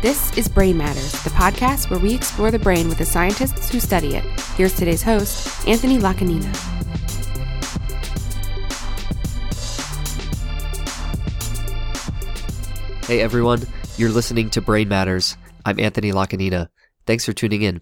This 0.00 0.38
is 0.38 0.46
Brain 0.46 0.76
Matters, 0.76 1.10
the 1.24 1.30
podcast 1.30 1.90
where 1.90 1.98
we 1.98 2.14
explore 2.14 2.52
the 2.52 2.58
brain 2.60 2.88
with 2.88 2.98
the 2.98 3.04
scientists 3.04 3.68
who 3.68 3.80
study 3.80 4.14
it. 4.14 4.22
Here's 4.54 4.72
today's 4.72 5.02
host, 5.02 5.66
Anthony 5.66 5.98
Lacanina. 5.98 6.46
Hey 13.06 13.20
everyone, 13.20 13.66
you're 13.96 14.10
listening 14.10 14.50
to 14.50 14.60
Brain 14.60 14.88
Matters. 14.88 15.36
I'm 15.64 15.80
Anthony 15.80 16.12
Lacanina. 16.12 16.68
Thanks 17.04 17.24
for 17.24 17.32
tuning 17.32 17.62
in. 17.62 17.80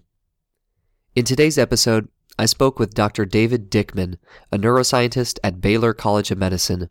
In 1.13 1.23
today's 1.23 1.59
episode, 1.59 2.09
I 2.39 2.47
spoke 2.47 2.79
with 2.79 2.95
Dr. 2.95 3.25
David 3.25 3.69
Dickman, 3.69 4.17
a 4.51 4.57
neuroscientist 4.57 5.37
at 5.43 5.61
Baylor 5.61 5.93
College 5.93 6.31
of 6.31 6.39
Medicine. 6.39 6.89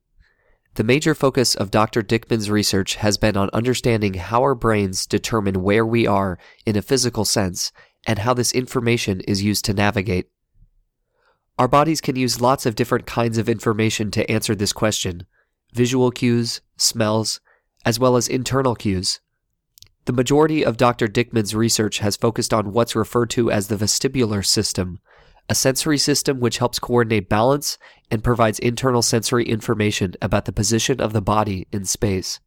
The 0.77 0.85
major 0.85 1.15
focus 1.15 1.55
of 1.55 1.71
Dr. 1.71 2.03
Dickman's 2.03 2.51
research 2.51 2.97
has 2.97 3.17
been 3.17 3.34
on 3.34 3.48
understanding 3.55 4.12
how 4.12 4.43
our 4.43 4.55
brains 4.55 5.07
determine 5.07 5.62
where 5.62 5.87
we 5.87 6.07
are 6.07 6.39
in 6.67 6.77
a 6.77 6.83
physical 6.83 7.25
sense 7.25 7.73
and 8.07 8.19
how 8.19 8.34
this 8.34 8.53
information 8.53 9.23
is 9.23 9.43
used 9.43 9.65
to 9.65 9.73
navigate. 9.73 10.29
Our 11.59 11.67
bodies 11.67 12.03
can 12.03 12.17
use 12.17 12.43
lots 12.43 12.67
of 12.67 12.75
different 12.75 13.07
kinds 13.07 13.39
of 13.39 13.48
information 13.48 14.11
to 14.11 14.31
answer 14.31 14.55
this 14.55 14.75
question 14.75 15.25
visual 15.73 16.11
cues, 16.11 16.61
smells, 16.77 17.41
as 17.87 17.98
well 17.98 18.15
as 18.17 18.29
internal 18.29 18.75
cues. 18.75 19.20
The 20.05 20.12
majority 20.12 20.62
of 20.62 20.77
Dr. 20.77 21.09
Dickman's 21.09 21.55
research 21.55 22.01
has 22.01 22.17
focused 22.17 22.53
on 22.53 22.73
what's 22.73 22.95
referred 22.95 23.31
to 23.31 23.51
as 23.51 23.69
the 23.69 23.77
vestibular 23.77 24.45
system, 24.45 24.98
a 25.48 25.55
sensory 25.55 25.98
system 25.98 26.41
which 26.41 26.59
helps 26.59 26.78
coordinate 26.78 27.28
balance 27.28 27.78
and 28.10 28.24
provides 28.24 28.59
internal 28.59 29.02
sensory 29.02 29.45
information 29.45 30.14
about 30.20 30.44
the 30.44 30.53
position 30.53 31.00
of 31.00 31.12
the 31.12 31.22
body 31.22 31.66
in 31.72 31.84
space. 31.84 32.41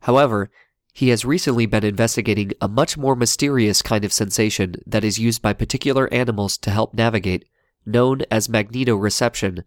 However, 0.00 0.50
he 0.92 1.08
has 1.10 1.24
recently 1.24 1.66
been 1.66 1.84
investigating 1.84 2.52
a 2.60 2.68
much 2.68 2.96
more 2.96 3.14
mysterious 3.14 3.82
kind 3.82 4.04
of 4.04 4.12
sensation 4.12 4.76
that 4.86 5.04
is 5.04 5.18
used 5.18 5.42
by 5.42 5.52
particular 5.52 6.12
animals 6.12 6.56
to 6.58 6.70
help 6.70 6.94
navigate, 6.94 7.44
known 7.84 8.22
as 8.30 8.48
magnetoreception, 8.48 9.62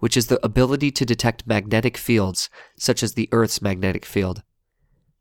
which 0.00 0.16
is 0.16 0.26
the 0.26 0.44
ability 0.44 0.90
to 0.90 1.06
detect 1.06 1.46
magnetic 1.46 1.96
fields, 1.96 2.50
such 2.78 3.02
as 3.02 3.14
the 3.14 3.28
Earth's 3.32 3.62
magnetic 3.62 4.04
field. 4.04 4.42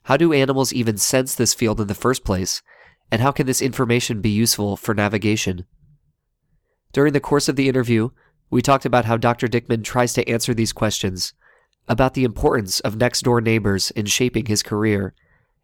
How 0.03 0.17
do 0.17 0.33
animals 0.33 0.73
even 0.73 0.98
sense 0.98 1.33
this 1.33 1.53
field 1.53 1.80
in 1.80 1.88
the 1.88 1.95
first 1.95 2.25
place? 2.25 2.61
And 3.09 3.22
how 3.22 3.31
can 3.31 3.48
this 3.48 3.61
information 3.61 4.20
be 4.20 4.30
useful 4.30 4.75
for 4.75 4.94
navigation? 4.94 5.66
During 6.94 7.13
the 7.13 7.19
course 7.19 7.49
of 7.49 7.55
the 7.55 7.67
interview, 7.67 8.11
we 8.52 8.61
talked 8.61 8.86
about 8.86 9.05
how 9.05 9.17
Dr. 9.17 9.47
Dickman 9.47 9.83
tries 9.83 10.13
to 10.13 10.30
answer 10.30 10.53
these 10.53 10.72
questions, 10.72 11.33
about 11.88 12.13
the 12.13 12.23
importance 12.23 12.80
of 12.81 12.97
next 12.97 13.23
door 13.23 13.41
neighbors 13.41 13.89
in 13.89 14.05
shaping 14.05 14.45
his 14.45 14.61
career, 14.61 15.16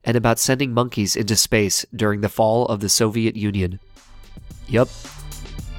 and 0.04 0.18
about 0.18 0.40
sending 0.40 0.74
monkeys 0.74 1.16
into 1.16 1.36
space 1.36 1.86
during 1.96 2.22
the 2.22 2.30
fall 2.30 2.66
of 2.66 2.80
the 2.80 2.90
Soviet 2.90 3.36
Union. 3.36 3.80
Yup. 4.68 4.90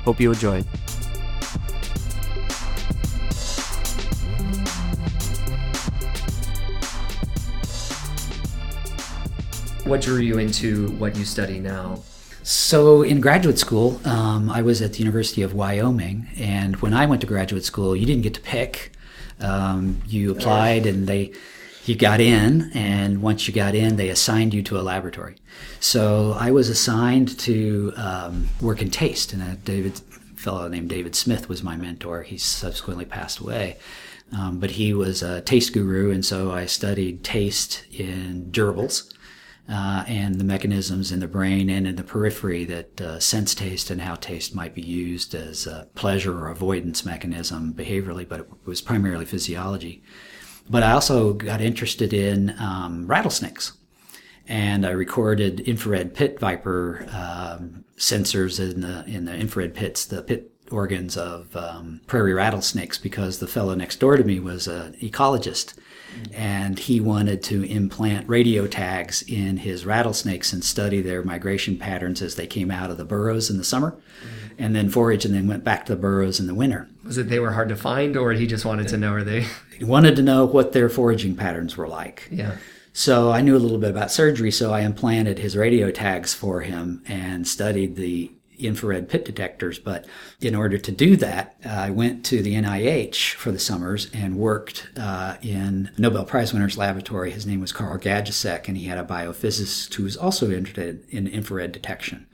Hope 0.05 0.21
you 0.21 0.31
enjoy. 0.31 0.63
What 9.83 10.01
drew 10.01 10.21
you 10.21 10.39
into 10.39 10.91
what 10.91 11.17
you 11.17 11.25
study 11.25 11.59
now? 11.59 12.05
So, 12.43 13.03
in 13.03 13.21
graduate 13.21 13.59
school, 13.59 14.01
um, 14.07 14.49
I 14.49 14.63
was 14.63 14.81
at 14.81 14.95
the 14.95 15.01
University 15.01 15.43
of 15.43 15.53
Wyoming, 15.53 16.29
and 16.39 16.77
when 16.77 16.95
I 16.95 17.05
went 17.05 17.21
to 17.21 17.27
graduate 17.27 17.65
school, 17.65 17.95
you 17.95 18.07
didn't 18.07 18.23
get 18.23 18.33
to 18.35 18.41
pick. 18.41 18.93
Um, 19.41 20.01
you 20.07 20.33
applied, 20.33 20.87
and 20.87 21.07
they 21.07 21.33
you 21.85 21.97
got 21.97 22.21
in, 22.21 22.71
and 22.73 23.21
once 23.21 23.47
you 23.47 23.53
got 23.53 23.75
in, 23.75 23.97
they 23.97 24.09
assigned 24.09 24.55
you 24.55 24.63
to 24.65 24.79
a 24.79 24.83
laboratory. 24.83 25.37
So, 25.81 26.35
I 26.39 26.51
was 26.51 26.71
assigned 26.71 27.39
to 27.41 27.93
um, 27.97 28.49
work 28.63 28.81
in 28.81 28.91
taste, 28.91 29.35
and 29.35 29.43
a 29.43 29.57
David 29.57 30.01
fellow 30.35 30.67
named 30.67 30.89
David 30.89 31.15
Smith 31.15 31.47
was 31.49 31.63
my 31.63 31.77
mentor. 31.77 32.23
He 32.23 32.39
subsequently 32.39 33.05
passed 33.05 33.41
away. 33.41 33.77
Um, 34.33 34.61
but 34.61 34.71
he 34.71 34.95
was 34.95 35.23
a 35.23 35.43
taste 35.43 35.75
guru, 35.75 36.11
and 36.11 36.25
so 36.25 36.53
I 36.53 36.65
studied 36.67 37.23
taste 37.23 37.85
in 37.93 38.49
gerbils 38.53 39.13
uh, 39.69 40.05
and 40.09 40.37
the 40.37 40.45
mechanisms 40.45 41.13
in 41.13 41.21
the 41.21 41.29
brain 41.29 41.71
and 41.71 41.87
in 41.87 41.97
the 41.97 42.03
periphery 42.03 42.65
that 42.65 43.01
uh, 43.01 43.21
sense 43.21 43.55
taste 43.55 43.91
and 43.91 44.01
how 44.01 44.15
taste 44.17 44.55
might 44.55 44.75
be 44.75 44.83
used 44.83 45.35
as 45.35 45.67
a 45.67 45.89
pleasure 45.95 46.37
or 46.37 46.49
avoidance 46.49 47.05
mechanism 47.05 47.73
behaviorally, 47.73 48.29
but 48.29 48.41
it 48.41 48.49
was 48.65 48.81
primarily 48.81 49.25
physiology. 49.25 50.03
But 50.69 50.83
I 50.83 50.93
also 50.93 51.33
got 51.33 51.61
interested 51.61 52.13
in 52.13 52.55
um, 52.59 53.07
rattlesnakes. 53.07 53.73
And 54.47 54.85
I 54.85 54.91
recorded 54.91 55.61
infrared 55.61 56.15
pit 56.15 56.41
viper 56.41 57.07
um, 57.13 57.85
sensors 57.97 58.59
in 58.59 58.81
the 58.81 59.05
in 59.07 59.25
the 59.25 59.35
infrared 59.35 59.75
pits, 59.75 60.05
the 60.05 60.23
pit 60.23 60.51
organs 60.73 61.17
of 61.17 61.55
um, 61.55 62.01
prairie 62.07 62.35
rattlesnakes, 62.35 62.99
because 62.99 63.39
the 63.39 63.47
fellow 63.47 63.75
next 63.75 64.01
door 64.01 64.17
to 64.17 64.25
me 64.25 64.41
was 64.41 64.67
an 64.67 64.95
ecologist, 64.95 65.75
and 66.33 66.79
he 66.79 67.01
wanted 67.01 67.43
to 67.45 67.65
implant 67.65 68.29
radio 68.29 68.67
tags 68.67 69.23
in 69.23 69.59
his 69.59 69.85
rattlesnakes 69.85 70.53
and 70.53 70.65
study 70.65 71.01
their 71.01 71.23
migration 71.23 71.77
patterns 71.77 72.23
as 72.23 72.35
they 72.37 72.47
came 72.47 72.71
out 72.71 72.91
of 72.91 72.97
the 72.97 73.05
burrows 73.05 73.51
in 73.51 73.57
the 73.59 73.65
summer 73.65 73.97
and 74.59 74.77
then 74.77 74.91
forage 74.91 75.25
and 75.25 75.35
then 75.35 75.49
went 75.49 75.65
back 75.65 75.87
to 75.87 75.95
the 75.95 76.01
burrows 76.01 76.39
in 76.39 76.47
the 76.47 76.55
winter. 76.55 76.89
Was 77.05 77.19
it 77.19 77.29
they 77.29 77.39
were 77.39 77.53
hard 77.53 77.69
to 77.71 77.77
find 77.77 78.17
or 78.17 78.33
he 78.33 78.47
just 78.47 78.65
wanted 78.65 78.89
to 78.89 78.97
know 78.97 79.13
are 79.13 79.25
they 79.25 79.47
He 79.79 79.85
wanted 79.85 80.17
to 80.17 80.23
know 80.23 80.45
what 80.45 80.73
their 80.73 80.91
foraging 80.91 81.37
patterns 81.37 81.77
were 81.77 81.89
like. 81.89 82.29
Yeah. 82.31 82.57
So 82.93 83.31
I 83.31 83.41
knew 83.41 83.57
a 83.57 83.59
little 83.59 83.79
bit 83.79 83.91
about 83.91 84.11
surgery, 84.11 84.51
so 84.51 84.73
I 84.73 84.81
implanted 84.81 85.39
his 85.39 85.57
radio 85.57 85.91
tags 85.91 86.35
for 86.35 86.61
him 86.61 87.03
and 87.07 87.47
studied 87.47 87.97
the 87.97 88.33
infrared 88.67 89.09
pit 89.09 89.25
detectors. 89.25 89.79
But 89.79 90.07
in 90.41 90.55
order 90.55 90.79
to 90.79 90.93
do 90.93 91.17
that, 91.17 91.57
uh, 91.65 91.69
I 91.69 91.91
went 91.91 92.25
to 92.27 92.43
the 92.43 92.55
NIH 92.55 93.35
for 93.35 93.53
the 93.53 93.59
summers 93.59 94.11
and 94.13 94.37
worked 94.37 94.89
uh, 94.97 95.37
in 95.43 95.91
Nobel 95.99 96.25
Prize 96.25 96.53
winner's 96.53 96.79
laboratory. 96.79 97.31
His 97.31 97.47
name 97.47 97.61
was 97.61 97.73
Carl 97.73 97.99
Gajdusek, 97.99 98.69
and 98.69 98.77
he 98.77 98.87
had 98.87 98.99
a 98.99 99.05
biophysicist 99.05 99.95
who 99.95 100.05
was 100.05 100.17
also 100.17 100.51
interested 100.51 101.05
in 101.11 101.27
infrared 101.27 101.73
detection. 101.73 102.27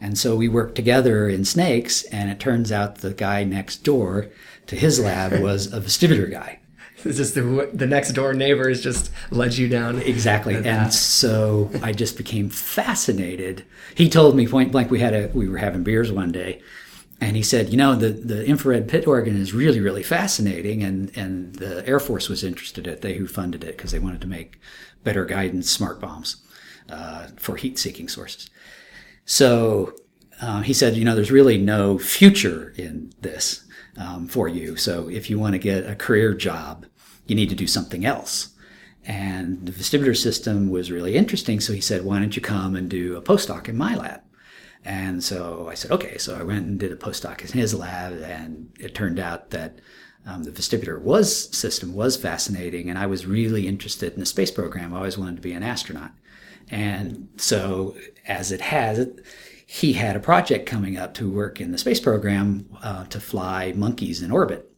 And 0.00 0.18
so 0.18 0.34
we 0.34 0.48
worked 0.48 0.76
together 0.76 1.28
in 1.28 1.44
snakes, 1.44 2.04
and 2.04 2.30
it 2.30 2.40
turns 2.40 2.72
out 2.72 2.96
the 2.96 3.12
guy 3.12 3.44
next 3.44 3.84
door 3.84 4.28
to 4.66 4.76
his 4.76 4.98
lab 4.98 5.32
was 5.42 5.72
a 5.72 5.80
vestibular 5.80 6.30
guy. 6.30 6.59
It's 7.04 7.16
just 7.16 7.34
the, 7.34 7.70
the 7.72 7.86
next 7.86 8.12
door 8.12 8.34
neighbors 8.34 8.82
just 8.82 9.10
led 9.30 9.54
you 9.54 9.68
down. 9.68 9.98
Exactly. 10.00 10.54
And 10.54 10.92
so 10.92 11.70
I 11.82 11.92
just 11.92 12.16
became 12.16 12.50
fascinated. 12.50 13.64
He 13.94 14.08
told 14.08 14.36
me 14.36 14.46
point 14.46 14.72
blank, 14.72 14.90
we 14.90 15.00
had 15.00 15.14
a, 15.14 15.30
we 15.32 15.48
were 15.48 15.58
having 15.58 15.82
beers 15.82 16.12
one 16.12 16.30
day 16.30 16.60
and 17.20 17.36
he 17.36 17.42
said, 17.42 17.68
you 17.68 17.76
know, 17.76 17.94
the, 17.94 18.10
the 18.10 18.44
infrared 18.46 18.88
pit 18.88 19.06
organ 19.06 19.36
is 19.36 19.52
really, 19.52 19.80
really 19.80 20.02
fascinating. 20.02 20.82
And, 20.82 21.16
and 21.16 21.54
the 21.56 21.86
Air 21.86 22.00
Force 22.00 22.28
was 22.28 22.42
interested 22.42 22.86
in 22.86 22.94
it. 22.94 23.02
They 23.02 23.14
who 23.14 23.26
funded 23.26 23.62
it 23.62 23.76
because 23.76 23.92
they 23.92 23.98
wanted 23.98 24.22
to 24.22 24.26
make 24.26 24.58
better 25.04 25.26
guidance 25.26 25.70
smart 25.70 26.00
bombs 26.00 26.36
uh, 26.88 27.28
for 27.36 27.56
heat 27.56 27.78
seeking 27.78 28.08
sources. 28.08 28.48
So 29.26 29.94
uh, 30.40 30.62
he 30.62 30.72
said, 30.72 30.96
you 30.96 31.04
know, 31.04 31.14
there's 31.14 31.30
really 31.30 31.58
no 31.58 31.98
future 31.98 32.72
in 32.76 33.12
this 33.20 33.64
um, 33.98 34.26
for 34.26 34.48
you. 34.48 34.76
So 34.76 35.08
if 35.08 35.28
you 35.28 35.38
want 35.38 35.52
to 35.52 35.58
get 35.58 35.88
a 35.88 35.94
career 35.94 36.32
job, 36.32 36.86
you 37.30 37.36
need 37.36 37.48
to 37.48 37.54
do 37.54 37.66
something 37.66 38.04
else. 38.04 38.50
And 39.04 39.64
the 39.64 39.72
vestibular 39.72 40.16
system 40.16 40.68
was 40.68 40.90
really 40.90 41.14
interesting. 41.14 41.60
So 41.60 41.72
he 41.72 41.80
said, 41.80 42.04
why 42.04 42.18
don't 42.18 42.36
you 42.36 42.42
come 42.42 42.74
and 42.74 42.90
do 42.90 43.16
a 43.16 43.22
postdoc 43.22 43.68
in 43.68 43.76
my 43.76 43.94
lab? 43.94 44.20
And 44.84 45.22
so 45.22 45.68
I 45.70 45.74
said, 45.74 45.90
okay. 45.92 46.18
So 46.18 46.36
I 46.36 46.42
went 46.42 46.66
and 46.66 46.78
did 46.78 46.92
a 46.92 46.96
postdoc 46.96 47.40
in 47.40 47.58
his 47.58 47.74
lab, 47.74 48.14
and 48.22 48.70
it 48.78 48.94
turned 48.94 49.20
out 49.20 49.50
that 49.50 49.78
um, 50.26 50.42
the 50.42 50.50
vestibular 50.50 51.00
was 51.00 51.56
system 51.56 51.94
was 51.94 52.16
fascinating, 52.16 52.90
and 52.90 52.98
I 52.98 53.06
was 53.06 53.26
really 53.26 53.66
interested 53.66 54.12
in 54.12 54.20
the 54.20 54.26
space 54.26 54.50
program. 54.50 54.92
I 54.92 54.98
always 54.98 55.18
wanted 55.18 55.36
to 55.36 55.42
be 55.42 55.52
an 55.52 55.62
astronaut, 55.62 56.12
and 56.70 57.28
so 57.36 57.96
as 58.26 58.52
it 58.52 58.60
has, 58.60 59.06
he 59.66 59.94
had 59.94 60.16
a 60.16 60.20
project 60.20 60.66
coming 60.66 60.96
up 60.96 61.14
to 61.14 61.30
work 61.30 61.60
in 61.60 61.72
the 61.72 61.78
space 61.78 62.00
program 62.00 62.68
uh, 62.82 63.04
to 63.06 63.20
fly 63.20 63.72
monkeys 63.72 64.20
in 64.20 64.30
orbit. 64.30 64.69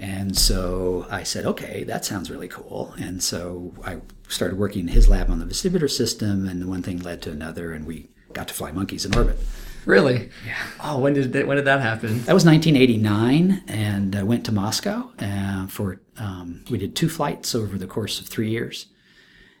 And 0.00 0.36
so 0.36 1.06
I 1.10 1.24
said, 1.24 1.44
okay, 1.44 1.84
that 1.84 2.06
sounds 2.06 2.30
really 2.30 2.48
cool. 2.48 2.94
And 2.98 3.22
so 3.22 3.74
I 3.84 3.98
started 4.28 4.58
working 4.58 4.80
in 4.80 4.88
his 4.88 5.10
lab 5.10 5.28
on 5.28 5.40
the 5.40 5.44
vestibular 5.44 5.90
system, 5.90 6.48
and 6.48 6.70
one 6.70 6.82
thing 6.82 7.00
led 7.00 7.20
to 7.22 7.30
another, 7.30 7.72
and 7.74 7.86
we 7.86 8.08
got 8.32 8.48
to 8.48 8.54
fly 8.54 8.72
monkeys 8.72 9.04
in 9.04 9.14
orbit. 9.14 9.38
Really? 9.84 10.30
Yeah. 10.46 10.56
Oh, 10.82 10.98
when 10.98 11.12
did 11.12 11.34
that, 11.34 11.46
when 11.46 11.58
did 11.58 11.66
that 11.66 11.82
happen? 11.82 12.24
That 12.24 12.32
was 12.32 12.46
1989, 12.46 13.64
and 13.68 14.16
I 14.16 14.22
went 14.22 14.46
to 14.46 14.52
Moscow 14.52 15.10
uh, 15.18 15.66
for 15.66 16.00
um, 16.16 16.64
we 16.70 16.78
did 16.78 16.96
two 16.96 17.10
flights 17.10 17.54
over 17.54 17.76
the 17.76 17.86
course 17.86 18.20
of 18.20 18.26
three 18.26 18.48
years. 18.48 18.86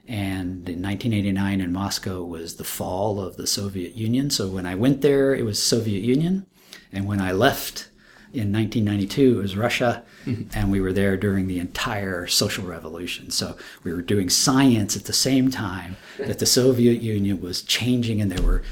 And 0.08 0.68
in 0.68 0.82
1989 0.82 1.60
in 1.60 1.72
Moscow 1.72 2.24
was 2.24 2.56
the 2.56 2.64
fall 2.64 3.20
of 3.20 3.36
the 3.36 3.46
Soviet 3.46 3.94
Union. 3.94 4.30
So 4.30 4.48
when 4.48 4.64
I 4.64 4.74
went 4.74 5.02
there, 5.02 5.34
it 5.34 5.44
was 5.44 5.62
Soviet 5.62 6.02
Union, 6.02 6.46
and 6.90 7.06
when 7.06 7.20
I 7.20 7.32
left 7.32 7.90
in 8.32 8.52
1992 8.52 9.38
it 9.38 9.42
was 9.42 9.56
Russia, 9.56 10.04
and 10.26 10.70
we 10.70 10.80
were 10.80 10.92
there 10.92 11.16
during 11.16 11.46
the 11.46 11.58
entire 11.58 12.26
social 12.26 12.66
revolution. 12.66 13.30
So 13.30 13.56
we 13.84 13.92
were 13.92 14.02
doing 14.02 14.28
science 14.28 14.96
at 14.96 15.04
the 15.04 15.12
same 15.12 15.50
time 15.50 15.96
that 16.18 16.38
the 16.38 16.46
Soviet 16.46 17.02
Union 17.02 17.40
was 17.40 17.62
changing, 17.62 18.20
and 18.20 18.30
there 18.30 18.42
were 18.42 18.62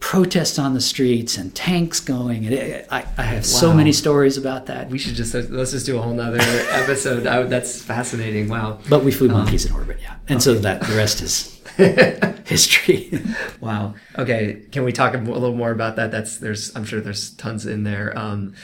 protests 0.00 0.58
on 0.58 0.74
the 0.74 0.80
streets 0.80 1.36
and 1.36 1.54
tanks 1.54 2.00
going. 2.00 2.46
And 2.46 2.54
it, 2.54 2.88
I, 2.90 3.04
I 3.16 3.22
have 3.22 3.44
so 3.44 3.72
many 3.72 3.92
stories 3.92 4.36
about 4.36 4.66
that. 4.66 4.88
We 4.88 4.98
should 4.98 5.14
just 5.14 5.34
let's 5.34 5.70
just 5.70 5.86
do 5.86 5.98
a 5.98 6.02
whole 6.02 6.14
nother 6.14 6.38
episode. 6.40 7.26
I, 7.26 7.42
that's 7.42 7.80
fascinating. 7.80 8.48
Wow. 8.48 8.80
But 8.88 9.04
we 9.04 9.12
flew 9.12 9.28
monkeys 9.28 9.66
in 9.66 9.72
orbit, 9.72 9.98
yeah. 10.00 10.16
And 10.28 10.42
so 10.42 10.54
that 10.54 10.80
the 10.82 10.96
rest 10.96 11.20
is 11.20 11.60
history. 12.46 13.22
Wow. 13.60 13.94
Okay. 14.18 14.62
Can 14.72 14.84
we 14.84 14.92
talk 14.92 15.14
a 15.14 15.18
little 15.18 15.54
more 15.54 15.70
about 15.70 15.96
that? 15.96 16.10
That's 16.10 16.38
there's 16.38 16.74
I'm 16.74 16.84
sure 16.84 17.00
there's 17.00 17.30
tons 17.30 17.66
in 17.66 17.84
there. 17.84 18.16
Um, 18.18 18.54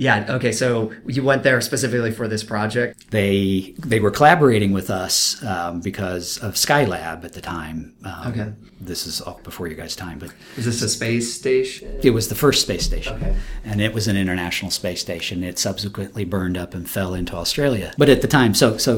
yeah. 0.00 0.36
Okay. 0.36 0.52
So 0.52 0.92
you 1.06 1.22
went 1.22 1.42
there 1.42 1.60
specifically 1.60 2.10
for 2.18 2.26
this 2.26 2.42
project. 2.54 3.10
they 3.10 3.74
they 3.92 4.00
were 4.00 4.10
collaborating 4.18 4.72
with 4.72 4.88
us 5.04 5.14
um, 5.52 5.80
because 5.90 6.38
of 6.46 6.54
Skylab 6.54 7.24
at 7.24 7.32
the 7.34 7.40
time. 7.56 7.78
Um, 8.04 8.26
Okay. 8.30 8.48
This 8.82 9.06
is 9.06 9.20
all 9.20 9.38
before 9.44 9.66
your 9.68 9.76
guys' 9.76 9.94
time, 9.94 10.18
but 10.18 10.30
Is 10.56 10.64
this 10.64 10.80
a 10.80 10.88
space 10.88 11.26
station? 11.40 11.86
it 12.02 12.10
was 12.18 12.28
the 12.28 12.34
first 12.34 12.62
space 12.62 12.84
station, 12.90 13.14
Okay. 13.16 13.34
and 13.62 13.78
it 13.86 13.92
was 13.92 14.08
an 14.08 14.16
international 14.16 14.70
space 14.70 15.02
station. 15.02 15.44
It 15.44 15.58
subsequently 15.58 16.24
burned 16.24 16.56
up 16.56 16.72
and 16.72 16.88
fell 16.88 17.12
into 17.20 17.34
Australia. 17.36 17.92
But 17.98 18.08
at 18.08 18.20
the 18.22 18.28
time, 18.38 18.54
so 18.54 18.78
so 18.78 18.92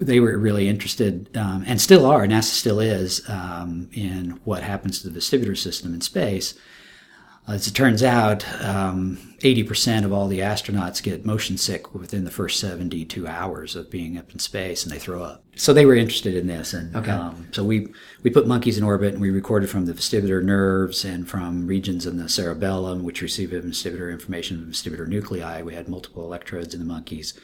they 0.00 0.20
were 0.24 0.38
really 0.38 0.66
interested, 0.74 1.12
um, 1.36 1.64
and 1.68 1.78
still 1.88 2.04
are. 2.06 2.26
NASA 2.26 2.54
still 2.64 2.80
is 2.80 3.10
um, 3.28 3.90
in 3.92 4.40
what 4.44 4.62
happens 4.62 4.94
to 5.02 5.10
the 5.10 5.18
vestibular 5.20 5.56
system 5.68 5.92
in 5.96 6.00
space. 6.00 6.54
As 7.50 7.66
it 7.66 7.74
turns 7.74 8.02
out, 8.02 8.44
um, 8.62 9.18
80% 9.40 10.04
of 10.04 10.12
all 10.12 10.28
the 10.28 10.38
astronauts 10.38 11.02
get 11.02 11.26
motion 11.26 11.56
sick 11.56 11.94
within 11.94 12.24
the 12.24 12.30
first 12.30 12.60
72 12.60 13.26
hours 13.26 13.74
of 13.74 13.90
being 13.90 14.16
up 14.16 14.30
in 14.32 14.38
space 14.38 14.84
and 14.84 14.92
they 14.92 14.98
throw 14.98 15.22
up. 15.22 15.42
So 15.56 15.72
they 15.72 15.84
were 15.84 15.96
interested 15.96 16.34
in 16.34 16.46
this. 16.46 16.72
And 16.72 16.94
Okay. 16.94 17.10
um, 17.10 17.48
so 17.52 17.64
we, 17.64 17.88
we 18.22 18.30
put 18.30 18.46
monkeys 18.46 18.78
in 18.78 18.84
orbit 18.84 19.14
and 19.14 19.20
we 19.20 19.30
recorded 19.30 19.68
from 19.68 19.86
the 19.86 19.94
vestibular 19.94 20.42
nerves 20.42 21.04
and 21.04 21.28
from 21.28 21.66
regions 21.66 22.06
in 22.06 22.18
the 22.18 22.28
cerebellum, 22.28 23.02
which 23.02 23.22
receive 23.22 23.50
vestibular 23.50 24.12
information 24.12 24.58
from 24.60 24.72
vestibular 24.72 25.08
nuclei. 25.08 25.62
We 25.62 25.74
had 25.74 25.88
multiple 25.88 26.24
electrodes 26.24 26.72
in 26.74 26.80
the 26.80 26.86
monkeys. 26.86 27.34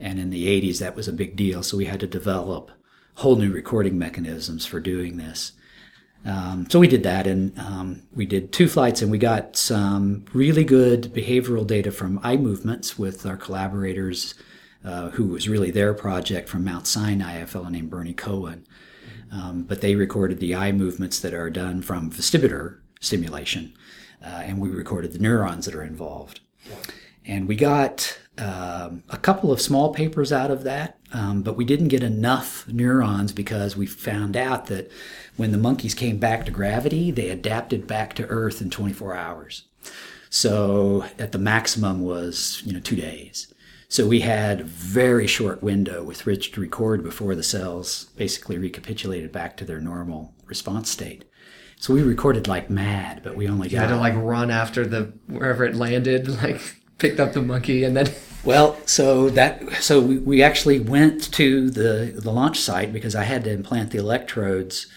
And 0.00 0.18
in 0.18 0.30
the 0.30 0.46
80s, 0.46 0.78
that 0.78 0.96
was 0.96 1.08
a 1.08 1.12
big 1.12 1.36
deal. 1.36 1.62
So 1.62 1.76
we 1.76 1.84
had 1.84 2.00
to 2.00 2.06
develop 2.06 2.70
whole 3.16 3.36
new 3.36 3.52
recording 3.52 3.98
mechanisms 3.98 4.64
for 4.64 4.80
doing 4.80 5.16
this. 5.18 5.52
Um, 6.24 6.68
so 6.70 6.78
we 6.78 6.86
did 6.86 7.02
that, 7.02 7.26
and 7.26 7.58
um, 7.58 8.02
we 8.14 8.26
did 8.26 8.52
two 8.52 8.68
flights, 8.68 9.02
and 9.02 9.10
we 9.10 9.18
got 9.18 9.56
some 9.56 10.24
really 10.32 10.64
good 10.64 11.12
behavioral 11.12 11.66
data 11.66 11.90
from 11.90 12.20
eye 12.22 12.36
movements 12.36 12.98
with 12.98 13.26
our 13.26 13.36
collaborators, 13.36 14.34
uh, 14.84 15.10
who 15.10 15.26
was 15.26 15.48
really 15.48 15.70
their 15.70 15.94
project 15.94 16.48
from 16.48 16.64
Mount 16.64 16.86
Sinai, 16.86 17.38
a 17.38 17.46
fellow 17.46 17.68
named 17.68 17.90
Bernie 17.90 18.14
Cohen. 18.14 18.66
Um, 19.32 19.62
but 19.62 19.80
they 19.80 19.94
recorded 19.94 20.40
the 20.40 20.54
eye 20.54 20.72
movements 20.72 21.18
that 21.20 21.34
are 21.34 21.50
done 21.50 21.82
from 21.82 22.10
vestibular 22.10 22.78
stimulation, 23.00 23.74
uh, 24.24 24.42
and 24.44 24.60
we 24.60 24.68
recorded 24.68 25.12
the 25.12 25.18
neurons 25.18 25.66
that 25.66 25.74
are 25.74 25.82
involved. 25.82 26.40
And 27.24 27.48
we 27.48 27.56
got 27.56 28.18
um, 28.38 29.02
a 29.08 29.16
couple 29.16 29.50
of 29.50 29.60
small 29.60 29.92
papers 29.92 30.32
out 30.32 30.50
of 30.50 30.64
that, 30.64 30.98
um, 31.12 31.42
but 31.42 31.56
we 31.56 31.64
didn't 31.64 31.88
get 31.88 32.02
enough 32.02 32.66
neurons 32.68 33.32
because 33.32 33.76
we 33.76 33.86
found 33.86 34.36
out 34.36 34.66
that 34.66 34.90
when 35.36 35.52
the 35.52 35.58
monkeys 35.58 35.94
came 35.94 36.18
back 36.18 36.46
to 36.46 36.52
gravity, 36.52 37.10
they 37.10 37.28
adapted 37.28 37.86
back 37.86 38.14
to 38.14 38.26
Earth 38.26 38.60
in 38.60 38.70
24 38.70 39.14
hours. 39.14 39.64
So 40.30 41.04
at 41.18 41.32
the 41.32 41.38
maximum 41.38 42.02
was 42.02 42.62
you 42.64 42.72
know 42.72 42.80
two 42.80 42.96
days. 42.96 43.52
So 43.88 44.06
we 44.06 44.20
had 44.20 44.60
a 44.60 44.64
very 44.64 45.26
short 45.26 45.62
window 45.62 46.02
with 46.02 46.24
which 46.24 46.52
to 46.52 46.62
record 46.62 47.02
before 47.02 47.34
the 47.34 47.42
cells 47.42 48.06
basically 48.16 48.56
recapitulated 48.56 49.32
back 49.32 49.54
to 49.58 49.66
their 49.66 49.82
normal 49.82 50.34
response 50.46 50.88
state. 50.90 51.26
So 51.78 51.92
we 51.92 52.02
recorded 52.02 52.48
like 52.48 52.70
mad, 52.70 53.20
but 53.22 53.36
we 53.36 53.48
only 53.48 53.68
You 53.68 53.76
had 53.76 53.88
to 53.88 53.96
like 53.96 54.14
run 54.16 54.50
after 54.50 54.86
the 54.86 55.12
wherever 55.26 55.64
it 55.64 55.74
landed, 55.74 56.28
like 56.42 56.81
picked 57.02 57.20
up 57.20 57.32
the 57.34 57.42
monkey 57.42 57.84
and 57.84 57.96
then. 57.96 58.06
Well, 58.44 58.76
so 58.86 59.30
that 59.30 59.72
so 59.74 60.00
we, 60.00 60.18
we 60.18 60.42
actually 60.42 60.80
went 60.80 61.32
to 61.34 61.70
the 61.70 62.12
the 62.16 62.32
launch 62.32 62.58
site 62.58 62.92
because 62.92 63.14
I 63.14 63.22
had 63.22 63.44
to 63.44 63.52
implant 63.52 63.92
the 63.92 63.98
electrodes 63.98 64.88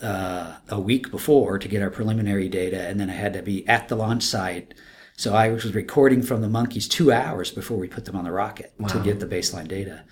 uh, 0.00 0.58
a 0.68 0.78
week 0.78 1.10
before 1.10 1.58
to 1.58 1.66
get 1.66 1.82
our 1.82 1.90
preliminary 1.90 2.48
data, 2.48 2.80
and 2.86 3.00
then 3.00 3.10
I 3.10 3.14
had 3.14 3.32
to 3.32 3.42
be 3.42 3.66
at 3.66 3.88
the 3.88 3.96
launch 3.96 4.22
site. 4.22 4.74
So 5.16 5.34
I 5.34 5.48
was 5.48 5.74
recording 5.74 6.22
from 6.22 6.42
the 6.42 6.48
monkeys 6.48 6.86
two 6.86 7.10
hours 7.10 7.50
before 7.50 7.76
we 7.76 7.88
put 7.88 8.04
them 8.04 8.14
on 8.14 8.22
the 8.22 8.30
rocket 8.30 8.72
to 8.86 9.00
get 9.00 9.18
the 9.18 9.26
baseline 9.26 9.66
data. 9.66 10.04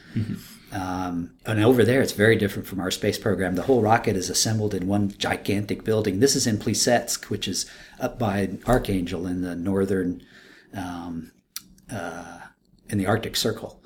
Um, 0.73 1.33
and 1.47 1.65
over 1.65 1.85
there, 1.85 2.03
it's 2.03 2.13
very 2.13 2.35
different 2.35 2.67
from 2.67 2.81
our 2.81 2.91
space 2.91 3.19
program. 3.19 3.55
The 3.55 3.63
whole 3.63 3.83
rocket 3.83 4.17
is 4.17 4.31
assembled 4.31 4.75
in 4.75 4.89
one 4.89 5.15
gigantic 5.17 5.85
building. 5.85 6.19
This 6.19 6.35
is 6.35 6.49
in 6.49 6.59
Plesetsk, 6.59 7.31
which 7.31 7.47
is 7.47 7.67
up 8.01 8.19
by 8.19 8.59
Archangel 8.67 9.29
in 9.29 9.43
the 9.43 9.55
northern 9.55 10.23
um, 10.75 11.33
Uh, 11.91 12.41
in 12.91 12.99
the 12.99 13.07
Arctic 13.07 13.37
Circle. 13.37 13.81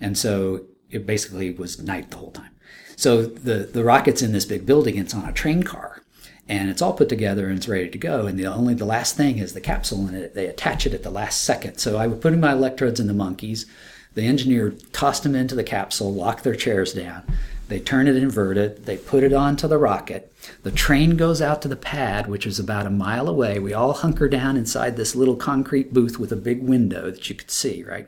And 0.00 0.16
so 0.16 0.64
it 0.90 1.06
basically 1.06 1.52
was 1.52 1.80
night 1.82 2.10
the 2.10 2.16
whole 2.16 2.30
time. 2.30 2.52
So 2.96 3.22
the, 3.22 3.68
the 3.72 3.84
rocket's 3.84 4.22
in 4.22 4.32
this 4.32 4.44
big 4.44 4.64
building, 4.64 4.96
it's 4.96 5.14
on 5.14 5.28
a 5.28 5.32
train 5.32 5.64
car. 5.64 6.02
And 6.48 6.68
it's 6.68 6.82
all 6.82 6.92
put 6.92 7.08
together 7.08 7.48
and 7.48 7.56
it's 7.56 7.68
ready 7.68 7.88
to 7.88 7.98
go. 7.98 8.26
And 8.26 8.38
the 8.38 8.46
only 8.46 8.74
the 8.74 8.84
last 8.84 9.16
thing 9.16 9.38
is 9.38 9.54
the 9.54 9.60
capsule 9.60 10.06
and 10.06 10.16
it, 10.16 10.34
they 10.34 10.46
attach 10.46 10.86
it 10.86 10.94
at 10.94 11.02
the 11.02 11.10
last 11.10 11.42
second. 11.42 11.78
So 11.78 11.96
I 11.96 12.06
was 12.06 12.18
putting 12.18 12.40
my 12.40 12.52
electrodes 12.52 13.00
in 13.00 13.06
the 13.06 13.14
monkeys. 13.14 13.66
The 14.14 14.26
engineer 14.26 14.74
tossed 14.92 15.22
them 15.22 15.34
into 15.34 15.54
the 15.54 15.64
capsule, 15.64 16.12
locked 16.12 16.44
their 16.44 16.54
chairs 16.54 16.92
down. 16.92 17.24
They 17.68 17.80
turn 17.80 18.06
it 18.06 18.16
inverted. 18.16 18.84
They 18.84 18.98
put 18.98 19.24
it 19.24 19.32
onto 19.32 19.66
the 19.66 19.78
rocket. 19.78 20.32
The 20.62 20.70
train 20.70 21.16
goes 21.16 21.40
out 21.40 21.62
to 21.62 21.68
the 21.68 21.76
pad, 21.76 22.26
which 22.26 22.46
is 22.46 22.58
about 22.58 22.86
a 22.86 22.90
mile 22.90 23.26
away. 23.26 23.58
We 23.58 23.72
all 23.72 23.94
hunker 23.94 24.28
down 24.28 24.56
inside 24.56 24.96
this 24.96 25.14
little 25.14 25.36
concrete 25.36 25.94
booth 25.94 26.18
with 26.18 26.30
a 26.30 26.36
big 26.36 26.62
window 26.62 27.10
that 27.10 27.28
you 27.28 27.34
could 27.34 27.50
see, 27.50 27.82
right? 27.82 28.06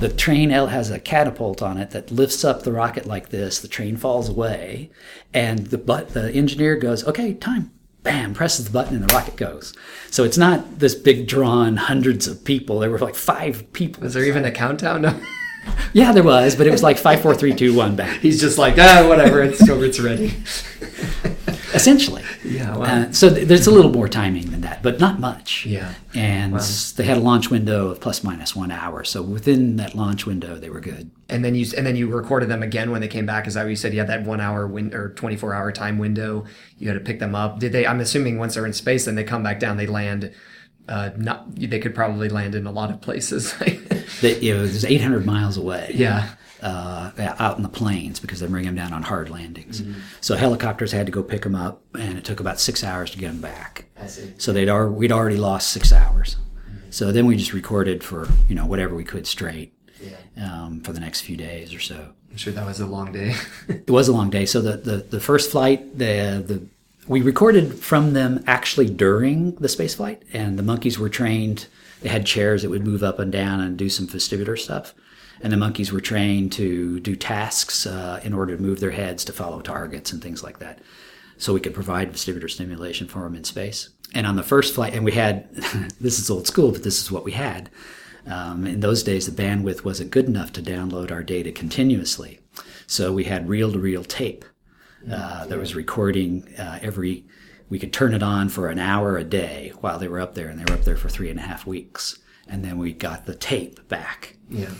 The 0.00 0.08
train 0.08 0.50
L 0.50 0.68
has 0.68 0.90
a 0.90 0.98
catapult 0.98 1.60
on 1.60 1.76
it 1.76 1.90
that 1.90 2.10
lifts 2.10 2.42
up 2.44 2.62
the 2.62 2.72
rocket 2.72 3.04
like 3.04 3.28
this. 3.28 3.60
The 3.60 3.68
train 3.68 3.98
falls 3.98 4.30
away, 4.30 4.90
and 5.34 5.66
the 5.66 5.78
but 5.78 6.14
the 6.14 6.32
engineer 6.32 6.76
goes, 6.76 7.06
"Okay, 7.06 7.34
time." 7.34 7.72
Bam! 8.02 8.34
Presses 8.34 8.66
the 8.66 8.70
button, 8.70 8.94
and 8.94 9.08
the 9.08 9.12
rocket 9.12 9.36
goes. 9.36 9.74
So 10.12 10.22
it's 10.22 10.38
not 10.38 10.78
this 10.78 10.94
big 10.94 11.26
drawn 11.26 11.76
hundreds 11.76 12.28
of 12.28 12.44
people. 12.44 12.78
There 12.78 12.90
were 12.90 12.98
like 12.98 13.16
five 13.16 13.72
people. 13.72 14.04
Was 14.04 14.14
there 14.14 14.24
even 14.24 14.44
a 14.44 14.52
countdown? 14.52 15.02
No. 15.02 15.20
Yeah, 15.92 16.12
there 16.12 16.22
was, 16.24 16.56
but 16.56 16.66
it 16.66 16.70
was 16.70 16.82
like 16.82 16.98
five, 16.98 17.22
four, 17.22 17.34
three, 17.34 17.54
two, 17.54 17.74
one, 17.74 17.96
bam. 17.96 18.20
He's 18.20 18.40
just 18.40 18.58
like 18.58 18.74
ah, 18.78 19.06
whatever. 19.08 19.42
It's 19.42 19.68
over, 19.68 19.84
it's 19.84 19.98
ready. 20.00 20.34
Essentially. 21.74 22.22
Yeah. 22.44 22.76
Wow. 22.76 22.84
Uh, 22.84 23.12
so 23.12 23.28
th- 23.34 23.46
there's 23.48 23.66
a 23.66 23.70
little 23.70 23.90
more 23.90 24.08
timing 24.08 24.50
than 24.50 24.60
that, 24.62 24.82
but 24.82 25.00
not 25.00 25.18
much. 25.18 25.66
Yeah. 25.66 25.94
And 26.14 26.54
they 26.96 27.04
had 27.04 27.16
a 27.18 27.20
launch 27.20 27.50
window 27.50 27.88
of 27.88 28.00
plus 28.00 28.22
minus 28.24 28.54
one 28.56 28.70
hour. 28.70 29.04
So 29.04 29.20
within 29.20 29.76
that 29.76 29.94
launch 29.94 30.24
window, 30.26 30.56
they 30.56 30.70
were 30.70 30.80
good. 30.80 31.10
and 31.28 31.44
then 31.44 31.54
you 31.54 31.66
and 31.76 31.86
then 31.86 31.96
you 31.96 32.08
recorded 32.08 32.48
them 32.48 32.62
again 32.62 32.90
when 32.90 33.00
they 33.00 33.08
came 33.08 33.26
back. 33.26 33.46
Is 33.46 33.54
that 33.54 33.62
what 33.64 33.70
you 33.70 33.76
said? 33.76 33.92
You 33.92 33.98
had 33.98 34.08
that 34.08 34.24
one 34.24 34.40
hour 34.40 34.66
win 34.66 34.94
or 34.94 35.10
twenty 35.10 35.36
four 35.36 35.52
hour 35.54 35.70
time 35.72 35.98
window. 35.98 36.46
You 36.78 36.88
had 36.88 36.94
to 36.94 37.00
pick 37.00 37.18
them 37.18 37.34
up. 37.34 37.58
Did 37.58 37.72
they? 37.72 37.86
I'm 37.86 38.00
assuming 38.00 38.38
once 38.38 38.54
they're 38.54 38.66
in 38.66 38.72
space, 38.72 39.04
then 39.04 39.14
they 39.14 39.24
come 39.24 39.42
back 39.42 39.60
down. 39.60 39.76
They 39.76 39.86
land. 39.86 40.32
Uh, 40.88 41.10
not 41.16 41.54
they 41.56 41.78
could 41.80 41.94
probably 41.94 42.28
land 42.28 42.54
in 42.54 42.66
a 42.66 42.70
lot 42.72 42.90
of 42.90 43.00
places. 43.00 43.54
They, 44.22 44.32
it 44.40 44.54
was 44.58 44.82
800 44.84 45.26
miles 45.26 45.56
away. 45.58 45.90
yeah. 45.94 46.30
Uh, 46.62 47.10
out 47.38 47.56
in 47.58 47.62
the 47.62 47.68
plains 47.68 48.18
because 48.18 48.40
they 48.40 48.46
bring 48.46 48.64
them 48.64 48.74
down 48.74 48.92
on 48.94 49.02
hard 49.02 49.28
landings. 49.28 49.82
Mm-hmm. 49.82 50.00
So 50.22 50.36
helicopters 50.36 50.90
had 50.90 51.04
to 51.06 51.12
go 51.12 51.22
pick 51.22 51.42
them 51.42 51.54
up, 51.54 51.82
and 51.94 52.16
it 52.16 52.24
took 52.24 52.40
about 52.40 52.58
six 52.58 52.82
hours 52.82 53.10
to 53.10 53.18
get 53.18 53.26
them 53.26 53.42
back. 53.42 53.84
I 54.00 54.06
see. 54.06 54.32
So 54.38 54.52
they'd 54.54 54.68
al- 54.70 54.88
we'd 54.88 55.12
already 55.12 55.36
lost 55.36 55.70
six 55.70 55.92
hours. 55.92 56.36
So 56.88 57.12
then 57.12 57.26
we 57.26 57.36
just 57.36 57.52
recorded 57.52 58.02
for 58.02 58.26
you 58.48 58.54
know 58.54 58.64
whatever 58.64 58.94
we 58.94 59.04
could 59.04 59.26
straight 59.26 59.74
um, 60.40 60.80
for 60.80 60.92
the 60.92 61.00
next 61.00 61.20
few 61.22 61.36
days 61.36 61.74
or 61.74 61.80
so. 61.80 62.12
I'm 62.30 62.36
sure 62.36 62.52
that 62.54 62.64
was 62.66 62.80
a 62.80 62.86
long 62.86 63.12
day. 63.12 63.34
It 63.68 63.90
was 63.90 64.08
a 64.08 64.12
long 64.12 64.30
day. 64.30 64.46
So 64.46 64.60
the, 64.62 64.76
the, 64.76 64.96
the 64.98 65.20
first 65.20 65.50
flight, 65.50 65.98
the 65.98 66.42
the 66.46 66.66
we 67.08 67.22
recorded 67.22 67.74
from 67.78 68.12
them 68.12 68.42
actually 68.46 68.86
during 68.86 69.52
the 69.56 69.68
space 69.68 69.94
flight, 69.94 70.22
and 70.32 70.58
the 70.58 70.62
monkeys 70.62 70.98
were 70.98 71.08
trained. 71.08 71.66
They 72.00 72.08
had 72.08 72.26
chairs 72.26 72.62
that 72.62 72.70
would 72.70 72.84
move 72.84 73.02
up 73.02 73.18
and 73.18 73.30
down 73.30 73.60
and 73.60 73.76
do 73.76 73.88
some 73.88 74.06
vestibular 74.06 74.58
stuff, 74.58 74.94
and 75.40 75.52
the 75.52 75.56
monkeys 75.56 75.92
were 75.92 76.00
trained 76.00 76.52
to 76.52 77.00
do 77.00 77.14
tasks 77.14 77.86
uh, 77.86 78.20
in 78.24 78.32
order 78.32 78.56
to 78.56 78.62
move 78.62 78.80
their 78.80 78.90
heads 78.90 79.24
to 79.26 79.32
follow 79.32 79.60
targets 79.60 80.12
and 80.12 80.22
things 80.22 80.42
like 80.42 80.58
that. 80.58 80.80
So 81.38 81.52
we 81.52 81.60
could 81.60 81.74
provide 81.74 82.12
vestibular 82.12 82.50
stimulation 82.50 83.06
for 83.06 83.20
them 83.20 83.34
in 83.34 83.44
space. 83.44 83.90
And 84.14 84.26
on 84.26 84.36
the 84.36 84.42
first 84.42 84.74
flight, 84.74 84.94
and 84.94 85.04
we 85.04 85.12
had 85.12 85.52
this 86.00 86.18
is 86.18 86.30
old 86.30 86.46
school, 86.46 86.72
but 86.72 86.82
this 86.82 87.00
is 87.00 87.12
what 87.12 87.24
we 87.24 87.32
had. 87.32 87.70
Um, 88.26 88.66
in 88.66 88.80
those 88.80 89.04
days, 89.04 89.26
the 89.26 89.42
bandwidth 89.42 89.84
wasn't 89.84 90.10
good 90.10 90.26
enough 90.26 90.52
to 90.54 90.62
download 90.62 91.12
our 91.12 91.22
data 91.22 91.52
continuously. 91.52 92.40
So 92.88 93.12
we 93.12 93.24
had 93.24 93.48
reel 93.48 93.70
to 93.70 93.78
reel 93.78 94.02
tape 94.02 94.44
uh, 95.10 95.46
that 95.46 95.58
was 95.58 95.74
recording 95.74 96.54
uh, 96.58 96.78
every, 96.82 97.24
we 97.68 97.78
could 97.78 97.92
turn 97.92 98.14
it 98.14 98.22
on 98.22 98.48
for 98.48 98.68
an 98.68 98.78
hour 98.78 99.16
a 99.16 99.24
day 99.24 99.72
while 99.80 99.98
they 99.98 100.08
were 100.08 100.20
up 100.20 100.34
there, 100.34 100.48
and 100.48 100.58
they 100.58 100.64
were 100.72 100.78
up 100.78 100.84
there 100.84 100.96
for 100.96 101.08
three 101.08 101.30
and 101.30 101.38
a 101.38 101.42
half 101.42 101.66
weeks. 101.66 102.18
and 102.48 102.64
then 102.64 102.78
we 102.78 102.92
got 102.92 103.26
the 103.26 103.34
tape 103.34 103.86
back. 103.88 104.36
Yeah. 104.48 104.70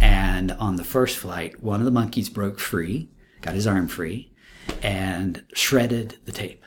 And 0.00 0.52
on 0.52 0.76
the 0.76 0.84
first 0.84 1.16
flight, 1.18 1.62
one 1.62 1.80
of 1.80 1.84
the 1.84 1.90
monkeys 1.90 2.28
broke 2.28 2.60
free, 2.60 3.08
got 3.40 3.54
his 3.54 3.66
arm 3.66 3.88
free, 3.88 4.30
and 4.82 5.42
shredded 5.52 6.16
the 6.24 6.32
tape. 6.32 6.62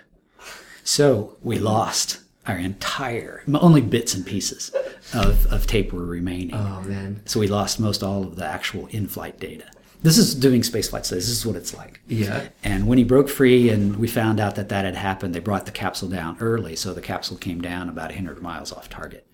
So 0.83 1.37
we 1.41 1.57
lost 1.59 2.19
our 2.47 2.57
entire, 2.57 3.43
only 3.53 3.81
bits 3.81 4.13
and 4.13 4.25
pieces 4.25 4.71
of, 5.13 5.45
of 5.47 5.67
tape 5.67 5.93
were 5.93 6.03
remaining. 6.05 6.55
Oh 6.55 6.81
man. 6.81 7.21
So 7.25 7.39
we 7.39 7.47
lost 7.47 7.79
most 7.79 8.03
all 8.03 8.23
of 8.23 8.35
the 8.35 8.45
actual 8.45 8.87
in-flight 8.87 9.39
data. 9.39 9.65
This 10.03 10.17
is 10.17 10.33
doing 10.33 10.61
spaceflight 10.61 11.05
studies. 11.05 11.27
This 11.27 11.37
is 11.37 11.45
what 11.45 11.55
it's 11.55 11.75
like. 11.75 12.01
Yeah. 12.07 12.47
And 12.63 12.87
when 12.87 12.97
he 12.97 13.03
broke 13.03 13.29
free 13.29 13.69
and 13.69 13.97
we 13.97 14.07
found 14.07 14.39
out 14.39 14.55
that 14.55 14.69
that 14.69 14.83
had 14.85 14.95
happened, 14.95 15.35
they 15.35 15.39
brought 15.39 15.65
the 15.65 15.71
capsule 15.71 16.09
down 16.09 16.37
early. 16.39 16.75
So 16.75 16.93
the 16.93 17.01
capsule 17.01 17.37
came 17.37 17.61
down 17.61 17.87
about 17.87 18.09
100 18.09 18.41
miles 18.41 18.71
off 18.71 18.89
target. 18.89 19.27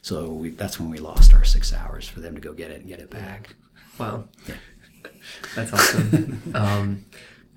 So 0.00 0.28
we, 0.30 0.50
that's 0.50 0.78
when 0.78 0.90
we 0.90 0.98
lost 0.98 1.34
our 1.34 1.44
six 1.44 1.72
hours 1.72 2.08
for 2.08 2.20
them 2.20 2.34
to 2.34 2.40
go 2.40 2.52
get 2.52 2.70
it 2.70 2.80
and 2.80 2.88
get 2.88 3.00
it 3.00 3.10
back. 3.10 3.54
Wow. 3.98 4.24
Yeah. 4.48 4.54
That's 5.54 5.72
awesome. 5.72 6.42
um, 6.54 7.04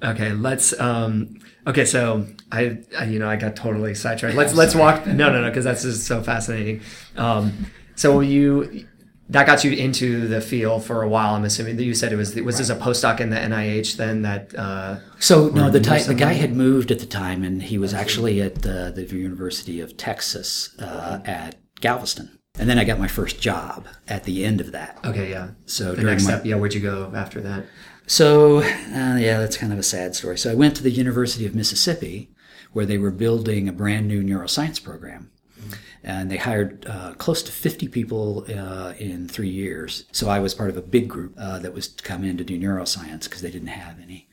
okay, 0.03 0.33
let's. 0.33 0.79
Um, 0.79 1.39
okay, 1.65 1.85
so 1.85 2.27
I, 2.51 2.79
I, 2.97 3.05
you 3.05 3.19
know, 3.19 3.29
I 3.29 3.35
got 3.35 3.55
totally 3.55 3.95
sidetracked. 3.95 4.35
Let's 4.35 4.53
let's 4.53 4.75
walk. 4.75 5.05
No, 5.07 5.31
no, 5.31 5.41
no, 5.41 5.49
because 5.49 5.65
that's 5.65 5.83
just 5.83 6.05
so 6.05 6.21
fascinating. 6.21 6.81
Um, 7.15 7.67
so 7.95 8.19
you 8.19 8.87
that 9.29 9.47
got 9.47 9.63
you 9.63 9.71
into 9.71 10.27
the 10.27 10.39
field 10.41 10.83
for 10.83 11.01
a 11.01 11.09
while. 11.09 11.33
I'm 11.35 11.43
assuming 11.45 11.77
that 11.77 11.83
you 11.83 11.93
said 11.95 12.13
it 12.13 12.15
was 12.15 12.35
was 12.35 12.57
this 12.59 12.69
a 12.69 12.75
postdoc 12.75 13.19
in 13.19 13.29
the 13.31 13.37
NIH 13.37 13.97
then 13.97 14.21
that. 14.21 14.53
Uh, 14.55 14.97
So 15.19 15.47
no, 15.49 15.69
the 15.69 15.79
ty- 15.79 16.03
the 16.03 16.13
guy 16.13 16.33
had 16.33 16.55
moved 16.55 16.91
at 16.91 16.99
the 16.99 17.05
time, 17.05 17.43
and 17.43 17.63
he 17.63 17.77
was 17.77 17.93
actually 17.93 18.41
at 18.41 18.61
the, 18.61 18.91
the 18.95 19.03
University 19.17 19.79
of 19.81 19.97
Texas 19.97 20.75
uh, 20.79 21.19
at 21.25 21.55
Galveston. 21.81 22.37
And 22.57 22.69
then 22.69 22.77
I 22.79 22.83
got 22.85 22.99
my 22.99 23.07
first 23.09 23.41
job 23.41 23.87
at 24.07 24.23
the 24.23 24.45
end 24.45 24.61
of 24.61 24.71
that. 24.71 24.99
okay, 25.03 25.29
yeah. 25.29 25.49
So 25.65 25.93
The 25.93 26.03
next 26.03 26.23
my- 26.23 26.29
step, 26.31 26.45
yeah. 26.45 26.55
Where'd 26.55 26.73
you 26.73 26.79
go 26.79 27.11
after 27.15 27.41
that? 27.41 27.65
So, 28.07 28.59
uh, 28.59 29.17
yeah, 29.19 29.39
that's 29.39 29.57
kind 29.57 29.73
of 29.73 29.79
a 29.79 29.83
sad 29.83 30.15
story. 30.15 30.37
So, 30.37 30.51
I 30.51 30.53
went 30.53 30.75
to 30.77 30.83
the 30.83 30.91
University 30.91 31.45
of 31.47 31.55
Mississippi, 31.55 32.29
where 32.71 32.85
they 32.85 32.97
were 32.99 33.11
building 33.11 33.67
a 33.67 33.73
brand 33.73 34.07
new 34.07 34.21
neuroscience 34.23 34.81
program. 34.81 35.31
And 36.05 36.29
they 36.29 36.37
hired 36.37 36.85
uh, 36.87 37.15
close 37.17 37.41
to 37.43 37.51
50 37.51 37.87
people 37.87 38.45
uh, 38.47 38.93
in 38.99 39.27
three 39.27 39.49
years. 39.49 40.05
So, 40.11 40.29
I 40.29 40.39
was 40.39 40.53
part 40.53 40.69
of 40.69 40.77
a 40.77 40.81
big 40.81 41.09
group 41.09 41.33
uh, 41.35 41.57
that 41.59 41.73
was 41.73 41.87
to 41.87 42.03
come 42.03 42.23
in 42.23 42.37
to 42.37 42.43
do 42.43 42.59
neuroscience 42.59 43.23
because 43.23 43.41
they 43.41 43.49
didn't 43.49 43.69
have 43.69 43.99
any. 43.99 44.27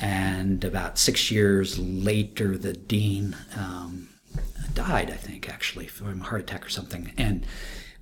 And 0.00 0.64
about 0.64 0.98
six 0.98 1.30
years 1.30 1.78
later, 1.78 2.56
the 2.56 2.72
dean 2.72 3.36
um, 3.56 4.08
died, 4.72 5.10
I 5.10 5.16
think, 5.16 5.48
actually, 5.48 5.86
from 5.86 6.22
a 6.22 6.24
heart 6.24 6.40
attack 6.40 6.66
or 6.66 6.70
something. 6.70 7.12
And 7.16 7.46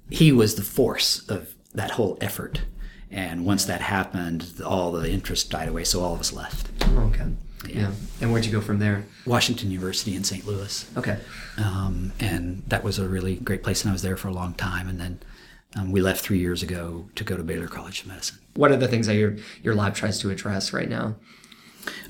he 0.08 0.32
was 0.32 0.54
the 0.54 0.62
force 0.62 1.28
of 1.28 1.54
that 1.74 1.92
whole 1.92 2.16
effort. 2.20 2.62
And 3.10 3.44
once 3.44 3.64
that 3.66 3.80
happened, 3.80 4.62
all 4.64 4.92
the 4.92 5.10
interest 5.10 5.50
died 5.50 5.68
away, 5.68 5.84
so 5.84 6.02
all 6.02 6.14
of 6.14 6.20
us 6.20 6.32
left. 6.32 6.68
Okay. 6.96 7.26
Yeah. 7.68 7.92
And 8.20 8.32
where'd 8.32 8.44
you 8.44 8.52
go 8.52 8.60
from 8.60 8.78
there? 8.78 9.04
Washington 9.26 9.70
University 9.70 10.14
in 10.14 10.24
St. 10.24 10.46
Louis. 10.46 10.90
Okay. 10.96 11.18
Um, 11.58 12.12
and 12.20 12.62
that 12.68 12.82
was 12.82 12.98
a 12.98 13.08
really 13.08 13.36
great 13.36 13.62
place, 13.62 13.82
and 13.82 13.90
I 13.90 13.92
was 13.92 14.02
there 14.02 14.16
for 14.16 14.28
a 14.28 14.32
long 14.32 14.54
time. 14.54 14.88
And 14.88 15.00
then 15.00 15.20
um, 15.76 15.92
we 15.92 16.00
left 16.00 16.24
three 16.24 16.38
years 16.38 16.62
ago 16.62 17.08
to 17.14 17.24
go 17.24 17.36
to 17.36 17.42
Baylor 17.42 17.68
College 17.68 18.02
of 18.02 18.08
Medicine. 18.08 18.38
What 18.54 18.70
are 18.70 18.76
the 18.76 18.88
things 18.88 19.06
that 19.06 19.14
your 19.14 19.36
your 19.62 19.74
lab 19.74 19.94
tries 19.94 20.18
to 20.20 20.30
address 20.30 20.72
right 20.72 20.88
now? 20.88 21.16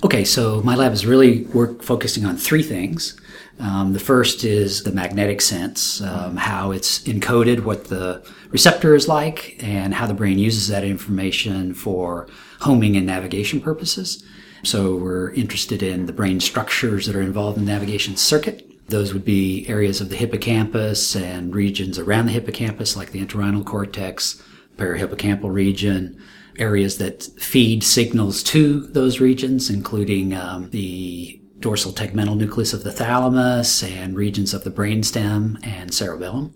Okay, 0.04 0.24
so 0.24 0.60
my 0.62 0.74
lab 0.74 0.92
is 0.92 1.06
really 1.06 1.44
work 1.44 1.82
focusing 1.82 2.24
on 2.26 2.36
three 2.36 2.62
things. 2.62 3.18
Um, 3.58 3.92
the 3.92 4.00
first 4.00 4.44
is 4.44 4.82
the 4.82 4.92
magnetic 4.92 5.40
sense, 5.40 6.00
um, 6.02 6.36
how 6.36 6.72
it's 6.72 7.00
encoded, 7.04 7.60
what 7.60 7.84
the 7.84 8.26
receptor 8.50 8.94
is 8.94 9.08
like, 9.08 9.56
and 9.62 9.94
how 9.94 10.06
the 10.06 10.14
brain 10.14 10.38
uses 10.38 10.68
that 10.68 10.84
information 10.84 11.72
for 11.72 12.28
homing 12.60 12.96
and 12.96 13.06
navigation 13.06 13.60
purposes. 13.60 14.24
So 14.62 14.94
we're 14.94 15.32
interested 15.32 15.82
in 15.82 16.06
the 16.06 16.12
brain 16.12 16.40
structures 16.40 17.06
that 17.06 17.16
are 17.16 17.22
involved 17.22 17.58
in 17.58 17.64
the 17.64 17.72
navigation 17.72 18.16
circuit. 18.16 18.68
Those 18.88 19.12
would 19.12 19.24
be 19.24 19.66
areas 19.68 20.00
of 20.00 20.08
the 20.08 20.16
hippocampus 20.16 21.16
and 21.16 21.54
regions 21.54 21.98
around 21.98 22.26
the 22.26 22.32
hippocampus, 22.32 22.96
like 22.96 23.10
the 23.10 23.24
entorhinal 23.24 23.64
cortex, 23.64 24.42
parahippocampal 24.76 25.52
region, 25.52 26.22
areas 26.58 26.98
that 26.98 27.22
feed 27.38 27.82
signals 27.82 28.42
to 28.44 28.80
those 28.88 29.20
regions, 29.20 29.70
including 29.70 30.34
um, 30.34 30.70
the 30.70 31.40
dorsal 31.58 31.92
tegmental 31.92 32.36
nucleus 32.36 32.72
of 32.72 32.84
the 32.84 32.92
thalamus 32.92 33.82
and 33.82 34.16
regions 34.16 34.52
of 34.52 34.64
the 34.64 34.70
brainstem 34.70 35.64
and 35.66 35.94
cerebellum. 35.94 36.54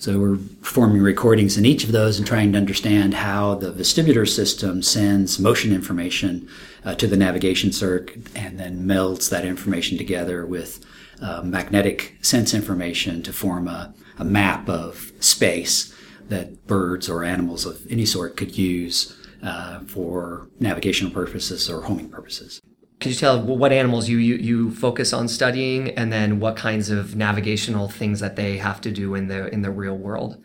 So 0.00 0.20
we're 0.20 0.36
performing 0.36 1.02
recordings 1.02 1.58
in 1.58 1.66
each 1.66 1.82
of 1.82 1.90
those 1.90 2.18
and 2.18 2.26
trying 2.26 2.52
to 2.52 2.58
understand 2.58 3.14
how 3.14 3.56
the 3.56 3.72
vestibular 3.72 4.28
system 4.28 4.80
sends 4.80 5.40
motion 5.40 5.72
information 5.72 6.48
uh, 6.84 6.94
to 6.94 7.08
the 7.08 7.16
navigation 7.16 7.72
circuit 7.72 8.28
and 8.36 8.60
then 8.60 8.86
melds 8.86 9.28
that 9.30 9.44
information 9.44 9.98
together 9.98 10.46
with 10.46 10.86
uh, 11.20 11.42
magnetic 11.42 12.16
sense 12.22 12.54
information 12.54 13.24
to 13.24 13.32
form 13.32 13.66
a, 13.66 13.92
a 14.18 14.24
map 14.24 14.68
of 14.68 15.10
space 15.18 15.92
that 16.28 16.64
birds 16.68 17.08
or 17.08 17.24
animals 17.24 17.66
of 17.66 17.84
any 17.90 18.06
sort 18.06 18.36
could 18.36 18.56
use 18.56 19.18
uh, 19.42 19.80
for 19.80 20.48
navigational 20.60 21.12
purposes 21.12 21.68
or 21.68 21.82
homing 21.82 22.08
purposes. 22.08 22.60
Could 23.00 23.12
you 23.12 23.16
tell 23.16 23.40
what 23.40 23.72
animals 23.72 24.08
you, 24.08 24.18
you 24.18 24.34
you 24.36 24.70
focus 24.72 25.12
on 25.12 25.28
studying, 25.28 25.90
and 25.90 26.12
then 26.12 26.40
what 26.40 26.56
kinds 26.56 26.90
of 26.90 27.14
navigational 27.14 27.88
things 27.88 28.18
that 28.20 28.34
they 28.34 28.56
have 28.58 28.80
to 28.80 28.90
do 28.90 29.14
in 29.14 29.28
the 29.28 29.52
in 29.52 29.62
the 29.62 29.70
real 29.70 29.96
world? 29.96 30.42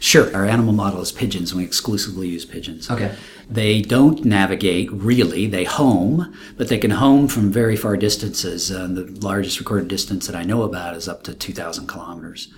Sure. 0.00 0.34
Our 0.34 0.46
animal 0.46 0.72
model 0.72 1.02
is 1.02 1.12
pigeons, 1.12 1.50
and 1.50 1.58
we 1.58 1.64
exclusively 1.64 2.28
use 2.28 2.46
pigeons. 2.46 2.90
Okay. 2.90 3.14
They 3.50 3.82
don't 3.82 4.24
navigate 4.24 4.90
really. 4.90 5.46
They 5.46 5.64
home, 5.64 6.34
but 6.56 6.68
they 6.68 6.78
can 6.78 6.90
home 6.92 7.28
from 7.28 7.50
very 7.50 7.76
far 7.76 7.96
distances. 7.96 8.70
Uh, 8.72 8.86
the 8.86 9.04
largest 9.20 9.58
recorded 9.58 9.88
distance 9.88 10.26
that 10.26 10.36
I 10.36 10.44
know 10.44 10.62
about 10.62 10.96
is 10.96 11.08
up 11.08 11.22
to 11.24 11.34
2,000 11.34 11.86
kilometers. 11.86 12.48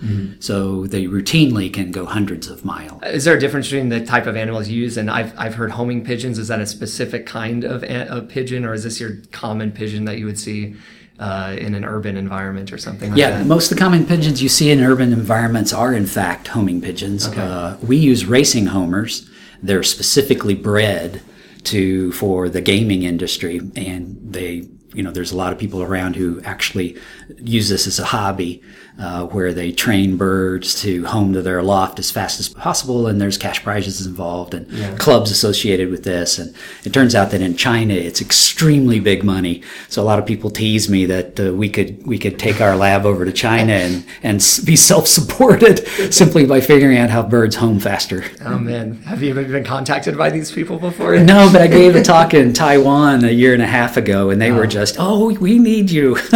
So 0.40 0.86
they 0.86 1.04
routinely 1.06 1.72
can 1.72 1.90
go 1.90 2.04
hundreds 2.06 2.48
of 2.48 2.64
miles. 2.64 3.02
Is 3.04 3.24
there 3.24 3.36
a 3.36 3.40
difference 3.40 3.66
between 3.68 3.88
the 3.88 4.04
type 4.04 4.26
of 4.26 4.36
animals 4.36 4.68
you 4.68 4.80
use? 4.82 4.96
And 4.96 5.10
I've 5.10 5.32
I've 5.38 5.54
heard 5.54 5.72
homing 5.72 6.04
pigeons. 6.04 6.38
Is 6.38 6.48
that 6.48 6.60
a 6.60 6.66
specific 6.66 7.26
kind 7.26 7.64
of 7.64 7.82
a, 7.82 8.08
of 8.08 8.28
pigeon, 8.28 8.64
or 8.64 8.72
is 8.74 8.84
this 8.84 9.00
your 9.00 9.12
common 9.32 9.72
pigeon 9.72 10.04
that 10.04 10.18
you 10.18 10.26
would 10.26 10.38
see 10.38 10.76
uh, 11.18 11.56
in 11.58 11.74
an 11.74 11.84
urban 11.84 12.16
environment 12.16 12.72
or 12.72 12.78
something? 12.78 13.10
Like 13.10 13.18
Yeah, 13.18 13.30
that? 13.38 13.46
most 13.46 13.70
of 13.72 13.76
the 13.78 13.82
common 13.82 14.06
pigeons 14.06 14.42
you 14.42 14.48
see 14.48 14.70
in 14.70 14.80
urban 14.82 15.12
environments 15.12 15.72
are 15.72 15.92
in 15.92 16.06
fact 16.06 16.48
homing 16.48 16.80
pigeons. 16.80 17.26
Uh, 17.26 17.76
we 17.82 17.96
use 17.96 18.24
racing 18.26 18.66
homers. 18.66 19.28
They're 19.62 19.82
specifically 19.82 20.54
bred 20.54 21.22
to 21.64 22.12
for 22.12 22.48
the 22.48 22.60
gaming 22.60 23.02
industry, 23.02 23.58
and 23.76 24.16
they, 24.22 24.68
you 24.94 25.02
know, 25.02 25.10
there's 25.10 25.32
a 25.32 25.36
lot 25.36 25.52
of 25.52 25.58
people 25.58 25.82
around 25.82 26.16
who 26.16 26.40
actually 26.42 26.96
use 27.38 27.68
this 27.68 27.86
as 27.86 27.98
a 27.98 28.04
hobby, 28.04 28.62
uh, 28.98 29.24
where 29.26 29.52
they 29.52 29.72
train 29.72 30.16
birds 30.16 30.80
to 30.80 31.04
home 31.06 31.32
to 31.32 31.42
their 31.42 31.62
loft 31.62 31.98
as 31.98 32.10
fast 32.10 32.40
as 32.40 32.48
possible, 32.48 33.06
and 33.06 33.20
there's 33.20 33.36
cash 33.36 33.62
prizes 33.62 34.06
involved 34.06 34.54
and 34.54 34.98
clubs 34.98 35.30
associated 35.30 35.90
with 35.90 36.04
this. 36.04 36.38
And 36.38 36.54
it 36.84 36.92
turns 36.92 37.14
out 37.14 37.30
that 37.32 37.42
in 37.42 37.56
China, 37.56 37.94
it's 37.94 38.20
extremely 38.20 39.00
big 39.00 39.22
money. 39.22 39.62
So 39.88 40.02
a 40.02 40.04
lot 40.04 40.18
of 40.18 40.26
people 40.26 40.50
tease 40.50 40.88
me 40.88 41.04
that 41.06 41.38
uh, 41.38 41.52
we 41.52 41.68
could 41.68 42.06
we 42.06 42.18
could 42.18 42.38
take 42.38 42.60
our 42.60 42.76
lab 42.76 43.04
over 43.04 43.24
to 43.24 43.32
China 43.32 43.72
and 43.72 44.04
and 44.22 44.36
be 44.64 44.76
self-supported 44.76 45.86
simply 46.12 46.46
by 46.46 46.60
figuring 46.60 46.96
out 46.96 47.10
how 47.10 47.22
birds 47.22 47.56
home 47.56 47.78
faster. 47.80 48.24
Oh 48.44 48.58
man, 48.58 49.02
have 49.02 49.22
you 49.22 49.30
ever 49.30 49.44
been 49.44 49.64
contacted 49.64 50.16
by 50.16 50.30
these 50.30 50.50
people 50.50 50.78
before? 50.78 51.18
No, 51.18 51.50
but 51.52 51.60
I 51.60 51.66
gave 51.66 51.96
a 51.96 52.02
talk 52.14 52.34
in 52.34 52.52
Taiwan 52.52 53.24
a 53.24 53.30
year 53.30 53.52
and 53.52 53.62
a 53.62 53.66
half 53.66 53.96
ago, 53.96 54.30
and 54.30 54.40
they 54.40 54.52
were 54.52 54.66
just, 54.66 54.96
"Oh, 54.98 55.34
we 55.34 55.58
need 55.58 55.90
you." 55.90 56.16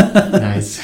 Nice. 0.41 0.80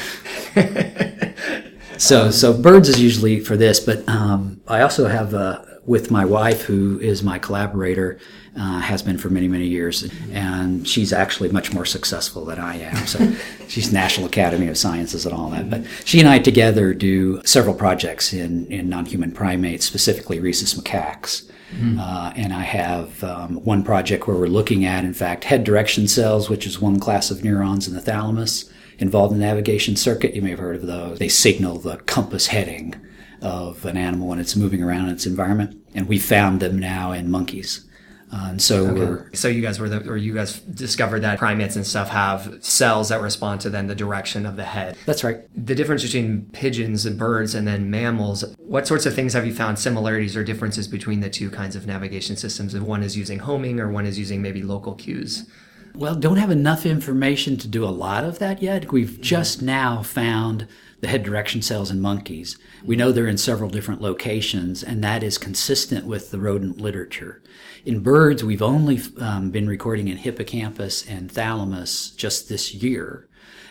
So, 1.97 2.31
so 2.31 2.53
birds 2.53 2.89
is 2.89 2.99
usually 3.01 3.39
for 3.39 3.57
this, 3.57 3.79
but 3.79 4.07
um, 4.07 4.61
I 4.67 4.81
also 4.81 5.07
have 5.07 5.33
uh, 5.33 5.63
with 5.85 6.11
my 6.11 6.25
wife, 6.25 6.63
who 6.63 6.99
is 6.99 7.23
my 7.23 7.39
collaborator, 7.39 8.19
uh, 8.55 8.79
has 8.79 9.01
been 9.01 9.17
for 9.17 9.29
many, 9.29 9.47
many 9.47 9.67
years, 9.67 10.09
and 10.31 10.87
she's 10.87 11.13
actually 11.13 11.49
much 11.49 11.73
more 11.73 11.85
successful 11.85 12.45
than 12.45 12.59
I 12.59 12.79
am. 12.81 13.07
So, 13.07 13.33
she's 13.67 13.91
National 13.91 14.27
Academy 14.27 14.67
of 14.67 14.77
Sciences 14.77 15.25
and 15.25 15.33
all 15.33 15.49
that. 15.51 15.69
But 15.69 15.83
she 16.05 16.19
and 16.19 16.29
I 16.29 16.39
together 16.39 16.93
do 16.93 17.41
several 17.45 17.75
projects 17.75 18.33
in 18.33 18.67
in 18.67 18.89
non-human 18.89 19.31
primates, 19.31 19.85
specifically 19.85 20.39
rhesus 20.39 20.73
macaques. 20.73 21.49
Uh, 21.99 22.31
and 22.37 22.53
I 22.53 22.61
have 22.61 23.21
um, 23.25 23.57
one 23.65 23.83
project 23.83 24.25
where 24.25 24.37
we're 24.37 24.47
looking 24.47 24.85
at, 24.85 25.03
in 25.03 25.13
fact, 25.13 25.43
head 25.43 25.65
direction 25.65 26.07
cells, 26.07 26.49
which 26.49 26.65
is 26.65 26.79
one 26.79 26.97
class 26.97 27.29
of 27.29 27.43
neurons 27.43 27.89
in 27.89 27.93
the 27.93 27.99
thalamus 27.99 28.71
involved 28.99 29.33
in 29.33 29.39
the 29.39 29.45
navigation 29.45 29.95
circuit. 29.95 30.35
You 30.35 30.41
may 30.41 30.51
have 30.51 30.59
heard 30.59 30.75
of 30.75 30.87
those. 30.87 31.19
They 31.19 31.29
signal 31.29 31.79
the 31.79 31.97
compass 31.97 32.47
heading 32.47 32.95
of 33.41 33.85
an 33.85 33.97
animal 33.97 34.27
when 34.27 34.39
it's 34.39 34.55
moving 34.55 34.81
around 34.81 35.07
in 35.07 35.13
its 35.13 35.25
environment. 35.25 35.81
And 35.93 36.07
we 36.07 36.19
found 36.19 36.59
them 36.59 36.79
now 36.79 37.11
in 37.11 37.29
monkeys. 37.29 37.87
Uh, 38.29 38.47
and 38.49 38.61
so 38.61 38.87
okay. 38.87 39.37
so 39.37 39.47
you 39.47 39.61
guys 39.61 39.79
were 39.79 39.87
the 39.87 40.05
or 40.09 40.17
you 40.17 40.33
guys 40.33 40.59
discovered 40.59 41.21
that 41.21 41.39
primates 41.39 41.77
and 41.77 41.87
stuff 41.87 42.09
have 42.09 42.57
cells 42.61 43.07
that 43.07 43.21
respond 43.21 43.61
to 43.61 43.69
then 43.69 43.87
the 43.87 43.95
direction 43.95 44.45
of 44.45 44.57
the 44.57 44.65
head. 44.65 44.97
That's 45.05 45.23
right. 45.23 45.43
The 45.55 45.73
difference 45.73 46.03
between 46.03 46.41
pigeons 46.51 47.05
and 47.05 47.17
birds 47.17 47.55
and 47.55 47.65
then 47.65 47.89
mammals. 47.89 48.43
What 48.57 48.85
sorts 48.85 49.05
of 49.05 49.15
things 49.15 49.31
have 49.31 49.45
you 49.45 49.53
found 49.53 49.79
similarities 49.79 50.35
or 50.35 50.43
differences 50.43 50.89
between 50.89 51.21
the 51.21 51.29
two 51.29 51.49
kinds 51.49 51.77
of 51.77 51.87
navigation 51.87 52.35
systems? 52.35 52.73
If 52.73 52.83
one 52.83 53.01
is 53.01 53.15
using 53.15 53.39
homing 53.39 53.79
or 53.79 53.89
one 53.89 54.05
is 54.05 54.19
using 54.19 54.41
maybe 54.41 54.61
local 54.61 54.95
cues. 54.95 55.49
Well, 55.95 56.15
don't 56.15 56.37
have 56.37 56.51
enough 56.51 56.85
information 56.85 57.57
to 57.57 57.67
do 57.67 57.83
a 57.83 57.89
lot 57.89 58.23
of 58.23 58.39
that 58.39 58.61
yet. 58.61 58.91
We've 58.91 59.19
just 59.19 59.61
now 59.61 60.03
found 60.03 60.67
the 60.99 61.07
head 61.07 61.23
direction 61.23 61.61
cells 61.61 61.91
in 61.91 61.99
monkeys. 61.99 62.57
We 62.83 62.95
know 62.95 63.11
they're 63.11 63.27
in 63.27 63.37
several 63.37 63.69
different 63.69 64.01
locations, 64.01 64.83
and 64.83 65.03
that 65.03 65.23
is 65.23 65.37
consistent 65.37 66.05
with 66.05 66.31
the 66.31 66.39
rodent 66.39 66.79
literature. 66.79 67.41
In 67.85 68.01
birds, 68.01 68.43
we've 68.43 68.61
only 68.61 68.99
um, 69.19 69.51
been 69.51 69.67
recording 69.67 70.07
in 70.07 70.17
hippocampus 70.17 71.07
and 71.07 71.31
thalamus 71.31 72.11
just 72.11 72.49
this 72.49 72.73
year. 72.73 73.27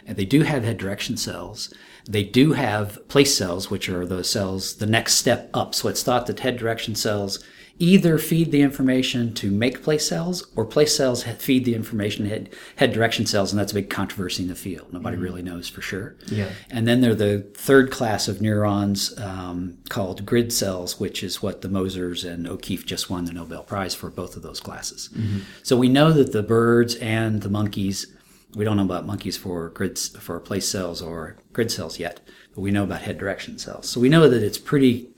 And 0.07 0.17
they 0.17 0.25
do 0.25 0.43
have 0.43 0.63
head 0.63 0.79
direction 0.79 1.17
cells. 1.17 1.75
They 2.09 2.23
do 2.23 2.53
have 2.53 3.07
place 3.09 3.37
cells, 3.37 3.71
which 3.71 3.89
are 3.89 4.07
those 4.07 4.31
cells 4.31 4.77
the 4.77 4.87
next 4.87 5.15
step 5.15 5.51
up. 5.53 5.75
So 5.75 5.89
it's 5.89 6.05
thought 6.05 6.27
that 6.27 6.41
head 6.41 6.57
direction 6.57 6.95
cells 6.95 7.45
either 7.79 8.19
feed 8.19 8.53
the 8.53 8.63
information 8.63 9.35
to 9.35 9.51
make 9.51 9.83
place 9.83 10.09
cells 10.09 10.47
or 10.57 10.65
place 10.65 10.97
cells 10.97 11.25
feed 11.25 11.65
the 11.65 11.75
information 11.75 12.27
head, 12.27 12.49
head 12.77 12.93
direction 12.93 13.27
cells 13.27 13.53
and 13.53 13.61
that's 13.61 13.73
a 13.73 13.75
big 13.75 13.91
controversy 13.91 14.43
in 14.43 14.49
the 14.49 14.55
field. 14.55 14.93
Nobody 14.93 15.17
mm-hmm. 15.17 15.25
really 15.25 15.43
knows 15.43 15.69
for 15.69 15.83
sure. 15.83 16.17
Yeah. 16.27 16.51
And 16.71 16.89
then 16.89 17.01
there 17.01 17.13
are 17.13 17.15
the 17.15 17.41
third 17.55 17.91
class 17.91 18.29
of 18.29 18.41
neurons 18.41 19.19
um, 19.19 19.79
called 19.89 20.25
grid 20.25 20.53
cells 20.53 20.99
which 20.99 21.23
is 21.23 21.43
what 21.43 21.63
the 21.63 21.69
mosers 21.69 22.29
and 22.29 22.47
o'keefe 22.49 22.87
just 22.87 23.11
won 23.11 23.25
the 23.27 23.33
nobel 23.33 23.63
prize 23.63 23.95
for 23.95 24.11
both 24.11 24.37
of 24.37 24.43
those 24.43 24.61
classes. 24.61 25.11
Mm-hmm. 25.15 25.41
so 25.63 25.77
we 25.77 25.89
know 25.89 26.13
that 26.13 26.33
the 26.33 26.43
birds 26.43 26.95
and 26.97 27.43
the 27.43 27.51
monkeys 27.51 28.07
we 28.55 28.65
don't 28.65 28.77
know 28.77 28.85
about 28.85 29.07
monkeys 29.07 29.37
for 29.37 29.69
grids 29.71 30.17
for 30.19 30.41
place 30.41 30.69
cells 30.69 31.03
or 31.03 31.37
grid 31.53 31.71
cells 31.71 31.99
yet 31.99 32.21
but 32.57 32.63
we 32.63 32.71
know 32.71 32.85
about 32.85 33.03
head 33.03 33.19
direction 33.19 33.59
cells. 33.59 33.87
So 33.89 34.01
we 34.01 34.09
know 34.09 34.29
that 34.31 34.43
it's 34.43 34.57
pretty 34.59 35.11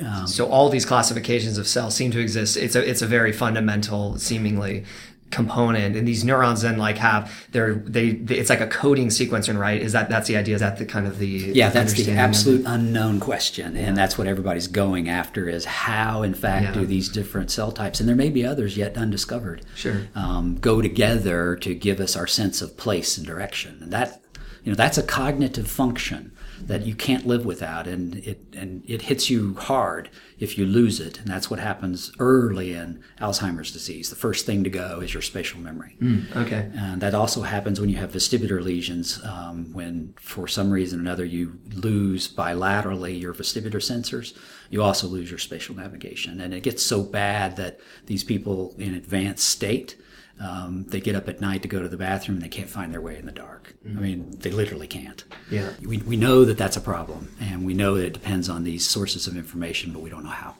um, 0.00 0.26
so 0.26 0.46
all 0.46 0.68
these 0.68 0.84
classifications 0.84 1.58
of 1.58 1.66
cells 1.66 1.94
seem 1.94 2.10
to 2.10 2.20
exist. 2.20 2.56
It's 2.56 2.76
a 2.76 2.88
it's 2.88 3.02
a 3.02 3.06
very 3.06 3.32
fundamental, 3.32 4.18
seemingly 4.18 4.84
component. 5.30 5.96
And 5.96 6.06
these 6.06 6.24
neurons 6.24 6.62
then 6.62 6.78
like 6.78 6.98
have 6.98 7.46
their 7.50 7.74
they, 7.74 8.12
they, 8.12 8.36
it's 8.36 8.48
like 8.50 8.60
a 8.60 8.66
coding 8.66 9.08
sequencer 9.08 9.58
right 9.58 9.80
is 9.80 9.92
that 9.92 10.08
that's 10.08 10.28
the 10.28 10.36
idea? 10.36 10.54
Is 10.54 10.60
that 10.60 10.78
the 10.78 10.86
kind 10.86 11.06
of 11.06 11.18
the 11.18 11.26
yeah 11.26 11.68
that's 11.68 11.94
the 11.94 12.12
absolute 12.12 12.64
unknown 12.66 13.20
question 13.20 13.76
and 13.76 13.96
that's 13.96 14.16
what 14.16 14.26
everybody's 14.26 14.68
going 14.68 15.08
after 15.08 15.48
is 15.48 15.64
how 15.64 16.22
in 16.22 16.34
fact 16.34 16.66
yeah. 16.66 16.72
do 16.72 16.86
these 16.86 17.08
different 17.08 17.50
cell 17.50 17.72
types 17.72 17.98
and 17.98 18.08
there 18.08 18.16
may 18.16 18.30
be 18.30 18.46
others 18.46 18.76
yet 18.76 18.96
undiscovered 18.96 19.62
sure. 19.74 20.02
um, 20.14 20.56
go 20.60 20.80
together 20.80 21.56
to 21.56 21.74
give 21.74 22.00
us 22.00 22.16
our 22.16 22.26
sense 22.26 22.62
of 22.62 22.76
place 22.76 23.18
and 23.18 23.26
direction. 23.26 23.78
And 23.82 23.92
that 23.92 24.22
you 24.66 24.72
know 24.72 24.76
that's 24.76 24.98
a 24.98 25.02
cognitive 25.02 25.68
function 25.68 26.32
that 26.60 26.84
you 26.84 26.96
can't 26.96 27.24
live 27.24 27.46
without, 27.46 27.86
and 27.86 28.16
it 28.16 28.40
and 28.52 28.82
it 28.88 29.02
hits 29.02 29.30
you 29.30 29.54
hard 29.54 30.10
if 30.40 30.58
you 30.58 30.66
lose 30.66 30.98
it, 30.98 31.20
and 31.20 31.28
that's 31.28 31.48
what 31.48 31.60
happens 31.60 32.10
early 32.18 32.72
in 32.72 33.00
Alzheimer's 33.20 33.70
disease. 33.70 34.10
The 34.10 34.16
first 34.16 34.44
thing 34.44 34.64
to 34.64 34.70
go 34.70 34.98
is 34.98 35.14
your 35.14 35.22
spatial 35.22 35.60
memory. 35.60 35.96
Mm, 36.02 36.34
okay, 36.34 36.68
and 36.74 37.00
that 37.00 37.14
also 37.14 37.42
happens 37.42 37.80
when 37.80 37.90
you 37.90 37.96
have 37.98 38.10
vestibular 38.10 38.60
lesions, 38.60 39.24
um, 39.24 39.72
when 39.72 40.14
for 40.18 40.48
some 40.48 40.72
reason 40.72 40.98
or 40.98 41.02
another 41.02 41.24
you 41.24 41.60
lose 41.72 42.26
bilaterally 42.26 43.20
your 43.20 43.34
vestibular 43.34 43.76
sensors. 43.76 44.36
You 44.68 44.82
also 44.82 45.06
lose 45.06 45.30
your 45.30 45.38
spatial 45.38 45.76
navigation, 45.76 46.40
and 46.40 46.52
it 46.52 46.64
gets 46.64 46.82
so 46.82 47.04
bad 47.04 47.54
that 47.54 47.78
these 48.06 48.24
people 48.24 48.74
in 48.78 48.94
advanced 48.94 49.46
state 49.46 49.94
um, 50.40 50.84
they 50.88 51.00
get 51.00 51.14
up 51.14 51.28
at 51.28 51.40
night 51.40 51.62
to 51.62 51.68
go 51.68 51.80
to 51.80 51.88
the 51.88 51.96
bathroom 51.96 52.36
and 52.36 52.44
they 52.44 52.48
can't 52.48 52.68
find 52.68 52.92
their 52.92 53.00
way 53.00 53.16
in 53.16 53.26
the 53.26 53.32
dark. 53.32 53.74
Mm-hmm. 53.86 53.98
I 53.98 54.00
mean, 54.00 54.30
they 54.38 54.50
literally 54.50 54.86
can't. 54.86 55.24
Yeah. 55.50 55.70
We, 55.82 55.98
we 55.98 56.16
know 56.16 56.44
that 56.44 56.58
that's 56.58 56.76
a 56.76 56.80
problem, 56.80 57.34
and 57.40 57.64
we 57.64 57.74
know 57.74 57.94
that 57.94 58.06
it 58.06 58.12
depends 58.12 58.48
on 58.48 58.64
these 58.64 58.86
sources 58.86 59.26
of 59.26 59.36
information, 59.36 59.92
but 59.92 60.02
we 60.02 60.10
don't 60.10 60.24
know 60.24 60.30
how. 60.30 60.54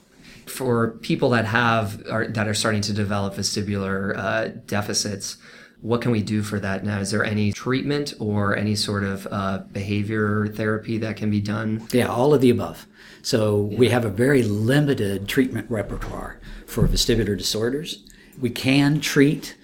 For 0.45 0.91
people 1.01 1.29
that 1.31 1.45
have 1.45 2.03
are, 2.09 2.27
that 2.27 2.47
are 2.47 2.53
starting 2.53 2.81
to 2.81 2.93
develop 2.93 3.35
vestibular 3.35 4.17
uh, 4.17 4.47
deficits, 4.65 5.37
what 5.81 6.01
can 6.01 6.11
we 6.11 6.23
do 6.23 6.41
for 6.41 6.59
that 6.59 6.83
now? 6.83 6.99
Is 6.99 7.11
there 7.11 7.23
any 7.23 7.51
treatment 7.51 8.13
or 8.19 8.55
any 8.55 8.75
sort 8.75 9.03
of 9.03 9.27
uh, 9.29 9.59
behavior 9.71 10.47
therapy 10.47 10.97
that 10.99 11.17
can 11.17 11.29
be 11.29 11.41
done? 11.41 11.87
Yeah, 11.91 12.07
all 12.07 12.33
of 12.33 12.41
the 12.41 12.49
above. 12.49 12.87
So 13.21 13.67
yeah. 13.69 13.77
we 13.77 13.89
have 13.89 14.05
a 14.05 14.09
very 14.09 14.41
limited 14.43 15.27
treatment 15.27 15.69
repertoire 15.69 16.39
for 16.65 16.87
vestibular 16.87 17.37
disorders. 17.37 18.05
We 18.39 18.49
can 18.49 19.01
treat 19.01 19.56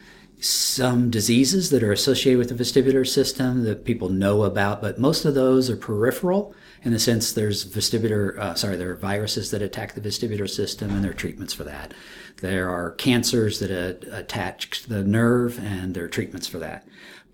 some 0.43 1.09
diseases 1.09 1.69
that 1.69 1.83
are 1.83 1.91
associated 1.91 2.37
with 2.37 2.49
the 2.49 2.63
vestibular 2.63 3.07
system 3.07 3.63
that 3.63 3.85
people 3.85 4.09
know 4.09 4.43
about, 4.43 4.81
but 4.81 4.99
most 4.99 5.23
of 5.23 5.35
those 5.35 5.69
are 5.69 5.77
peripheral 5.77 6.53
in 6.83 6.91
the 6.91 6.99
sense 6.99 7.31
there's 7.31 7.65
vestibular, 7.65 8.37
uh, 8.37 8.53
sorry, 8.53 8.75
there 8.75 8.91
are 8.91 8.95
viruses 8.95 9.51
that 9.51 9.61
attack 9.61 9.93
the 9.93 10.01
vestibular 10.01 10.49
system 10.49 10.91
and 10.91 11.03
there 11.03 11.11
are 11.11 11.15
treatments 11.15 11.53
for 11.53 11.63
that. 11.63 11.93
There 12.41 12.69
are 12.69 12.91
cancers 12.91 13.59
that 13.59 13.71
uh, 13.71 14.15
attach 14.15 14.83
the 14.83 15.03
nerve 15.03 15.59
and 15.59 15.93
there 15.93 16.03
are 16.03 16.09
treatments 16.09 16.47
for 16.47 16.59
that. 16.59 16.85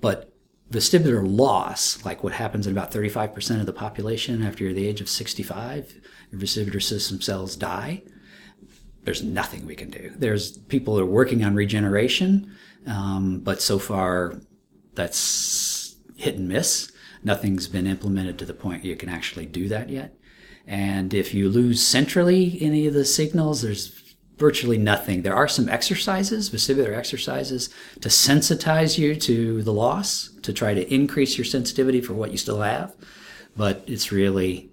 But 0.01 0.31
vestibular 0.69 1.23
loss, 1.25 2.05
like 2.05 2.23
what 2.23 2.33
happens 2.33 2.67
in 2.67 2.73
about 2.73 2.91
35% 2.91 3.59
of 3.59 3.65
the 3.65 3.73
population 3.73 4.43
after 4.43 4.63
you're 4.63 4.73
the 4.73 4.87
age 4.87 5.01
of 5.01 5.09
65, 5.09 5.95
your 6.31 6.41
vestibular 6.41 6.81
system 6.81 7.21
cells 7.21 7.55
die. 7.55 8.03
There's 9.03 9.23
nothing 9.23 9.65
we 9.65 9.75
can 9.75 9.89
do. 9.89 10.11
There's 10.15 10.57
people 10.57 10.99
are 10.99 11.05
working 11.05 11.43
on 11.43 11.55
regeneration 11.55 12.55
um, 12.85 13.39
but 13.39 13.61
so 13.61 13.79
far, 13.79 14.41
that's 14.95 15.95
hit 16.15 16.35
and 16.35 16.47
miss. 16.47 16.91
Nothing's 17.23 17.67
been 17.67 17.87
implemented 17.87 18.39
to 18.39 18.45
the 18.45 18.53
point 18.53 18.85
you 18.85 18.95
can 18.95 19.09
actually 19.09 19.45
do 19.45 19.67
that 19.67 19.89
yet. 19.89 20.15
And 20.65 21.13
if 21.13 21.33
you 21.33 21.49
lose 21.49 21.85
centrally 21.85 22.57
any 22.61 22.87
of 22.87 22.93
the 22.93 23.05
signals, 23.05 23.61
there's 23.61 24.15
virtually 24.37 24.77
nothing. 24.77 25.21
There 25.21 25.35
are 25.35 25.47
some 25.47 25.67
exercises, 25.67 26.49
vestibular 26.49 26.95
exercises, 26.95 27.69
to 28.01 28.09
sensitize 28.09 28.97
you 28.97 29.15
to 29.15 29.63
the 29.63 29.73
loss, 29.73 30.29
to 30.43 30.53
try 30.53 30.73
to 30.73 30.93
increase 30.93 31.37
your 31.37 31.45
sensitivity 31.45 31.99
for 31.99 32.13
what 32.13 32.31
you 32.31 32.37
still 32.37 32.61
have. 32.61 32.95
But 33.57 33.83
it's 33.87 34.11
really 34.11 34.68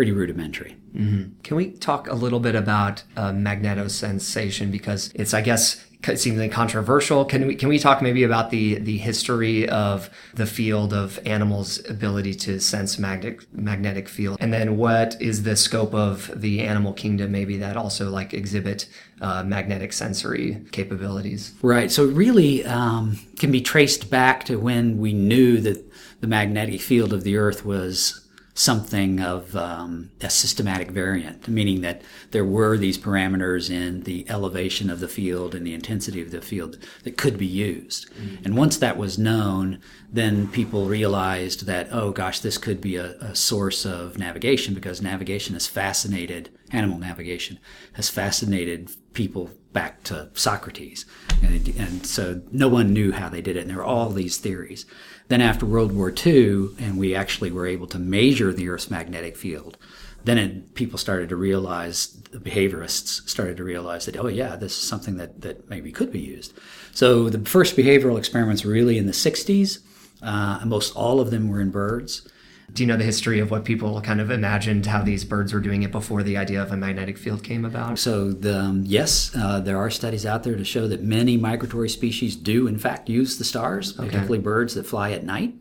pretty 0.00 0.12
rudimentary. 0.12 0.78
Mm-hmm. 0.94 1.40
Can 1.42 1.56
we 1.58 1.72
talk 1.72 2.08
a 2.08 2.14
little 2.14 2.40
bit 2.40 2.54
about 2.54 3.02
uh, 3.18 3.32
magnetosensation? 3.32 4.72
Because 4.72 5.12
it's, 5.14 5.34
I 5.34 5.42
guess, 5.42 5.84
seemingly 6.14 6.48
controversial. 6.48 7.26
Can 7.26 7.46
we 7.46 7.54
can 7.54 7.68
we 7.68 7.78
talk 7.78 8.00
maybe 8.00 8.22
about 8.22 8.48
the 8.48 8.76
the 8.76 8.96
history 8.96 9.68
of 9.68 10.08
the 10.32 10.46
field 10.46 10.94
of 10.94 11.20
animals' 11.26 11.86
ability 11.86 12.32
to 12.46 12.60
sense 12.60 12.98
magnetic 12.98 13.42
magnetic 13.52 14.08
field, 14.08 14.38
and 14.40 14.54
then 14.54 14.78
what 14.78 15.20
is 15.20 15.42
the 15.42 15.54
scope 15.54 15.92
of 15.92 16.30
the 16.34 16.62
animal 16.62 16.94
kingdom 16.94 17.30
maybe 17.30 17.58
that 17.58 17.76
also 17.76 18.08
like 18.08 18.32
exhibit 18.32 18.88
uh, 19.20 19.42
magnetic 19.42 19.92
sensory 19.92 20.64
capabilities? 20.72 21.52
Right. 21.60 21.90
So 21.90 22.06
really 22.06 22.64
um, 22.64 23.18
can 23.38 23.52
be 23.52 23.60
traced 23.60 24.08
back 24.08 24.44
to 24.44 24.56
when 24.56 24.96
we 24.96 25.12
knew 25.12 25.60
that 25.60 25.84
the 26.22 26.26
magnetic 26.26 26.80
field 26.80 27.12
of 27.12 27.22
the 27.22 27.36
Earth 27.36 27.66
was 27.66 28.26
something 28.60 29.20
of 29.20 29.56
um, 29.56 30.10
a 30.20 30.28
systematic 30.28 30.90
variant, 30.90 31.48
meaning 31.48 31.80
that 31.80 32.02
there 32.30 32.44
were 32.44 32.76
these 32.76 32.98
parameters 32.98 33.70
in 33.70 34.02
the 34.02 34.28
elevation 34.28 34.90
of 34.90 35.00
the 35.00 35.08
field 35.08 35.54
and 35.54 35.66
the 35.66 35.72
intensity 35.72 36.20
of 36.20 36.30
the 36.30 36.42
field 36.42 36.76
that 37.04 37.16
could 37.16 37.38
be 37.38 37.46
used. 37.46 38.12
Mm-hmm. 38.12 38.44
And 38.44 38.58
once 38.58 38.76
that 38.76 38.98
was 38.98 39.18
known, 39.18 39.80
then 40.12 40.46
people 40.46 40.84
realized 40.84 41.64
that, 41.64 41.88
oh 41.90 42.10
gosh, 42.10 42.40
this 42.40 42.58
could 42.58 42.82
be 42.82 42.96
a, 42.96 43.12
a 43.20 43.34
source 43.34 43.86
of 43.86 44.18
navigation 44.18 44.74
because 44.74 45.00
navigation 45.00 45.54
has 45.54 45.66
fascinated, 45.66 46.50
animal 46.70 46.98
navigation 46.98 47.58
has 47.94 48.10
fascinated 48.10 48.90
people 49.14 49.50
back 49.72 50.02
to 50.04 50.28
Socrates. 50.34 51.06
And, 51.42 51.66
and 51.78 52.06
so 52.06 52.42
no 52.52 52.68
one 52.68 52.92
knew 52.92 53.12
how 53.12 53.30
they 53.30 53.40
did 53.40 53.56
it. 53.56 53.60
And 53.60 53.70
there 53.70 53.78
were 53.78 53.84
all 53.84 54.10
these 54.10 54.36
theories. 54.36 54.84
Then 55.30 55.40
after 55.40 55.64
World 55.64 55.92
War 55.92 56.12
II, 56.12 56.70
and 56.80 56.98
we 56.98 57.14
actually 57.14 57.52
were 57.52 57.64
able 57.64 57.86
to 57.86 58.00
measure 58.00 58.52
the 58.52 58.68
Earth's 58.68 58.90
magnetic 58.90 59.36
field, 59.36 59.78
then 60.24 60.38
it, 60.38 60.74
people 60.74 60.98
started 60.98 61.28
to 61.28 61.36
realize, 61.36 62.08
the 62.32 62.38
behaviorists 62.38 63.28
started 63.28 63.56
to 63.58 63.62
realize 63.62 64.06
that, 64.06 64.16
oh 64.16 64.26
yeah, 64.26 64.56
this 64.56 64.72
is 64.72 64.82
something 64.82 65.18
that, 65.18 65.40
that 65.42 65.70
maybe 65.70 65.92
could 65.92 66.10
be 66.10 66.18
used. 66.18 66.52
So 66.90 67.28
the 67.28 67.48
first 67.48 67.76
behavioral 67.76 68.18
experiments 68.18 68.64
really 68.64 68.98
in 68.98 69.06
the 69.06 69.12
60s. 69.12 69.78
Uh, 70.20 70.60
most 70.66 70.96
all 70.96 71.20
of 71.20 71.30
them 71.30 71.48
were 71.48 71.60
in 71.60 71.70
birds 71.70 72.28
do 72.72 72.82
you 72.82 72.86
know 72.86 72.96
the 72.96 73.04
history 73.04 73.40
of 73.40 73.50
what 73.50 73.64
people 73.64 74.00
kind 74.00 74.20
of 74.20 74.30
imagined 74.30 74.86
how 74.86 75.02
these 75.02 75.24
birds 75.24 75.52
were 75.52 75.60
doing 75.60 75.82
it 75.82 75.90
before 75.90 76.22
the 76.22 76.36
idea 76.36 76.62
of 76.62 76.70
a 76.72 76.76
magnetic 76.76 77.18
field 77.18 77.42
came 77.42 77.64
about? 77.64 77.98
So, 77.98 78.32
the, 78.32 78.58
um, 78.58 78.82
yes, 78.86 79.34
uh, 79.34 79.60
there 79.60 79.78
are 79.78 79.90
studies 79.90 80.26
out 80.26 80.42
there 80.42 80.56
to 80.56 80.64
show 80.64 80.86
that 80.88 81.02
many 81.02 81.36
migratory 81.36 81.88
species 81.88 82.36
do, 82.36 82.66
in 82.66 82.78
fact, 82.78 83.08
use 83.08 83.38
the 83.38 83.44
stars, 83.44 83.98
okay. 83.98 84.06
particularly 84.06 84.38
birds 84.38 84.74
that 84.74 84.86
fly 84.86 85.12
at 85.12 85.24
night. 85.24 85.54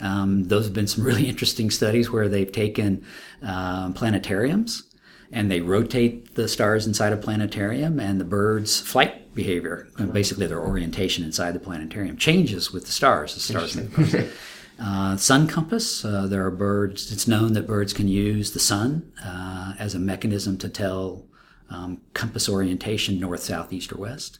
Um, 0.00 0.44
those 0.44 0.64
have 0.64 0.74
been 0.74 0.86
some 0.86 1.04
really 1.10 1.28
interesting 1.28 1.70
studies 1.70 2.10
where 2.10 2.28
they've 2.28 2.50
taken 2.50 3.04
um, 3.42 3.94
planetariums 3.94 4.82
and 5.32 5.50
they 5.50 5.60
rotate 5.60 6.34
the 6.34 6.48
stars 6.48 6.86
inside 6.86 7.12
a 7.12 7.16
planetarium, 7.16 7.98
and 7.98 8.20
the 8.20 8.24
birds' 8.24 8.80
flight 8.80 9.34
behavior, 9.34 9.88
basically 10.12 10.46
their 10.46 10.60
orientation 10.60 11.24
inside 11.24 11.52
the 11.52 11.60
planetarium, 11.60 12.16
changes 12.16 12.72
with 12.72 12.86
the 12.86 12.92
stars. 12.92 13.34
The 13.34 13.40
stars. 13.40 13.76
Uh, 14.78 15.16
sun 15.16 15.46
compass. 15.46 16.04
Uh, 16.04 16.26
there 16.26 16.44
are 16.44 16.50
birds. 16.50 17.10
It's 17.10 17.26
known 17.26 17.54
that 17.54 17.66
birds 17.66 17.92
can 17.92 18.08
use 18.08 18.52
the 18.52 18.60
sun 18.60 19.12
uh, 19.24 19.74
as 19.78 19.94
a 19.94 19.98
mechanism 19.98 20.58
to 20.58 20.68
tell 20.68 21.24
um, 21.70 22.00
compass 22.14 22.48
orientation 22.48 23.18
north, 23.18 23.42
south, 23.42 23.72
east, 23.72 23.92
or 23.92 23.96
west. 23.96 24.38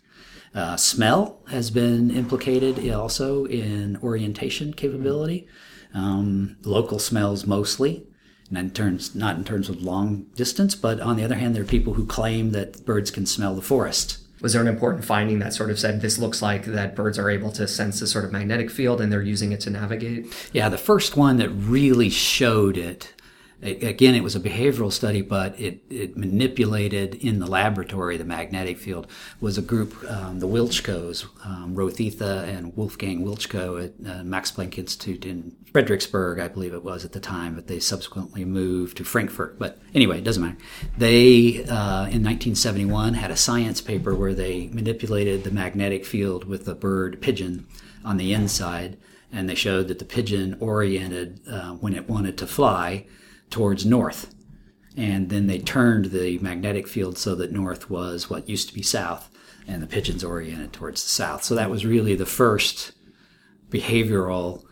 Uh, 0.54 0.76
smell 0.76 1.40
has 1.48 1.70
been 1.70 2.10
implicated 2.10 2.90
also 2.90 3.44
in 3.46 3.96
orientation 4.02 4.72
capability. 4.72 5.46
Um, 5.94 6.56
local 6.62 6.98
smells 6.98 7.46
mostly, 7.46 8.06
and 8.48 8.58
in 8.58 8.70
terms 8.70 9.14
not 9.14 9.36
in 9.36 9.44
terms 9.44 9.68
of 9.68 9.82
long 9.82 10.26
distance, 10.34 10.74
but 10.74 11.00
on 11.00 11.16
the 11.16 11.24
other 11.24 11.34
hand, 11.34 11.54
there 11.54 11.62
are 11.62 11.66
people 11.66 11.94
who 11.94 12.06
claim 12.06 12.52
that 12.52 12.84
birds 12.84 13.10
can 13.10 13.26
smell 13.26 13.54
the 13.54 13.62
forest 13.62 14.18
was 14.40 14.52
there 14.52 14.62
an 14.62 14.68
important 14.68 15.04
finding 15.04 15.38
that 15.38 15.54
sort 15.54 15.70
of 15.70 15.78
said 15.78 16.00
this 16.00 16.18
looks 16.18 16.42
like 16.42 16.66
that 16.66 16.94
birds 16.94 17.18
are 17.18 17.30
able 17.30 17.50
to 17.52 17.66
sense 17.66 18.00
this 18.00 18.12
sort 18.12 18.24
of 18.24 18.32
magnetic 18.32 18.70
field 18.70 19.00
and 19.00 19.12
they're 19.12 19.22
using 19.22 19.52
it 19.52 19.60
to 19.60 19.70
navigate? 19.70 20.50
Yeah, 20.52 20.68
the 20.68 20.78
first 20.78 21.16
one 21.16 21.38
that 21.38 21.48
really 21.48 22.10
showed 22.10 22.76
it 22.76 23.12
again, 23.62 24.14
it 24.14 24.22
was 24.22 24.36
a 24.36 24.40
behavioral 24.40 24.92
study, 24.92 25.22
but 25.22 25.58
it, 25.58 25.80
it 25.88 26.16
manipulated 26.16 27.14
in 27.14 27.38
the 27.38 27.46
laboratory 27.46 28.16
the 28.16 28.24
magnetic 28.24 28.78
field. 28.78 29.06
Was 29.40 29.56
a 29.56 29.62
group, 29.62 29.94
um, 30.10 30.40
the 30.40 30.48
Wiltschkos, 30.48 31.26
um, 31.44 31.76
and 32.48 32.76
Wolfgang 32.76 33.24
Wiltschko 33.24 33.84
at 33.84 34.10
uh, 34.10 34.24
Max 34.24 34.52
Planck 34.52 34.78
Institute 34.78 35.24
in 35.24 35.56
Fredericksburg, 35.72 36.38
I 36.38 36.48
believe 36.48 36.74
it 36.74 36.84
was 36.84 37.04
at 37.04 37.12
the 37.12 37.20
time, 37.20 37.54
but 37.54 37.66
they 37.66 37.80
subsequently 37.80 38.44
moved 38.44 38.96
to 38.98 39.04
Frankfurt. 39.04 39.58
But 39.58 39.78
anyway, 39.94 40.18
it 40.18 40.24
doesn't 40.24 40.42
matter. 40.42 40.58
They, 40.96 41.64
uh, 41.64 42.08
in 42.12 42.22
1971, 42.22 43.14
had 43.14 43.30
a 43.30 43.36
science 43.36 43.80
paper 43.80 44.14
where 44.14 44.34
they 44.34 44.68
manipulated 44.68 45.44
the 45.44 45.50
magnetic 45.50 46.04
field 46.04 46.44
with 46.44 46.68
a 46.68 46.74
bird 46.74 47.20
pigeon 47.20 47.66
on 48.04 48.18
the 48.18 48.32
inside, 48.32 48.98
and 49.32 49.48
they 49.48 49.54
showed 49.54 49.88
that 49.88 49.98
the 49.98 50.04
pigeon 50.04 50.56
oriented 50.60 51.40
uh, 51.50 51.72
when 51.72 51.94
it 51.94 52.08
wanted 52.08 52.38
to 52.38 52.46
fly 52.46 53.06
towards 53.50 53.86
north. 53.86 54.34
And 54.96 55.28
then 55.28 55.46
they 55.46 55.58
turned 55.58 56.06
the 56.06 56.38
magnetic 56.38 56.88
field 56.88 57.18
so 57.18 57.34
that 57.34 57.52
north 57.52 57.90
was 57.90 58.30
what 58.30 58.48
used 58.48 58.68
to 58.68 58.74
be 58.74 58.82
south, 58.82 59.28
and 59.66 59.82
the 59.82 59.86
pigeons 59.86 60.24
oriented 60.24 60.72
towards 60.72 61.02
the 61.02 61.10
south. 61.10 61.44
So 61.44 61.54
that 61.54 61.70
was 61.70 61.84
really 61.84 62.14
the 62.14 62.26
first 62.26 62.92
behavioral 63.68 64.62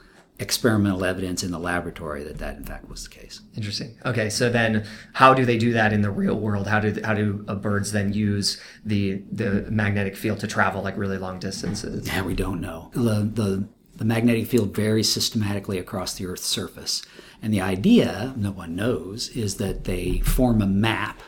experimental 0.40 1.04
evidence 1.04 1.44
in 1.44 1.52
the 1.52 1.58
laboratory 1.58 2.24
that 2.24 2.38
that 2.38 2.56
in 2.56 2.64
fact 2.64 2.88
was 2.88 3.04
the 3.04 3.10
case. 3.10 3.40
Interesting. 3.56 3.96
Okay, 4.04 4.28
so 4.28 4.50
then 4.50 4.84
how 5.12 5.32
do 5.32 5.44
they 5.44 5.56
do 5.56 5.72
that 5.72 5.92
in 5.92 6.02
the 6.02 6.10
real 6.10 6.34
world? 6.34 6.66
How 6.66 6.80
do 6.80 7.00
how 7.04 7.14
do 7.14 7.44
uh, 7.46 7.54
birds 7.54 7.92
then 7.92 8.12
use 8.12 8.60
the 8.84 9.22
the 9.30 9.66
magnetic 9.70 10.16
field 10.16 10.40
to 10.40 10.46
travel 10.46 10.82
like 10.82 10.96
really 10.96 11.18
long 11.18 11.38
distances? 11.38 12.06
Yeah, 12.08 12.22
we 12.22 12.34
don't 12.34 12.60
know. 12.60 12.90
The 12.94 13.30
the 13.32 13.68
the 13.96 14.04
magnetic 14.04 14.46
field 14.46 14.74
varies 14.74 15.10
systematically 15.10 15.78
across 15.78 16.14
the 16.14 16.26
Earth's 16.26 16.46
surface. 16.46 17.02
And 17.44 17.52
the 17.52 17.61
idea, 17.61 18.33
no 18.38 18.52
one 18.52 18.74
knows, 18.74 19.28
is 19.37 19.59
that 19.59 19.85
they 19.85 20.20
form 20.20 20.62
a 20.62 20.66
map 20.66 21.20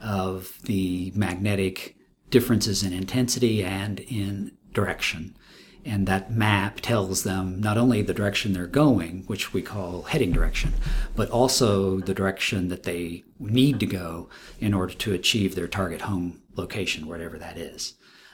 of 0.00 0.58
the 0.62 1.12
magnetic 1.14 1.94
differences 2.30 2.82
in 2.82 2.94
intensity 2.94 3.62
and 3.62 4.00
in 4.00 4.52
direction. 4.72 5.36
And 5.84 6.06
that 6.06 6.32
map 6.32 6.80
tells 6.80 7.22
them 7.22 7.60
not 7.60 7.76
only 7.76 8.00
the 8.00 8.14
direction 8.14 8.54
they're 8.54 8.66
going, 8.66 9.24
which 9.26 9.52
we 9.52 9.60
call 9.60 10.04
heading 10.04 10.32
direction, 10.32 10.72
but 11.14 11.28
also 11.28 11.98
the 11.98 12.14
direction 12.14 12.68
that 12.68 12.84
they 12.84 13.24
need 13.38 13.78
to 13.80 13.86
go 13.86 14.30
in 14.60 14.72
order 14.72 14.94
to 14.94 15.12
achieve 15.12 15.54
their 15.54 15.68
target 15.68 16.00
home 16.00 16.40
location, 16.56 17.06
whatever 17.06 17.36
that 17.36 17.58
is. 17.58 17.92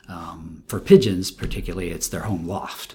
Um, 0.09 0.63
for 0.69 0.79
pigeons, 0.79 1.33
particularly, 1.33 1.91
it's 1.91 2.07
their 2.07 2.23
home 2.23 2.47
loft 2.47 2.95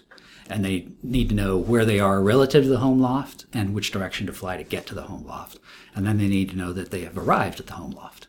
and 0.50 0.66
they 0.66 0.88
need 1.04 1.30
to 1.30 1.36
know 1.36 1.58
where 1.58 1.86
they 1.86 2.00
are 2.00 2.22
relative 2.22 2.64
to 2.64 2.70
the 2.70 2.80
home 2.80 3.00
loft 3.00 3.46
and 3.54 3.74
which 3.74 3.92
direction 3.92 4.26
to 4.28 4.34
fly 4.34 4.58
to 4.58 4.64
get 4.64 4.86
to 4.88 4.96
the 4.96 5.04
home 5.04 5.26
loft. 5.26 5.60
And 5.96 6.06
then 6.06 6.18
they 6.18 6.28
need 6.28 6.50
to 6.50 6.58
know 6.58 6.74
that 6.74 6.92
they 6.92 7.02
have 7.02 7.18
arrived 7.18 7.60
at 7.60 7.68
the 7.68 7.74
home 7.74 7.92
loft. 7.92 8.28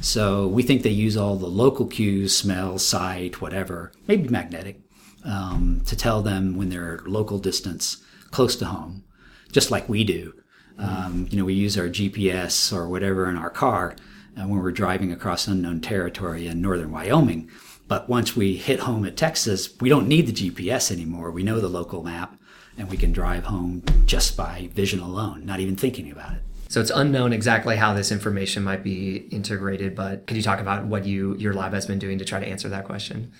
So 0.00 0.46
we 0.46 0.62
think 0.62 0.82
they 0.82 0.90
use 0.90 1.16
all 1.16 1.36
the 1.36 1.46
local 1.46 1.86
cues, 1.86 2.36
smell, 2.36 2.78
sight, 2.78 3.40
whatever, 3.40 3.92
maybe 4.06 4.28
magnetic, 4.28 4.80
um, 5.24 5.82
to 5.86 5.96
tell 5.96 6.22
them 6.22 6.56
when 6.56 6.70
they're 6.70 7.02
local 7.04 7.38
distance 7.38 8.02
close 8.30 8.56
to 8.56 8.64
home, 8.64 9.04
just 9.52 9.70
like 9.70 9.88
we 9.88 10.04
do. 10.04 10.34
Um, 10.78 11.28
you 11.30 11.36
know, 11.36 11.44
we 11.44 11.54
use 11.54 11.76
our 11.76 11.88
GPS 11.88 12.72
or 12.72 12.88
whatever 12.88 13.28
in 13.28 13.36
our 13.36 13.50
car 13.50 13.96
uh, 14.38 14.46
when 14.46 14.62
we're 14.62 14.70
driving 14.70 15.12
across 15.12 15.46
unknown 15.46 15.80
territory 15.80 16.46
in 16.46 16.62
northern 16.62 16.90
Wyoming 16.90 17.50
but 17.90 18.08
once 18.08 18.36
we 18.36 18.56
hit 18.56 18.78
home 18.78 19.04
at 19.04 19.16
Texas, 19.16 19.74
we 19.80 19.88
don't 19.88 20.06
need 20.06 20.28
the 20.28 20.48
GPS 20.48 20.92
anymore. 20.92 21.32
We 21.32 21.42
know 21.42 21.58
the 21.58 21.66
local 21.66 22.04
map 22.04 22.40
and 22.78 22.88
we 22.88 22.96
can 22.96 23.10
drive 23.10 23.46
home 23.46 23.82
just 24.06 24.36
by 24.36 24.70
vision 24.72 25.00
alone, 25.00 25.44
not 25.44 25.58
even 25.58 25.74
thinking 25.74 26.08
about 26.08 26.34
it. 26.34 26.42
So 26.68 26.80
it's 26.80 26.92
unknown 26.94 27.32
exactly 27.32 27.74
how 27.74 27.92
this 27.92 28.12
information 28.12 28.62
might 28.62 28.84
be 28.84 29.16
integrated, 29.32 29.96
but 29.96 30.28
could 30.28 30.36
you 30.36 30.42
talk 30.44 30.60
about 30.60 30.84
what 30.84 31.04
you 31.04 31.34
your 31.34 31.52
lab 31.52 31.72
has 31.72 31.84
been 31.84 31.98
doing 31.98 32.16
to 32.20 32.24
try 32.24 32.38
to 32.38 32.46
answer 32.46 32.68
that 32.68 32.84
question? 32.84 33.32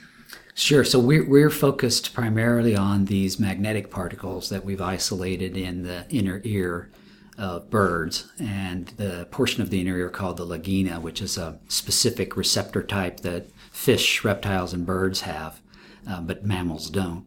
Sure. 0.55 0.83
So 0.83 0.99
we're, 0.99 1.29
we're 1.29 1.51
focused 1.51 2.13
primarily 2.13 2.75
on 2.75 3.05
these 3.05 3.39
magnetic 3.39 3.89
particles 3.89 4.49
that 4.49 4.65
we've 4.65 4.83
isolated 4.83 5.57
in 5.57 5.85
the 5.85 6.07
inner 6.11 6.41
ear 6.43 6.91
of 7.39 7.71
birds, 7.71 8.31
and 8.41 8.89
the 8.97 9.29
portion 9.31 9.63
of 9.63 9.71
the 9.71 9.81
inner 9.81 9.97
ear 9.97 10.11
called 10.11 10.37
the 10.37 10.45
lagena, 10.45 11.01
which 11.01 11.23
is 11.23 11.39
a 11.39 11.59
specific 11.69 12.37
receptor 12.37 12.83
type 12.83 13.21
that 13.21 13.49
fish, 13.81 14.23
reptiles, 14.25 14.75
and 14.75 14.85
birds 14.85 15.23
have, 15.23 15.63
uh, 16.07 16.21
but 16.21 16.45
mammals 16.45 16.91
don't. 16.91 17.25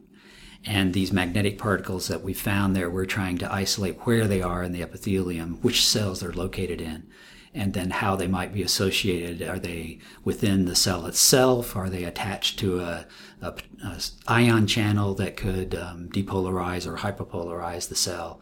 And 0.64 0.94
these 0.94 1.12
magnetic 1.12 1.58
particles 1.58 2.06
that 2.06 2.22
we 2.22 2.32
found 2.32 2.76
there, 2.76 2.88
we're 2.88 3.06
trying 3.06 3.38
to 3.38 3.52
isolate 3.52 4.06
where 4.06 4.28
they 4.28 4.40
are 4.40 4.62
in 4.62 4.70
the 4.70 4.80
epithelium, 4.80 5.58
which 5.62 5.84
cells 5.84 6.20
they're 6.20 6.32
located 6.32 6.80
in, 6.80 7.08
and 7.52 7.74
then 7.74 7.90
how 7.90 8.14
they 8.14 8.28
might 8.28 8.52
be 8.52 8.62
associated. 8.62 9.42
Are 9.42 9.58
they 9.58 9.98
within 10.22 10.64
the 10.64 10.76
cell 10.76 11.06
itself? 11.06 11.74
Are 11.74 11.90
they 11.90 12.04
attached 12.04 12.60
to 12.60 12.78
a, 12.78 13.06
a, 13.42 13.54
a 13.82 14.00
ion 14.28 14.68
channel 14.68 15.12
that 15.16 15.36
could 15.36 15.74
um, 15.74 16.08
depolarize 16.08 16.86
or 16.86 16.98
hyperpolarize 16.98 17.88
the 17.88 17.96
cell, 17.96 18.40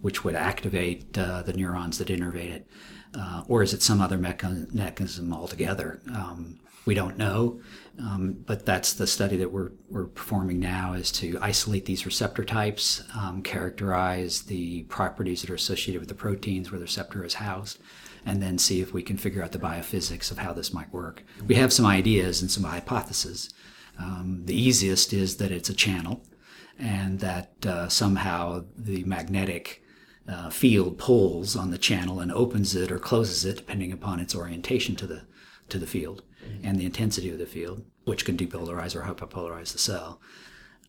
which 0.00 0.24
would 0.24 0.34
activate 0.34 1.18
uh, 1.18 1.42
the 1.42 1.52
neurons 1.52 1.98
that 1.98 2.08
innervate 2.08 2.52
it? 2.52 2.66
Uh, 3.14 3.42
or 3.48 3.62
is 3.62 3.74
it 3.74 3.82
some 3.82 4.00
other 4.00 4.16
mechanism 4.16 5.30
altogether? 5.34 6.00
Um, 6.14 6.58
we 6.86 6.94
don't 6.94 7.18
know, 7.18 7.60
um, 7.98 8.42
but 8.46 8.64
that's 8.64 8.94
the 8.94 9.06
study 9.06 9.36
that 9.36 9.52
we're, 9.52 9.72
we're 9.90 10.06
performing 10.06 10.58
now 10.58 10.94
is 10.94 11.12
to 11.12 11.38
isolate 11.42 11.84
these 11.84 12.06
receptor 12.06 12.44
types, 12.44 13.02
um, 13.14 13.42
characterize 13.42 14.42
the 14.42 14.84
properties 14.84 15.42
that 15.42 15.50
are 15.50 15.54
associated 15.54 16.00
with 16.00 16.08
the 16.08 16.14
proteins 16.14 16.70
where 16.70 16.78
the 16.78 16.84
receptor 16.84 17.24
is 17.24 17.34
housed, 17.34 17.78
and 18.24 18.42
then 18.42 18.58
see 18.58 18.80
if 18.80 18.92
we 18.92 19.02
can 19.02 19.16
figure 19.16 19.42
out 19.42 19.52
the 19.52 19.58
biophysics 19.58 20.30
of 20.30 20.38
how 20.38 20.52
this 20.52 20.72
might 20.72 20.92
work. 20.92 21.22
We 21.46 21.56
have 21.56 21.72
some 21.72 21.86
ideas 21.86 22.40
and 22.40 22.50
some 22.50 22.64
hypotheses. 22.64 23.50
Um, 23.98 24.42
the 24.46 24.58
easiest 24.58 25.12
is 25.12 25.36
that 25.36 25.50
it's 25.50 25.68
a 25.68 25.74
channel 25.74 26.22
and 26.78 27.20
that 27.20 27.66
uh, 27.66 27.88
somehow 27.88 28.64
the 28.76 29.04
magnetic 29.04 29.82
uh, 30.28 30.48
field 30.48 30.96
pulls 30.96 31.56
on 31.56 31.70
the 31.70 31.78
channel 31.78 32.20
and 32.20 32.32
opens 32.32 32.74
it 32.74 32.90
or 32.90 32.98
closes 32.98 33.44
it 33.44 33.56
depending 33.56 33.92
upon 33.92 34.20
its 34.20 34.34
orientation 34.34 34.96
to 34.96 35.06
the 35.06 35.22
to 35.70 35.78
the 35.78 35.86
field 35.86 36.22
and 36.62 36.78
the 36.78 36.86
intensity 36.86 37.30
of 37.30 37.38
the 37.38 37.46
field, 37.46 37.84
which 38.04 38.24
can 38.24 38.36
depolarize 38.36 38.94
or 38.94 39.02
hyperpolarize 39.02 39.72
the 39.72 39.78
cell. 39.78 40.20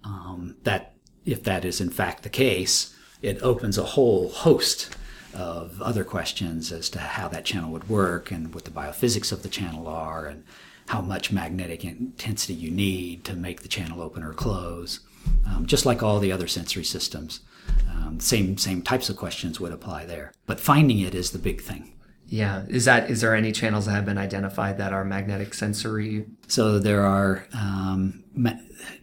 Um, 0.03 0.55
that, 0.63 0.95
if 1.25 1.43
that 1.43 1.65
is 1.65 1.79
in 1.79 1.89
fact 1.89 2.23
the 2.23 2.29
case, 2.29 2.95
it 3.21 3.41
opens 3.41 3.77
a 3.77 3.83
whole 3.83 4.29
host 4.29 4.95
of 5.33 5.81
other 5.81 6.03
questions 6.03 6.71
as 6.71 6.89
to 6.89 6.99
how 6.99 7.27
that 7.29 7.45
channel 7.45 7.71
would 7.71 7.89
work 7.89 8.31
and 8.31 8.53
what 8.53 8.65
the 8.65 8.71
biophysics 8.71 9.31
of 9.31 9.43
the 9.43 9.49
channel 9.49 9.87
are 9.87 10.25
and 10.25 10.43
how 10.87 11.01
much 11.01 11.31
magnetic 11.31 11.85
intensity 11.85 12.53
you 12.53 12.71
need 12.71 13.23
to 13.23 13.33
make 13.33 13.61
the 13.61 13.67
channel 13.67 14.01
open 14.01 14.23
or 14.23 14.33
close. 14.33 14.99
Um, 15.47 15.65
just 15.65 15.85
like 15.85 16.01
all 16.01 16.19
the 16.19 16.31
other 16.31 16.47
sensory 16.47 16.83
systems, 16.83 17.41
um, 17.89 18.19
same 18.19 18.57
same 18.57 18.81
types 18.81 19.09
of 19.09 19.17
questions 19.17 19.59
would 19.59 19.71
apply 19.71 20.05
there. 20.05 20.33
But 20.47 20.59
finding 20.59 20.99
it 20.99 21.13
is 21.13 21.31
the 21.31 21.37
big 21.37 21.61
thing. 21.61 21.93
Yeah, 22.31 22.63
is 22.69 22.85
that 22.85 23.09
is 23.09 23.19
there 23.19 23.35
any 23.35 23.51
channels 23.51 23.87
that 23.87 23.91
have 23.91 24.05
been 24.05 24.17
identified 24.17 24.77
that 24.77 24.93
are 24.93 25.03
magnetic 25.03 25.53
sensory? 25.53 26.27
So 26.47 26.79
there 26.79 27.01
are 27.01 27.45
um, 27.53 28.23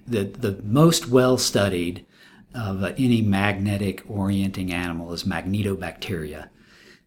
the 0.06 0.24
the 0.24 0.58
most 0.64 1.08
well 1.08 1.36
studied 1.36 2.06
of 2.54 2.82
uh, 2.82 2.94
any 2.96 3.20
magnetic 3.20 4.02
orienting 4.08 4.72
animal 4.72 5.12
is 5.12 5.24
magnetobacteria, 5.24 6.48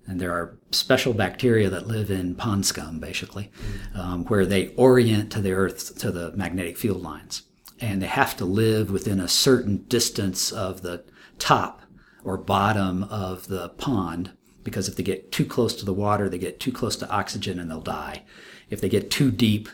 and 0.06 0.22
there 0.22 0.32
are 0.32 0.60
special 0.70 1.16
bacteria 1.16 1.72
that 1.72 1.88
live 1.88 2.12
in 2.12 2.36
pond 2.36 2.68
scum, 2.68 3.00
basically, 3.00 3.50
um, 3.96 4.26
where 4.26 4.46
they 4.46 4.68
orient 4.76 5.32
to 5.32 5.42
the 5.42 5.54
Earth 5.54 5.98
to 5.98 6.12
the 6.12 6.34
magnetic 6.34 6.78
field 6.78 7.02
lines, 7.02 7.42
and 7.80 8.00
they 8.00 8.06
have 8.06 8.38
to 8.38 8.46
live 8.46 8.92
within 8.92 9.20
a 9.20 9.28
certain 9.28 9.86
distance 9.86 10.52
of 10.52 10.84
the 10.84 11.04
top 11.40 11.82
or 12.24 12.38
bottom 12.38 13.06
of 13.06 13.48
the 13.48 13.70
pond 13.70 14.34
because 14.64 14.88
if 14.88 14.96
they 14.96 15.04
get 15.04 15.32
too 15.32 15.46
close 15.46 15.76
to 15.76 15.86
the 15.86 15.94
water, 15.94 16.30
they 16.30 16.38
get 16.38 16.60
too 16.60 16.72
close 16.72 16.96
to 16.98 17.10
oxygen 17.10 17.60
and 17.60 17.70
they'll 17.70 17.82
die. 17.82 18.24
If 18.70 18.82
they 18.82 18.90
get 18.90 19.12
too 19.12 19.32
deep, 19.32 19.70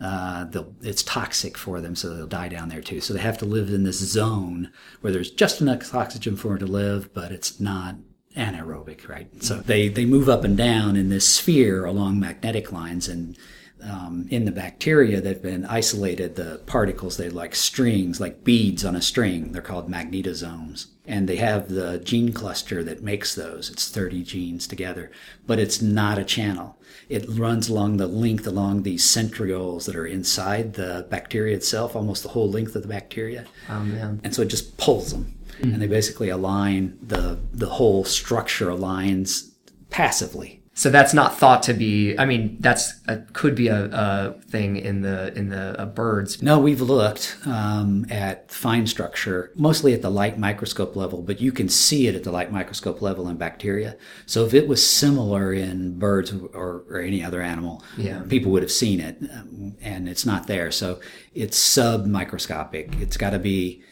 uh, 0.00 0.46
it's 0.82 1.02
toxic 1.02 1.58
for 1.58 1.80
them, 1.80 1.96
so 1.96 2.14
they'll 2.14 2.26
die 2.26 2.48
down 2.48 2.68
there 2.68 2.80
too. 2.80 3.00
So 3.00 3.12
they 3.12 3.20
have 3.20 3.38
to 3.38 3.44
live 3.44 3.68
in 3.70 3.84
this 3.84 3.98
zone 3.98 4.70
where 5.00 5.12
there's 5.12 5.30
just 5.30 5.60
enough 5.60 5.94
oxygen 5.94 6.36
for 6.36 6.50
them 6.50 6.58
to 6.60 6.66
live, 6.66 7.12
but 7.12 7.32
it's 7.32 7.58
not 7.58 7.96
anaerobic, 8.36 9.08
right? 9.08 9.42
So 9.42 9.56
they, 9.56 9.88
they 9.88 10.04
move 10.04 10.28
up 10.28 10.44
and 10.44 10.56
down 10.56 10.96
in 10.96 11.08
this 11.08 11.28
sphere 11.28 11.84
along 11.84 12.20
magnetic 12.20 12.70
lines 12.70 13.08
and 13.08 13.36
um, 13.82 14.26
in 14.30 14.44
the 14.44 14.52
bacteria 14.52 15.20
that 15.20 15.28
have 15.28 15.42
been 15.42 15.64
isolated, 15.64 16.36
the 16.36 16.60
particles, 16.66 17.16
they're 17.16 17.30
like 17.30 17.54
strings, 17.54 18.20
like 18.20 18.44
beads 18.44 18.84
on 18.84 18.96
a 18.96 19.02
string. 19.02 19.52
They're 19.52 19.62
called 19.62 19.90
magnetosomes. 19.90 20.86
And 21.08 21.28
they 21.28 21.36
have 21.36 21.70
the 21.70 21.98
gene 21.98 22.32
cluster 22.32 22.84
that 22.84 23.02
makes 23.02 23.34
those. 23.34 23.70
It's 23.70 23.88
30 23.88 24.22
genes 24.22 24.66
together, 24.66 25.10
but 25.46 25.58
it's 25.58 25.80
not 25.80 26.18
a 26.18 26.24
channel. 26.24 26.76
It 27.08 27.24
runs 27.26 27.70
along 27.70 27.96
the 27.96 28.06
length 28.06 28.46
along 28.46 28.82
these 28.82 29.04
centrioles 29.04 29.86
that 29.86 29.96
are 29.96 30.06
inside 30.06 30.74
the 30.74 31.06
bacteria 31.08 31.56
itself, 31.56 31.96
almost 31.96 32.22
the 32.22 32.28
whole 32.28 32.50
length 32.50 32.76
of 32.76 32.82
the 32.82 32.88
bacteria. 32.88 33.46
Oh, 33.70 33.80
man. 33.80 34.20
And 34.22 34.34
so 34.34 34.42
it 34.42 34.48
just 34.48 34.76
pulls 34.76 35.12
them. 35.12 35.34
Mm-hmm. 35.60 35.72
And 35.72 35.82
they 35.82 35.86
basically 35.86 36.28
align 36.28 36.98
the, 37.02 37.38
the 37.54 37.70
whole 37.70 38.04
structure 38.04 38.66
aligns 38.66 39.50
passively 39.88 40.57
so 40.78 40.90
that's 40.90 41.12
not 41.12 41.36
thought 41.36 41.64
to 41.64 41.74
be. 41.74 42.16
I 42.16 42.24
mean, 42.24 42.56
that's 42.60 43.00
a, 43.08 43.16
could 43.32 43.56
be 43.56 43.66
a, 43.66 43.86
a, 43.86 44.40
thing 44.42 44.76
in 44.76 45.02
the 45.02 45.36
in 45.36 45.48
the 45.48 45.76
uh, 45.76 45.86
birds. 45.86 46.40
No, 46.40 46.60
we've 46.60 46.80
looked 46.80 47.36
um, 47.46 48.06
at 48.10 48.52
fine 48.52 48.86
structure, 48.86 49.50
mostly 49.56 49.92
at 49.92 50.02
the 50.02 50.10
light 50.10 50.38
microscope 50.38 50.94
level, 50.94 51.20
but 51.20 51.40
you 51.40 51.50
can 51.50 51.68
see 51.68 52.06
it 52.06 52.14
at 52.14 52.22
the 52.22 52.30
light 52.30 52.52
microscope 52.52 53.02
level 53.02 53.28
in 53.28 53.36
bacteria. 53.36 53.96
So 54.24 54.44
if 54.44 54.54
it 54.54 54.68
was 54.68 54.88
similar 54.88 55.52
in 55.52 55.98
birds 55.98 56.32
or, 56.32 56.84
or 56.88 57.00
any 57.00 57.24
other 57.24 57.42
animal, 57.42 57.82
yeah. 57.96 58.22
people 58.28 58.52
would 58.52 58.62
have 58.62 58.70
seen 58.70 59.00
it, 59.00 59.18
um, 59.32 59.76
and 59.80 60.08
it's 60.08 60.24
not 60.24 60.46
there. 60.46 60.70
So 60.70 61.00
it's 61.34 61.58
sub 61.58 62.06
microscopic. 62.06 62.94
It's 63.00 63.16
got 63.16 63.30
to 63.30 63.40
be 63.40 63.82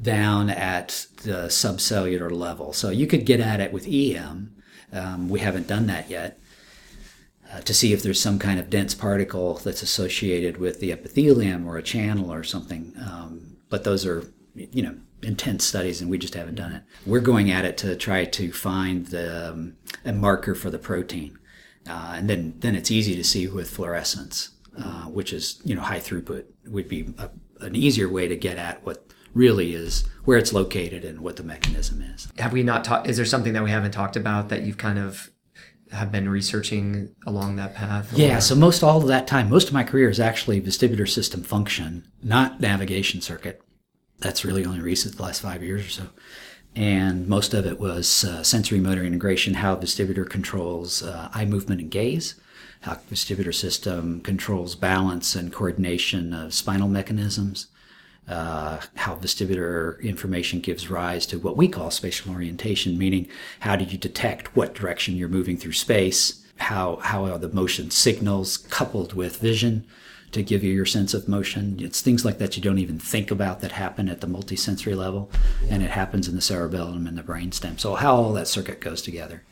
down 0.00 0.48
at 0.48 1.04
the 1.22 1.48
subcellular 1.48 2.30
level. 2.30 2.72
So 2.72 2.88
you 2.88 3.06
could 3.06 3.26
get 3.26 3.40
at 3.40 3.60
it 3.60 3.74
with 3.74 3.86
EM 3.86 4.56
um, 4.92 5.28
we 5.28 5.40
haven't 5.40 5.66
done 5.66 5.86
that 5.86 6.10
yet. 6.10 6.38
Uh, 7.52 7.60
to 7.62 7.74
see 7.74 7.92
if 7.92 8.00
there's 8.00 8.22
some 8.22 8.38
kind 8.38 8.60
of 8.60 8.70
dense 8.70 8.94
particle 8.94 9.54
that's 9.54 9.82
associated 9.82 10.58
with 10.58 10.78
the 10.78 10.92
epithelium 10.92 11.66
or 11.66 11.78
a 11.78 11.82
channel 11.82 12.32
or 12.32 12.44
something. 12.44 12.92
Um, 12.96 13.56
but 13.68 13.82
those 13.82 14.06
are, 14.06 14.24
you 14.54 14.84
know, 14.84 14.94
intense 15.22 15.64
studies, 15.64 16.00
and 16.00 16.08
we 16.08 16.18
just 16.18 16.34
haven't 16.34 16.54
done 16.54 16.72
it. 16.72 16.82
We're 17.04 17.20
going 17.20 17.50
at 17.50 17.64
it 17.64 17.76
to 17.78 17.96
try 17.96 18.24
to 18.24 18.52
find 18.52 19.06
the, 19.06 19.50
um, 19.50 19.76
a 20.04 20.12
marker 20.12 20.54
for 20.54 20.70
the 20.70 20.78
protein, 20.78 21.38
uh, 21.88 22.14
and 22.16 22.30
then 22.30 22.54
then 22.60 22.74
it's 22.74 22.90
easy 22.90 23.16
to 23.16 23.24
see 23.24 23.48
with 23.48 23.70
fluorescence, 23.70 24.50
uh, 24.78 25.06
which 25.06 25.32
is 25.32 25.60
you 25.64 25.74
know 25.74 25.82
high 25.82 25.98
throughput 25.98 26.44
would 26.66 26.88
be 26.88 27.12
a, 27.18 27.30
an 27.60 27.74
easier 27.74 28.08
way 28.08 28.28
to 28.28 28.36
get 28.36 28.58
at 28.58 28.84
what 28.84 29.06
really 29.34 29.74
is 29.74 30.04
where 30.24 30.38
it's 30.38 30.52
located 30.52 31.04
and 31.04 31.20
what 31.20 31.36
the 31.36 31.42
mechanism 31.42 32.02
is. 32.02 32.28
Have 32.38 32.52
we 32.52 32.62
not 32.62 32.84
talked? 32.84 33.08
Is 33.08 33.16
there 33.16 33.26
something 33.26 33.52
that 33.52 33.64
we 33.64 33.70
haven't 33.70 33.92
talked 33.92 34.16
about 34.16 34.48
that 34.48 34.62
you've 34.62 34.78
kind 34.78 34.98
of 34.98 35.30
have 35.92 36.12
been 36.12 36.28
researching 36.28 37.14
along 37.26 37.56
that 37.56 37.74
path? 37.74 38.12
Or? 38.12 38.16
Yeah, 38.16 38.38
so 38.38 38.54
most 38.54 38.82
all 38.82 38.98
of 38.98 39.08
that 39.08 39.26
time, 39.26 39.48
most 39.48 39.68
of 39.68 39.74
my 39.74 39.84
career 39.84 40.08
is 40.08 40.20
actually 40.20 40.60
vestibular 40.60 41.08
system 41.08 41.42
function, 41.42 42.04
not 42.22 42.60
navigation 42.60 43.20
circuit. 43.20 43.62
That's 44.18 44.44
really 44.44 44.64
only 44.64 44.80
recent, 44.80 45.16
the 45.16 45.22
last 45.22 45.42
five 45.42 45.62
years 45.62 45.86
or 45.86 45.90
so. 45.90 46.02
And 46.76 47.26
most 47.26 47.54
of 47.54 47.66
it 47.66 47.80
was 47.80 48.24
uh, 48.24 48.42
sensory 48.44 48.78
motor 48.78 49.02
integration, 49.02 49.54
how 49.54 49.74
vestibular 49.76 50.28
controls 50.28 51.02
uh, 51.02 51.28
eye 51.34 51.44
movement 51.44 51.80
and 51.80 51.90
gaze, 51.90 52.36
how 52.82 52.94
vestibular 53.10 53.54
system 53.54 54.20
controls 54.20 54.76
balance 54.76 55.34
and 55.34 55.52
coordination 55.52 56.32
of 56.32 56.54
spinal 56.54 56.88
mechanisms, 56.88 57.66
uh, 58.30 58.80
how 58.94 59.16
vestibular 59.16 60.00
information 60.00 60.60
gives 60.60 60.88
rise 60.88 61.26
to 61.26 61.38
what 61.38 61.56
we 61.56 61.66
call 61.66 61.90
spatial 61.90 62.32
orientation, 62.32 62.96
meaning 62.96 63.28
how 63.60 63.74
do 63.74 63.84
you 63.84 63.98
detect 63.98 64.54
what 64.56 64.74
direction 64.74 65.16
you're 65.16 65.28
moving 65.28 65.56
through 65.56 65.72
space? 65.72 66.42
How, 66.58 66.96
how 66.96 67.24
are 67.24 67.38
the 67.38 67.48
motion 67.48 67.90
signals 67.90 68.56
coupled 68.56 69.14
with 69.14 69.38
vision 69.38 69.84
to 70.30 70.44
give 70.44 70.62
you 70.62 70.72
your 70.72 70.86
sense 70.86 71.12
of 71.12 71.26
motion? 71.26 71.78
It's 71.80 72.00
things 72.00 72.24
like 72.24 72.38
that 72.38 72.56
you 72.56 72.62
don't 72.62 72.78
even 72.78 73.00
think 73.00 73.32
about 73.32 73.60
that 73.60 73.72
happen 73.72 74.08
at 74.08 74.20
the 74.20 74.28
multisensory 74.28 74.96
level, 74.96 75.30
and 75.68 75.82
it 75.82 75.90
happens 75.90 76.28
in 76.28 76.36
the 76.36 76.40
cerebellum 76.40 77.08
and 77.08 77.18
the 77.18 77.22
brainstem. 77.22 77.80
So, 77.80 77.96
how 77.96 78.14
all 78.14 78.32
that 78.34 78.46
circuit 78.46 78.80
goes 78.80 79.02
together. 79.02 79.42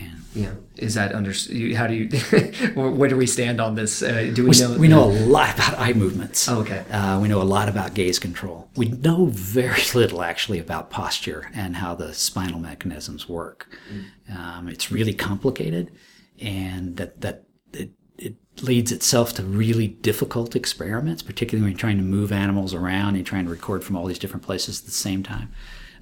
And 0.00 0.22
yeah, 0.34 0.52
is 0.76 0.94
that 0.94 1.14
under? 1.14 1.32
How 1.74 1.86
do 1.86 1.94
you? 1.94 2.08
where 2.74 3.08
do 3.08 3.16
we 3.16 3.26
stand 3.26 3.60
on 3.60 3.74
this? 3.74 4.02
Uh, 4.02 4.30
do 4.34 4.44
we, 4.44 4.50
we, 4.50 4.58
know? 4.58 4.78
We 4.78 4.88
know 4.88 5.04
a 5.04 5.12
lot 5.26 5.54
about 5.54 5.78
eye 5.78 5.92
movements. 5.92 6.48
Oh, 6.48 6.60
okay. 6.60 6.84
Uh, 6.90 7.18
we 7.20 7.28
know 7.28 7.40
a 7.40 7.44
lot 7.44 7.68
about 7.68 7.94
gaze 7.94 8.18
control. 8.18 8.68
We 8.76 8.88
know 8.88 9.26
very 9.26 9.82
little 9.94 10.22
actually 10.22 10.58
about 10.58 10.90
posture 10.90 11.50
and 11.54 11.76
how 11.76 11.94
the 11.94 12.12
spinal 12.12 12.60
mechanisms 12.60 13.28
work. 13.28 13.68
Mm. 13.90 14.36
Um, 14.36 14.68
it's 14.68 14.92
really 14.92 15.14
complicated, 15.14 15.92
and 16.40 16.96
that 16.96 17.20
that 17.22 17.44
it, 17.72 17.90
it 18.18 18.36
leads 18.60 18.92
itself 18.92 19.32
to 19.34 19.42
really 19.42 19.88
difficult 19.88 20.54
experiments, 20.54 21.22
particularly 21.22 21.62
when 21.62 21.72
you're 21.72 21.80
trying 21.80 21.98
to 21.98 22.04
move 22.04 22.32
animals 22.32 22.74
around 22.74 23.16
and 23.16 23.24
trying 23.24 23.44
to 23.44 23.50
record 23.50 23.84
from 23.84 23.96
all 23.96 24.06
these 24.06 24.18
different 24.18 24.44
places 24.44 24.80
at 24.80 24.86
the 24.86 24.92
same 24.92 25.22
time. 25.22 25.52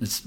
It's 0.00 0.26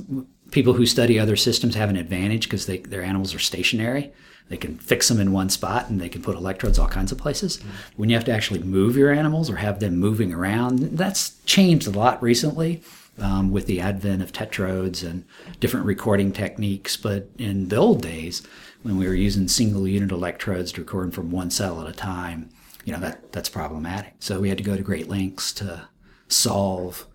people 0.51 0.73
who 0.73 0.85
study 0.85 1.19
other 1.19 1.35
systems 1.35 1.75
have 1.75 1.89
an 1.89 1.95
advantage 1.95 2.43
because 2.43 2.65
their 2.65 3.03
animals 3.03 3.33
are 3.33 3.39
stationary. 3.39 4.11
They 4.49 4.57
can 4.57 4.77
fix 4.77 5.09
them 5.09 5.19
in 5.19 5.31
one 5.33 5.49
spot 5.49 5.89
and 5.89 5.99
they 5.99 6.09
can 6.09 6.21
put 6.21 6.35
electrodes 6.35 6.79
all 6.79 6.87
kinds 6.87 7.11
of 7.11 7.17
places. 7.17 7.57
Mm-hmm. 7.57 7.69
When 7.97 8.09
you 8.09 8.15
have 8.15 8.25
to 8.25 8.31
actually 8.31 8.61
move 8.63 8.95
your 8.95 9.11
animals 9.11 9.49
or 9.49 9.57
have 9.57 9.79
them 9.79 9.97
moving 9.97 10.33
around, 10.33 10.79
that's 10.79 11.35
changed 11.45 11.87
a 11.87 11.91
lot 11.91 12.21
recently 12.23 12.81
um, 13.19 13.51
with 13.51 13.65
the 13.65 13.81
advent 13.81 14.21
of 14.21 14.31
tetrodes 14.31 15.07
and 15.07 15.25
different 15.59 15.85
recording 15.85 16.31
techniques. 16.31 16.95
But 16.95 17.29
in 17.37 17.67
the 17.67 17.75
old 17.75 18.01
days, 18.01 18.45
when 18.83 18.97
we 18.97 19.07
were 19.07 19.13
using 19.13 19.47
single 19.47 19.87
unit 19.87 20.11
electrodes 20.11 20.71
to 20.73 20.81
record 20.81 21.13
from 21.13 21.31
one 21.31 21.51
cell 21.51 21.81
at 21.81 21.89
a 21.89 21.93
time, 21.93 22.49
you 22.85 22.93
know 22.93 22.99
that 22.99 23.33
that's 23.33 23.49
problematic. 23.49 24.13
So 24.19 24.39
we 24.39 24.49
had 24.49 24.57
to 24.59 24.63
go 24.63 24.77
to 24.77 24.83
great 24.83 25.09
lengths 25.09 25.51
to 25.53 25.89
solve 26.29 27.05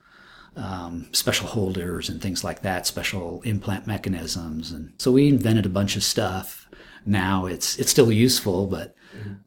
um, 0.56 1.08
special 1.12 1.46
holders 1.48 2.08
and 2.08 2.20
things 2.20 2.44
like 2.44 2.62
that, 2.62 2.86
special 2.86 3.42
implant 3.42 3.86
mechanisms, 3.86 4.72
and 4.72 4.92
so 4.98 5.12
we 5.12 5.28
invented 5.28 5.66
a 5.66 5.70
bunch 5.70 5.96
of 5.96 6.04
stuff. 6.04 6.68
Now 7.04 7.46
it's 7.46 7.78
it's 7.78 7.90
still 7.90 8.12
useful, 8.12 8.66
but 8.66 8.94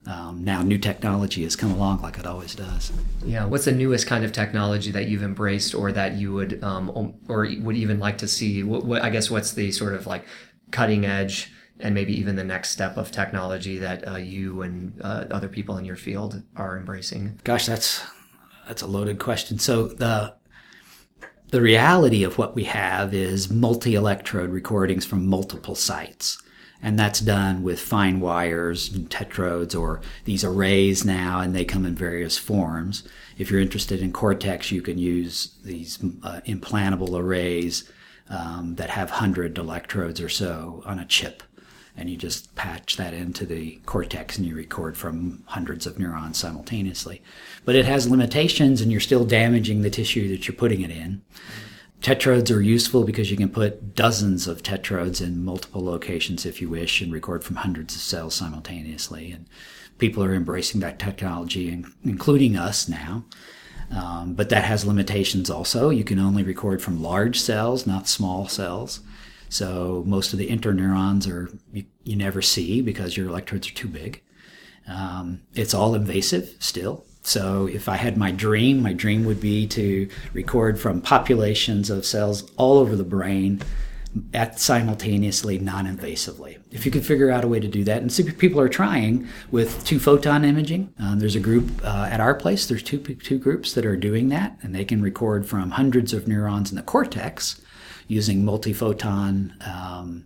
um, 0.08 0.44
now 0.44 0.62
new 0.62 0.78
technology 0.78 1.44
has 1.44 1.56
come 1.56 1.72
along 1.72 2.02
like 2.02 2.18
it 2.18 2.26
always 2.26 2.54
does. 2.56 2.92
Yeah, 3.24 3.46
what's 3.46 3.66
the 3.66 3.72
newest 3.72 4.08
kind 4.08 4.24
of 4.26 4.32
technology 4.32 4.92
that 4.92 5.08
you've 5.08 5.24
embraced, 5.24 5.74
or 5.74 5.92
that 5.92 6.14
you 6.14 6.34
would, 6.34 6.64
um, 6.64 7.16
or 7.28 7.48
would 7.62 7.76
even 7.76 8.00
like 8.00 8.18
to 8.20 8.28
see? 8.28 8.64
What, 8.64 8.86
what 8.86 9.02
I 9.02 9.10
guess 9.10 9.32
what's 9.32 9.54
the 9.54 9.72
sort 9.72 9.94
of 9.94 10.06
like 10.08 10.26
cutting 10.72 11.06
edge 11.06 11.52
and 11.80 11.94
maybe 11.94 12.18
even 12.18 12.36
the 12.36 12.44
next 12.44 12.70
step 12.70 12.98
of 12.98 13.12
technology 13.12 13.78
that 13.80 14.08
uh, 14.08 14.16
you 14.16 14.62
and 14.62 15.00
uh, 15.02 15.26
other 15.32 15.50
people 15.50 15.78
in 15.78 15.86
your 15.86 15.96
field 15.96 16.44
are 16.56 16.78
embracing? 16.78 17.40
Gosh, 17.44 17.66
that's 17.66 18.04
that's 18.68 18.82
a 18.82 18.88
loaded 18.88 19.20
question. 19.20 19.60
So 19.60 19.88
the 19.88 20.36
the 21.56 21.62
reality 21.62 22.22
of 22.22 22.38
what 22.38 22.54
we 22.54 22.66
have 22.66 23.14
is 23.14 23.50
multi-electrode 23.50 24.50
recordings 24.50 25.06
from 25.06 25.26
multiple 25.26 25.74
sites. 25.74 26.38
And 26.82 27.00
that's 27.00 27.22
done 27.22 27.64
with 27.64 27.80
fine 27.80 28.20
wires 28.20 28.92
and 28.92 29.10
tetrodes 29.10 29.74
or 29.74 30.02
these 30.26 30.44
arrays 30.44 31.06
now, 31.06 31.40
and 31.40 31.56
they 31.56 31.64
come 31.64 31.86
in 31.86 31.96
various 31.96 32.38
forms. 32.38 33.08
If 33.38 33.50
you're 33.50 33.62
interested 33.62 34.02
in 34.02 34.12
cortex, 34.12 34.70
you 34.70 34.82
can 34.82 34.98
use 34.98 35.56
these 35.64 35.98
uh, 36.24 36.42
implantable 36.46 37.18
arrays 37.18 37.90
um, 38.30 38.76
that 38.76 38.90
have 38.90 39.12
100 39.12 39.58
electrodes 39.58 40.20
or 40.20 40.28
so 40.28 40.84
on 40.86 41.00
a 41.00 41.06
chip. 41.06 41.42
And 41.98 42.10
you 42.10 42.18
just 42.18 42.54
patch 42.56 42.98
that 42.98 43.14
into 43.14 43.46
the 43.46 43.80
cortex 43.86 44.38
and 44.38 44.46
you 44.46 44.56
record 44.56 44.98
from 44.98 45.44
hundreds 45.48 45.88
of 45.88 45.98
neurons 45.98 46.38
simultaneously 46.38 47.22
but 47.66 47.76
it 47.76 47.86
has 47.86 48.08
limitations 48.08 48.80
and 48.80 48.92
you're 48.92 49.02
still 49.02 49.26
damaging 49.26 49.82
the 49.82 49.90
tissue 49.90 50.30
that 50.30 50.48
you're 50.48 50.56
putting 50.56 50.82
it 50.82 50.92
in. 50.92 51.22
Tetrodes 52.02 52.56
are 52.56 52.62
useful 52.62 53.04
because 53.04 53.32
you 53.32 53.38
can 53.38 53.50
put 53.50 53.96
dozens 53.96 54.48
of 54.48 54.62
tetrodes 54.62 55.22
in 55.22 55.44
multiple 55.44 55.84
locations 55.84 56.46
if 56.46 56.62
you 56.62 56.70
wish 56.70 57.02
and 57.02 57.12
record 57.12 57.44
from 57.44 57.56
hundreds 57.56 57.96
of 57.96 58.02
cells 58.02 58.36
simultaneously. 58.36 59.32
And 59.32 59.48
people 59.98 60.24
are 60.24 60.36
embracing 60.36 60.82
that 60.82 61.00
technology, 61.00 61.84
including 62.04 62.56
us 62.56 62.88
now. 62.88 63.26
Um, 63.90 64.34
but 64.34 64.50
that 64.50 64.66
has 64.66 64.86
limitations 64.86 65.50
also. 65.50 65.90
You 65.90 66.04
can 66.04 66.20
only 66.20 66.44
record 66.44 66.82
from 66.82 67.02
large 67.02 67.40
cells, 67.40 67.88
not 67.88 68.08
small 68.08 68.48
cells. 68.48 69.00
So 69.56 70.04
most 70.06 70.34
of 70.34 70.40
the 70.40 70.50
interneurons 70.50 71.32
are 71.32 71.50
you, 71.72 71.86
you 72.04 72.18
never 72.18 72.42
see 72.42 72.82
because 72.82 73.16
your 73.16 73.30
electrodes 73.30 73.70
are 73.70 73.74
too 73.74 73.88
big. 73.88 74.22
Um, 74.86 75.44
it's 75.54 75.74
all 75.74 75.96
invasive 75.96 76.56
still. 76.60 77.06
So 77.24 77.68
if 77.68 77.88
I 77.88 77.96
had 77.96 78.18
my 78.18 78.32
dream, 78.32 78.84
my 78.84 78.92
dream 78.92 79.24
would 79.26 79.40
be 79.40 79.66
to 79.68 80.10
record 80.34 80.78
from 80.78 81.02
populations 81.02 81.90
of 81.90 82.06
cells 82.06 82.52
all 82.58 82.80
over 82.80 82.98
the 82.98 83.06
brain, 83.06 83.62
at 84.34 84.60
simultaneously 84.60 85.60
non-invasively. 85.60 86.58
If 86.72 86.86
you 86.86 86.92
could 86.92 87.06
figure 87.06 87.30
out 87.30 87.44
a 87.44 87.50
way 87.50 87.60
to 87.60 87.68
do 87.68 87.84
that, 87.84 88.02
and 88.02 88.12
some 88.12 88.28
people 88.28 88.62
are 88.62 88.70
trying 88.70 89.28
with 89.52 89.84
two 89.86 90.00
photon 90.00 90.46
imaging. 90.46 90.94
Um, 91.00 91.20
there's 91.20 91.36
a 91.36 91.42
group 91.42 91.70
uh, 91.84 92.08
at 92.10 92.22
our 92.22 92.34
place. 92.34 92.66
There's 92.66 92.84
two 92.84 93.00
two 93.00 93.38
groups 93.38 93.74
that 93.74 93.86
are 93.86 93.98
doing 93.98 94.30
that, 94.30 94.58
and 94.62 94.74
they 94.74 94.86
can 94.86 95.02
record 95.02 95.46
from 95.46 95.72
hundreds 95.72 96.14
of 96.14 96.30
neurons 96.30 96.72
in 96.72 96.78
the 96.78 96.84
cortex 96.84 97.62
using 98.08 98.44
multiphoton 98.44 99.68
um, 99.68 100.26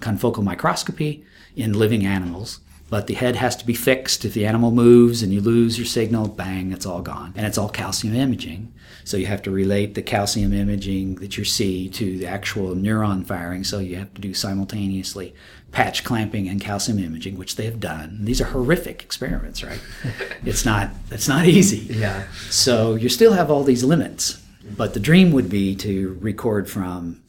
confocal 0.00 0.42
microscopy 0.42 1.24
in 1.54 1.72
living 1.72 2.04
animals 2.06 2.60
but 2.88 3.06
the 3.08 3.14
head 3.14 3.36
has 3.36 3.56
to 3.56 3.66
be 3.66 3.74
fixed. 3.74 4.24
If 4.24 4.34
the 4.34 4.46
animal 4.46 4.70
moves 4.70 5.22
and 5.22 5.32
you 5.32 5.40
lose 5.40 5.76
your 5.76 5.86
signal, 5.86 6.28
bang, 6.28 6.72
it's 6.72 6.86
all 6.86 7.02
gone. 7.02 7.32
And 7.36 7.44
it's 7.44 7.58
all 7.58 7.68
calcium 7.68 8.14
imaging. 8.14 8.72
So 9.04 9.16
you 9.16 9.26
have 9.26 9.42
to 9.42 9.50
relate 9.50 9.94
the 9.94 10.02
calcium 10.02 10.52
imaging 10.52 11.16
that 11.16 11.36
you 11.36 11.44
see 11.44 11.88
to 11.90 12.18
the 12.18 12.26
actual 12.26 12.74
neuron 12.74 13.26
firing. 13.26 13.64
So 13.64 13.78
you 13.78 13.96
have 13.96 14.12
to 14.14 14.20
do 14.20 14.34
simultaneously 14.34 15.34
patch 15.72 16.04
clamping 16.04 16.48
and 16.48 16.60
calcium 16.60 16.98
imaging, 16.98 17.36
which 17.36 17.56
they 17.56 17.64
have 17.64 17.80
done. 17.80 18.18
These 18.24 18.40
are 18.40 18.46
horrific 18.46 19.02
experiments, 19.02 19.64
right? 19.64 19.80
it's 20.44 20.64
not 20.64 20.90
it's 21.10 21.28
not 21.28 21.46
easy. 21.46 21.92
Yeah. 21.92 22.26
So 22.50 22.94
you 22.94 23.08
still 23.08 23.32
have 23.32 23.50
all 23.50 23.64
these 23.64 23.82
limits. 23.82 24.42
But 24.76 24.94
the 24.94 25.00
dream 25.00 25.32
would 25.32 25.48
be 25.48 25.76
to 25.76 26.18
record 26.20 26.68
from 26.68 27.22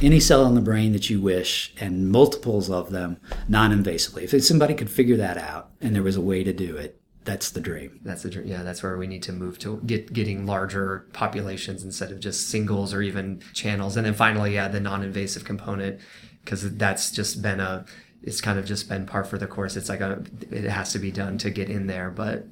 any 0.00 0.20
cell 0.20 0.46
in 0.46 0.54
the 0.54 0.60
brain 0.60 0.92
that 0.92 1.10
you 1.10 1.20
wish 1.20 1.74
and 1.80 2.10
multiples 2.10 2.70
of 2.70 2.90
them 2.90 3.18
non-invasively. 3.48 4.32
If 4.32 4.44
somebody 4.44 4.74
could 4.74 4.90
figure 4.90 5.16
that 5.16 5.36
out 5.36 5.70
and 5.80 5.94
there 5.94 6.02
was 6.02 6.16
a 6.16 6.20
way 6.20 6.44
to 6.44 6.52
do 6.52 6.76
it, 6.76 7.00
that's 7.24 7.50
the 7.50 7.60
dream. 7.60 7.98
That's 8.04 8.22
the 8.22 8.30
dream. 8.30 8.46
Yeah, 8.46 8.62
that's 8.62 8.84
where 8.84 8.96
we 8.96 9.08
need 9.08 9.24
to 9.24 9.32
move 9.32 9.58
to 9.58 9.82
get 9.84 10.12
getting 10.12 10.46
larger 10.46 11.06
populations 11.12 11.82
instead 11.82 12.12
of 12.12 12.20
just 12.20 12.48
singles 12.48 12.94
or 12.94 13.02
even 13.02 13.42
channels. 13.52 13.96
And 13.96 14.06
then 14.06 14.14
finally, 14.14 14.54
yeah, 14.54 14.68
the 14.68 14.78
non-invasive 14.78 15.44
component 15.44 16.00
because 16.44 16.76
that's 16.76 17.10
just 17.10 17.42
been 17.42 17.58
a 17.58 17.84
it's 18.22 18.40
kind 18.40 18.58
of 18.58 18.64
just 18.64 18.88
been 18.88 19.06
par 19.06 19.24
for 19.24 19.38
the 19.38 19.46
course. 19.46 19.76
It's 19.76 19.88
like 19.88 20.00
a 20.00 20.22
it 20.50 20.64
has 20.64 20.92
to 20.92 21.00
be 21.00 21.10
done 21.10 21.36
to 21.38 21.50
get 21.50 21.68
in 21.68 21.88
there, 21.88 22.10
but 22.10 22.46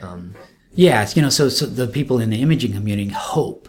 um, 0.00 0.34
yeah, 0.74 1.08
you 1.14 1.22
know, 1.22 1.30
so 1.30 1.48
so 1.48 1.66
the 1.66 1.86
people 1.86 2.18
in 2.18 2.30
the 2.30 2.42
imaging 2.42 2.72
community 2.72 3.10
hope 3.10 3.68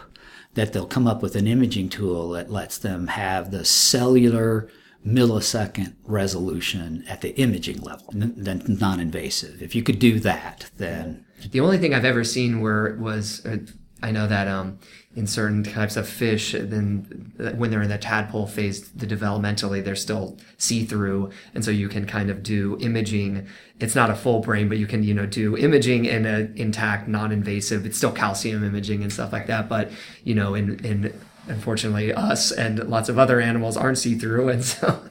that 0.54 0.72
they'll 0.72 0.86
come 0.86 1.06
up 1.06 1.22
with 1.22 1.36
an 1.36 1.46
imaging 1.46 1.88
tool 1.88 2.30
that 2.30 2.50
lets 2.50 2.78
them 2.78 3.08
have 3.08 3.50
the 3.50 3.64
cellular 3.64 4.68
millisecond 5.06 5.94
resolution 6.04 7.04
at 7.08 7.20
the 7.20 7.36
imaging 7.36 7.80
level, 7.80 8.06
then 8.12 8.62
non-invasive. 8.66 9.62
If 9.62 9.74
you 9.74 9.82
could 9.82 9.98
do 9.98 10.18
that, 10.20 10.70
then 10.78 11.24
the 11.50 11.60
only 11.60 11.78
thing 11.78 11.94
I've 11.94 12.04
ever 12.04 12.24
seen 12.24 12.60
where 12.60 12.96
was 12.96 13.44
uh, 13.46 13.58
I 14.02 14.10
know 14.10 14.26
that 14.26 14.48
um, 14.48 14.78
in 15.16 15.26
certain 15.26 15.64
types 15.64 15.96
of 15.96 16.06
fish, 16.06 16.52
then 16.52 17.32
uh, 17.40 17.50
when 17.52 17.70
they're 17.70 17.80
in 17.80 17.88
the 17.88 17.96
tadpole 17.96 18.46
phase, 18.46 18.90
the 18.90 19.06
developmentally 19.06 19.82
they're 19.82 19.96
still 19.96 20.36
see-through, 20.58 21.30
and 21.54 21.64
so 21.64 21.70
you 21.70 21.88
can 21.88 22.06
kind 22.06 22.30
of 22.30 22.42
do 22.42 22.76
imaging. 22.80 23.46
It's 23.80 23.94
not 23.94 24.10
a 24.10 24.14
full 24.14 24.40
brain, 24.40 24.68
but 24.68 24.76
you 24.76 24.86
can 24.86 25.02
you 25.02 25.14
know 25.14 25.24
do 25.24 25.56
imaging 25.56 26.04
in 26.04 26.26
a 26.26 26.50
intact, 26.54 27.08
non-invasive. 27.08 27.86
It's 27.86 27.96
still 27.96 28.12
calcium 28.12 28.62
imaging 28.62 29.02
and 29.02 29.10
stuff 29.10 29.32
like 29.32 29.46
that, 29.46 29.70
but 29.70 29.90
you 30.22 30.34
know 30.34 30.54
in 30.54 30.84
in 30.84 31.18
unfortunately 31.48 32.12
us 32.12 32.52
and 32.52 32.86
lots 32.88 33.08
of 33.08 33.18
other 33.18 33.40
animals 33.40 33.78
aren't 33.78 33.98
see-through, 33.98 34.48
and 34.50 34.64
so. 34.64 35.02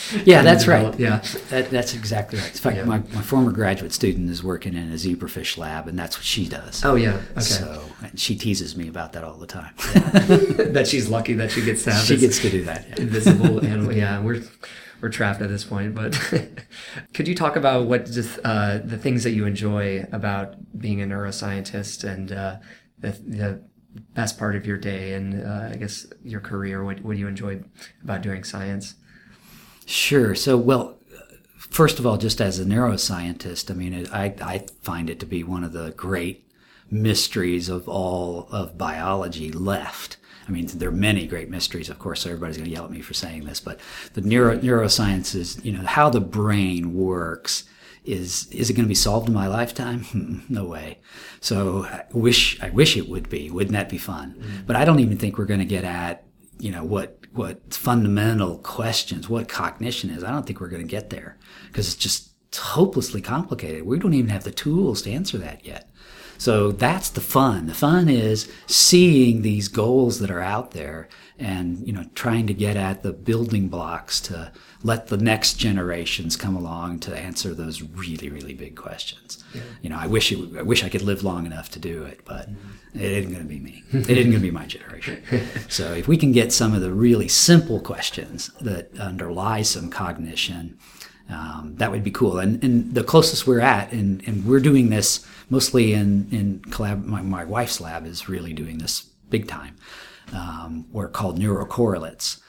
yeah, 0.24 0.42
that's 0.42 0.66
right. 0.66 0.98
Yeah, 0.98 1.22
that, 1.50 1.70
that's 1.70 1.94
exactly 1.94 2.38
right. 2.38 2.50
In 2.50 2.56
fact, 2.56 2.76
yeah. 2.76 2.84
my, 2.84 2.98
my 2.98 3.22
former 3.22 3.50
graduate 3.50 3.92
student 3.92 4.30
is 4.30 4.42
working 4.42 4.74
in 4.74 4.90
a 4.90 4.94
zebrafish 4.94 5.56
lab, 5.58 5.88
and 5.88 5.98
that's 5.98 6.16
what 6.16 6.24
she 6.24 6.48
does. 6.48 6.84
Oh 6.84 6.94
yeah, 6.94 7.20
okay. 7.32 7.40
So 7.40 7.84
she 8.14 8.36
teases 8.36 8.76
me 8.76 8.88
about 8.88 9.12
that 9.12 9.24
all 9.24 9.36
the 9.36 9.46
time. 9.46 9.74
that 10.72 10.86
she's 10.88 11.08
lucky 11.08 11.34
that 11.34 11.50
she 11.50 11.64
gets 11.64 11.84
to 11.84 11.92
have 11.92 12.04
she 12.04 12.16
gets 12.16 12.40
to 12.40 12.50
do 12.50 12.64
that. 12.64 12.86
Yeah. 12.88 13.02
Invisible 13.02 13.64
animal. 13.64 13.92
Yeah, 14.02 14.20
we're 14.20 14.42
we're 15.02 15.10
trapped 15.10 15.42
at 15.42 15.48
this 15.48 15.64
point. 15.64 15.94
But 15.94 16.18
could 17.12 17.28
you 17.28 17.34
talk 17.34 17.56
about 17.56 17.86
what 17.86 18.06
just 18.06 18.38
uh, 18.44 18.78
the 18.82 18.96
things 18.96 19.24
that 19.24 19.32
you 19.32 19.44
enjoy 19.44 20.06
about 20.12 20.54
being 20.78 21.02
a 21.02 21.04
neuroscientist 21.04 22.08
and 22.08 22.32
uh, 22.32 22.56
the, 22.98 23.10
the 23.10 23.64
best 24.14 24.38
part 24.38 24.56
of 24.56 24.66
your 24.66 24.78
day 24.78 25.14
and 25.14 25.44
uh, 25.44 25.70
I 25.72 25.76
guess 25.76 26.06
your 26.22 26.40
career? 26.40 26.84
What, 26.84 27.00
what 27.02 27.14
do 27.14 27.18
you 27.18 27.28
enjoy 27.28 27.60
about 28.02 28.22
doing 28.22 28.44
science? 28.44 28.94
Sure. 29.86 30.34
So, 30.34 30.56
well, 30.56 30.98
first 31.56 31.98
of 31.98 32.06
all, 32.06 32.16
just 32.16 32.40
as 32.40 32.58
a 32.58 32.64
neuroscientist, 32.64 33.70
I 33.70 33.74
mean, 33.74 34.06
I, 34.12 34.34
I 34.40 34.66
find 34.82 35.08
it 35.08 35.20
to 35.20 35.26
be 35.26 35.42
one 35.42 35.64
of 35.64 35.72
the 35.72 35.92
great 35.92 36.46
mysteries 36.90 37.68
of 37.68 37.88
all 37.88 38.48
of 38.50 38.76
biology 38.76 39.50
left. 39.50 40.18
I 40.46 40.50
mean, 40.50 40.66
there 40.66 40.88
are 40.88 40.92
many 40.92 41.26
great 41.26 41.48
mysteries, 41.48 41.88
of 41.88 41.98
course, 41.98 42.22
so 42.22 42.30
everybody's 42.30 42.56
going 42.56 42.68
to 42.68 42.74
yell 42.74 42.84
at 42.84 42.90
me 42.90 43.00
for 43.00 43.14
saying 43.14 43.44
this, 43.44 43.60
but 43.60 43.80
the 44.14 44.20
neuro, 44.20 44.58
neuroscience 44.58 45.34
is, 45.34 45.64
you 45.64 45.72
know, 45.72 45.86
how 45.86 46.10
the 46.10 46.20
brain 46.20 46.94
works 46.94 47.64
is, 48.04 48.48
is 48.50 48.68
it 48.68 48.74
going 48.74 48.84
to 48.84 48.88
be 48.88 48.94
solved 48.94 49.28
in 49.28 49.34
my 49.34 49.46
lifetime? 49.46 50.04
Hmm, 50.12 50.40
no 50.48 50.64
way. 50.64 50.98
So 51.40 51.84
I 51.84 52.04
wish, 52.12 52.60
I 52.60 52.70
wish 52.70 52.96
it 52.96 53.08
would 53.08 53.30
be. 53.30 53.50
Wouldn't 53.50 53.72
that 53.72 53.88
be 53.88 53.98
fun? 53.98 54.34
Mm-hmm. 54.34 54.66
But 54.66 54.76
I 54.76 54.84
don't 54.84 55.00
even 55.00 55.16
think 55.16 55.38
we're 55.38 55.46
going 55.46 55.60
to 55.60 55.66
get 55.66 55.84
at, 55.84 56.24
you 56.58 56.70
know, 56.70 56.84
what 56.84 57.21
what 57.32 57.72
fundamental 57.72 58.58
questions, 58.58 59.28
what 59.28 59.48
cognition 59.48 60.10
is. 60.10 60.22
I 60.22 60.30
don't 60.30 60.46
think 60.46 60.60
we're 60.60 60.68
going 60.68 60.82
to 60.82 60.88
get 60.88 61.10
there 61.10 61.38
because 61.68 61.86
it's 61.86 61.96
just 61.96 62.30
hopelessly 62.54 63.20
complicated. 63.20 63.84
We 63.84 63.98
don't 63.98 64.14
even 64.14 64.30
have 64.30 64.44
the 64.44 64.50
tools 64.50 65.02
to 65.02 65.10
answer 65.10 65.38
that 65.38 65.64
yet. 65.64 65.88
So 66.38 66.72
that's 66.72 67.08
the 67.08 67.20
fun. 67.20 67.66
The 67.66 67.74
fun 67.74 68.08
is 68.08 68.50
seeing 68.66 69.42
these 69.42 69.68
goals 69.68 70.18
that 70.18 70.30
are 70.30 70.40
out 70.40 70.72
there 70.72 71.08
and, 71.42 71.84
you 71.86 71.92
know, 71.92 72.04
trying 72.14 72.46
to 72.46 72.54
get 72.54 72.76
at 72.76 73.02
the 73.02 73.12
building 73.12 73.68
blocks 73.68 74.20
to 74.20 74.52
let 74.82 75.08
the 75.08 75.16
next 75.16 75.54
generations 75.54 76.36
come 76.36 76.54
along 76.56 77.00
to 77.00 77.16
answer 77.16 77.52
those 77.52 77.82
really, 77.82 78.28
really 78.28 78.54
big 78.54 78.76
questions. 78.76 79.42
Yeah. 79.52 79.62
You 79.82 79.90
know, 79.90 79.98
I 79.98 80.06
wish 80.06 80.30
it, 80.30 80.56
I 80.56 80.62
wish 80.62 80.84
I 80.84 80.88
could 80.88 81.02
live 81.02 81.24
long 81.24 81.44
enough 81.44 81.68
to 81.70 81.78
do 81.78 82.04
it, 82.04 82.20
but 82.24 82.48
mm-hmm. 82.48 83.00
it 83.00 83.12
isn't 83.12 83.32
going 83.32 83.42
to 83.42 83.48
be 83.48 83.58
me. 83.58 83.82
it 83.92 84.10
isn't 84.10 84.30
going 84.30 84.32
to 84.32 84.38
be 84.38 84.50
my 84.52 84.66
generation. 84.66 85.22
so 85.68 85.92
if 85.92 86.06
we 86.06 86.16
can 86.16 86.30
get 86.30 86.52
some 86.52 86.74
of 86.74 86.80
the 86.80 86.92
really 86.92 87.28
simple 87.28 87.80
questions 87.80 88.50
that 88.60 88.96
underlie 88.98 89.62
some 89.62 89.90
cognition, 89.90 90.78
um, 91.28 91.74
that 91.78 91.90
would 91.90 92.04
be 92.04 92.10
cool. 92.12 92.38
And, 92.38 92.62
and 92.62 92.94
the 92.94 93.02
closest 93.02 93.46
we're 93.48 93.60
at, 93.60 93.92
and, 93.92 94.22
and 94.28 94.46
we're 94.46 94.60
doing 94.60 94.90
this 94.90 95.26
mostly 95.50 95.92
in, 95.92 96.28
in 96.30 96.60
collab, 96.70 97.04
my, 97.04 97.20
my 97.20 97.44
wife's 97.44 97.80
lab 97.80 98.06
is 98.06 98.28
really 98.28 98.52
doing 98.52 98.78
this 98.78 99.02
big 99.28 99.48
time. 99.48 99.76
Um, 100.32 100.86
we're 100.92 101.08
called 101.08 101.38
neurocorrelates, 101.38 102.40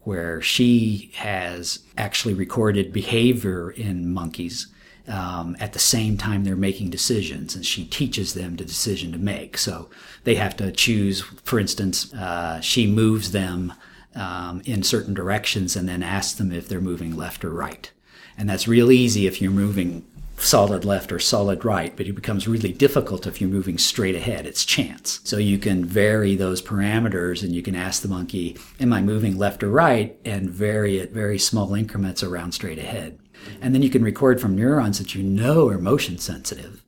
where 0.00 0.40
she 0.40 1.10
has 1.16 1.80
actually 1.98 2.34
recorded 2.34 2.92
behavior 2.92 3.70
in 3.70 4.12
monkeys 4.12 4.68
um, 5.08 5.56
at 5.60 5.72
the 5.72 5.78
same 5.78 6.16
time 6.16 6.44
they're 6.44 6.56
making 6.56 6.90
decisions, 6.90 7.54
and 7.54 7.64
she 7.64 7.84
teaches 7.84 8.34
them 8.34 8.56
the 8.56 8.64
decision 8.64 9.12
to 9.12 9.18
make. 9.18 9.56
So 9.58 9.88
they 10.24 10.34
have 10.34 10.56
to 10.56 10.72
choose, 10.72 11.20
for 11.20 11.58
instance, 11.58 12.12
uh, 12.14 12.60
she 12.60 12.86
moves 12.86 13.32
them 13.32 13.72
um, 14.14 14.62
in 14.64 14.82
certain 14.82 15.14
directions 15.14 15.76
and 15.76 15.88
then 15.88 16.02
asks 16.02 16.34
them 16.34 16.50
if 16.50 16.68
they're 16.68 16.80
moving 16.80 17.16
left 17.16 17.44
or 17.44 17.50
right. 17.50 17.90
And 18.38 18.48
that's 18.50 18.66
real 18.66 18.90
easy 18.90 19.26
if 19.26 19.40
you're 19.40 19.50
moving 19.50 20.04
solid 20.36 20.84
left 20.84 21.12
or 21.12 21.18
solid 21.18 21.64
right, 21.64 21.96
but 21.96 22.06
it 22.06 22.12
becomes 22.12 22.46
really 22.46 22.72
difficult 22.72 23.26
if 23.26 23.40
you're 23.40 23.50
moving 23.50 23.78
straight 23.78 24.14
ahead. 24.14 24.46
It's 24.46 24.64
chance. 24.64 25.20
So 25.24 25.38
you 25.38 25.58
can 25.58 25.84
vary 25.84 26.34
those 26.34 26.62
parameters 26.62 27.42
and 27.42 27.52
you 27.54 27.62
can 27.62 27.74
ask 27.74 28.02
the 28.02 28.08
monkey, 28.08 28.56
Am 28.78 28.92
I 28.92 29.00
moving 29.00 29.36
left 29.36 29.62
or 29.62 29.70
right? 29.70 30.16
and 30.24 30.50
vary 30.50 31.00
at 31.00 31.10
very 31.10 31.38
small 31.38 31.74
increments 31.74 32.22
around 32.22 32.52
straight 32.52 32.78
ahead. 32.78 33.18
And 33.60 33.74
then 33.74 33.82
you 33.82 33.90
can 33.90 34.02
record 34.02 34.40
from 34.40 34.56
neurons 34.56 34.98
that 34.98 35.14
you 35.14 35.22
know 35.22 35.68
are 35.68 35.78
motion 35.78 36.18
sensitive. 36.18 36.82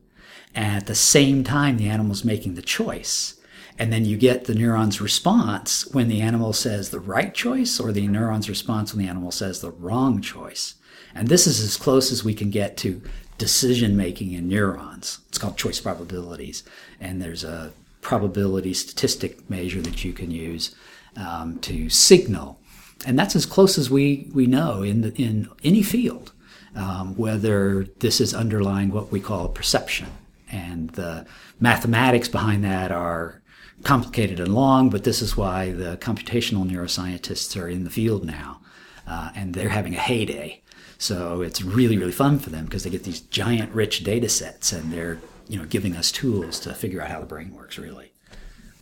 And 0.55 0.77
at 0.77 0.87
the 0.87 0.95
same 0.95 1.45
time, 1.45 1.77
the 1.77 1.89
animal's 1.89 2.25
making 2.25 2.55
the 2.55 2.63
choice. 2.63 3.41
And 3.79 3.93
then 3.93 4.05
you 4.05 4.17
get 4.17 4.45
the 4.45 4.55
neuron's 4.55 5.01
response 5.01 5.87
when 5.93 6.09
the 6.09 6.21
animal 6.21 6.53
says 6.53 6.91
the 6.91 6.99
right 6.99 7.33
choice 7.33 7.79
or 7.79 7.93
the 7.93 8.09
neuron's 8.09 8.49
response 8.49 8.93
when 8.93 9.05
the 9.05 9.09
animal 9.09 9.31
says 9.31 9.61
the 9.61 9.71
wrong 9.71 10.21
choice. 10.21 10.75
And 11.15 11.29
this 11.29 11.47
is 11.47 11.61
as 11.61 11.77
close 11.77 12.11
as 12.11 12.25
we 12.25 12.35
can 12.35 12.51
get 12.51 12.77
to 12.79 13.01
decision 13.39 13.97
making 13.97 14.33
in 14.33 14.49
neurons. 14.49 15.21
It's 15.29 15.39
called 15.39 15.57
choice 15.57 15.81
probabilities. 15.81 16.65
And 17.01 17.23
there's 17.23 17.45
a 17.45 17.73
probability 18.01 18.75
statistic 18.75 19.49
measure 19.49 19.81
that 19.81 20.05
you 20.05 20.13
can 20.13 20.31
use 20.31 20.75
um, 21.17 21.59
to 21.61 21.89
signal. 21.89 22.59
And 23.07 23.19
that's 23.19 23.37
as 23.37 23.47
close 23.47 23.79
as 23.79 23.91
we, 23.91 24.29
we 24.35 24.47
know 24.47 24.83
in, 24.83 25.03
the, 25.03 25.15
in 25.15 25.49
any 25.63 25.83
field, 25.83 26.33
um, 26.75 27.17
whether 27.17 27.85
this 28.01 28.21
is 28.21 28.35
underlying 28.35 28.91
what 28.91 29.13
we 29.13 29.21
call 29.21 29.49
perception. 29.49 30.09
And 30.51 30.91
the 30.91 31.27
mathematics 31.61 32.29
behind 32.29 32.65
that 32.65 32.91
are 32.91 33.41
complicated 33.85 34.41
and 34.41 34.53
long, 34.53 34.91
but 34.91 35.05
this 35.05 35.23
is 35.23 35.37
why 35.37 35.71
the 35.71 35.97
computational 35.99 36.69
neuroscientists 36.69 37.61
are 37.61 37.69
in 37.69 37.85
the 37.85 37.91
field 37.91 38.25
now. 38.25 38.61
Uh, 39.07 39.31
and 39.35 39.55
they're 39.55 39.69
having 39.69 39.95
a 39.95 39.99
heyday. 39.99 40.61
So 40.99 41.43
it's 41.43 41.63
really, 41.63 41.97
really 41.97 42.13
fun 42.13 42.39
for 42.39 42.51
them 42.51 42.65
because 42.65 42.85
they 42.85 42.91
get 42.91 43.05
these 43.05 43.21
giant, 43.21 43.73
rich 43.73 44.05
data 44.05 44.29
sets 44.29 44.73
and 44.73 44.93
they're, 44.93 45.19
you 45.49 45.59
know, 45.59 45.65
giving 45.65 45.97
us 45.97 46.11
tools 46.13 46.59
to 46.61 46.75
figure 46.75 47.01
out 47.01 47.11
how 47.11 47.21
the 47.21 47.27
brain 47.27 47.55
works 47.55 47.79
really. 47.79 48.13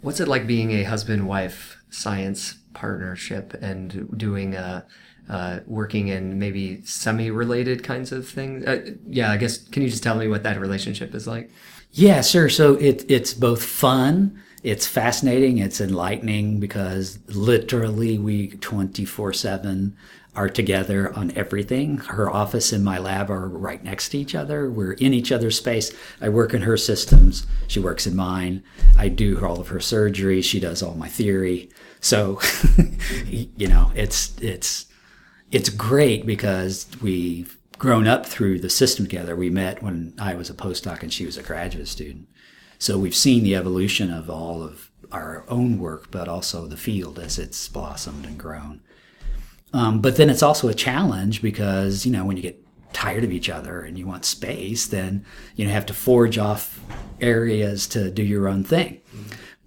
What's 0.00 0.20
it 0.20 0.28
like 0.28 0.46
being 0.46 0.72
a 0.72 0.84
husband 0.84 1.28
wife 1.28 1.76
science 1.90 2.58
partnership 2.74 3.54
and 3.60 4.08
doing 4.16 4.56
uh, 4.56 4.82
uh, 5.28 5.60
working 5.66 6.08
in 6.08 6.38
maybe 6.38 6.82
semi-related 6.82 7.82
kinds 7.82 8.12
of 8.12 8.28
things. 8.28 8.64
Uh, 8.64 8.92
yeah, 9.06 9.32
I 9.32 9.36
guess. 9.36 9.58
Can 9.58 9.82
you 9.82 9.88
just 9.88 10.02
tell 10.02 10.14
me 10.14 10.28
what 10.28 10.42
that 10.44 10.60
relationship 10.60 11.14
is 11.14 11.26
like? 11.26 11.50
Yeah, 11.92 12.20
sure. 12.20 12.48
So 12.48 12.74
it, 12.74 13.04
it's 13.08 13.34
both 13.34 13.64
fun, 13.64 14.40
it's 14.62 14.86
fascinating, 14.86 15.58
it's 15.58 15.80
enlightening 15.80 16.60
because 16.60 17.18
literally 17.28 18.18
we 18.18 18.48
24 18.48 19.32
7 19.32 19.96
are 20.37 20.49
together 20.49 21.12
on 21.14 21.32
everything. 21.34 21.97
Her 21.97 22.30
office 22.30 22.72
and 22.72 22.84
my 22.84 22.99
lab 22.99 23.30
are 23.30 23.49
right 23.49 23.82
next 23.82 24.11
to 24.11 24.18
each 24.18 24.34
other. 24.34 24.70
We're 24.70 24.93
in 24.93 25.14
each 25.14 25.32
other's 25.32 25.57
space. 25.57 25.91
I 26.20 26.28
work 26.28 26.53
in 26.53 26.62
her 26.62 26.76
systems. 26.76 27.47
She 27.66 27.80
works 27.80 28.07
in 28.07 28.14
mine. 28.14 28.62
I 28.97 29.09
do 29.09 29.45
all 29.45 29.61
of 29.61 29.68
her 29.68 29.80
surgery. 29.80 30.43
She 30.43 30.61
does 30.61 30.82
all 30.82 30.95
my 30.95 31.09
theory. 31.09 31.70
So, 32.01 32.41
you 33.26 33.66
know, 33.66 33.91
it's, 33.95 34.39
it's, 34.41 34.87
it's 35.51 35.70
great 35.70 36.26
because 36.26 36.87
we've 37.01 37.59
grown 37.78 38.07
up 38.07 38.26
through 38.26 38.61
the 38.61 38.70
system 38.70 39.07
together. 39.07 39.34
We 39.34 39.51
met 39.51 39.82
when 39.82 40.14
I 40.18 40.34
was 40.34 40.51
a 40.51 40.55
postdoc 40.55 41.03
and 41.03 41.12
she 41.12 41.26
was 41.26 41.39
a 41.39 41.43
graduate 41.43 41.89
student. 41.89 42.28
So 42.78 42.99
we've 42.99 43.16
seen 43.16 43.43
the 43.43 43.57
evolution 43.57 44.12
of 44.12 44.28
all 44.28 44.62
of 44.62 44.91
our 45.11 45.45
own 45.49 45.78
work, 45.78 46.11
but 46.11 46.28
also 46.28 46.66
the 46.66 46.76
field 46.76 47.18
as 47.18 47.39
it's 47.39 47.68
blossomed 47.68 48.26
and 48.26 48.39
grown. 48.39 48.82
Um, 49.76 50.00
but 50.00 50.16
then 50.16 50.30
it's 50.30 50.42
also 50.42 50.68
a 50.68 50.74
challenge 50.74 51.42
because, 51.42 52.06
you 52.06 52.12
know, 52.12 52.24
when 52.24 52.38
you 52.38 52.42
get 52.42 52.58
tired 52.94 53.24
of 53.24 53.30
each 53.30 53.50
other 53.50 53.82
and 53.82 53.98
you 53.98 54.06
want 54.06 54.24
space, 54.24 54.86
then 54.86 55.22
you 55.54 55.66
know, 55.66 55.70
have 55.70 55.84
to 55.86 55.92
forge 55.92 56.38
off 56.38 56.80
areas 57.20 57.86
to 57.88 58.10
do 58.10 58.22
your 58.22 58.48
own 58.48 58.64
thing. 58.64 59.02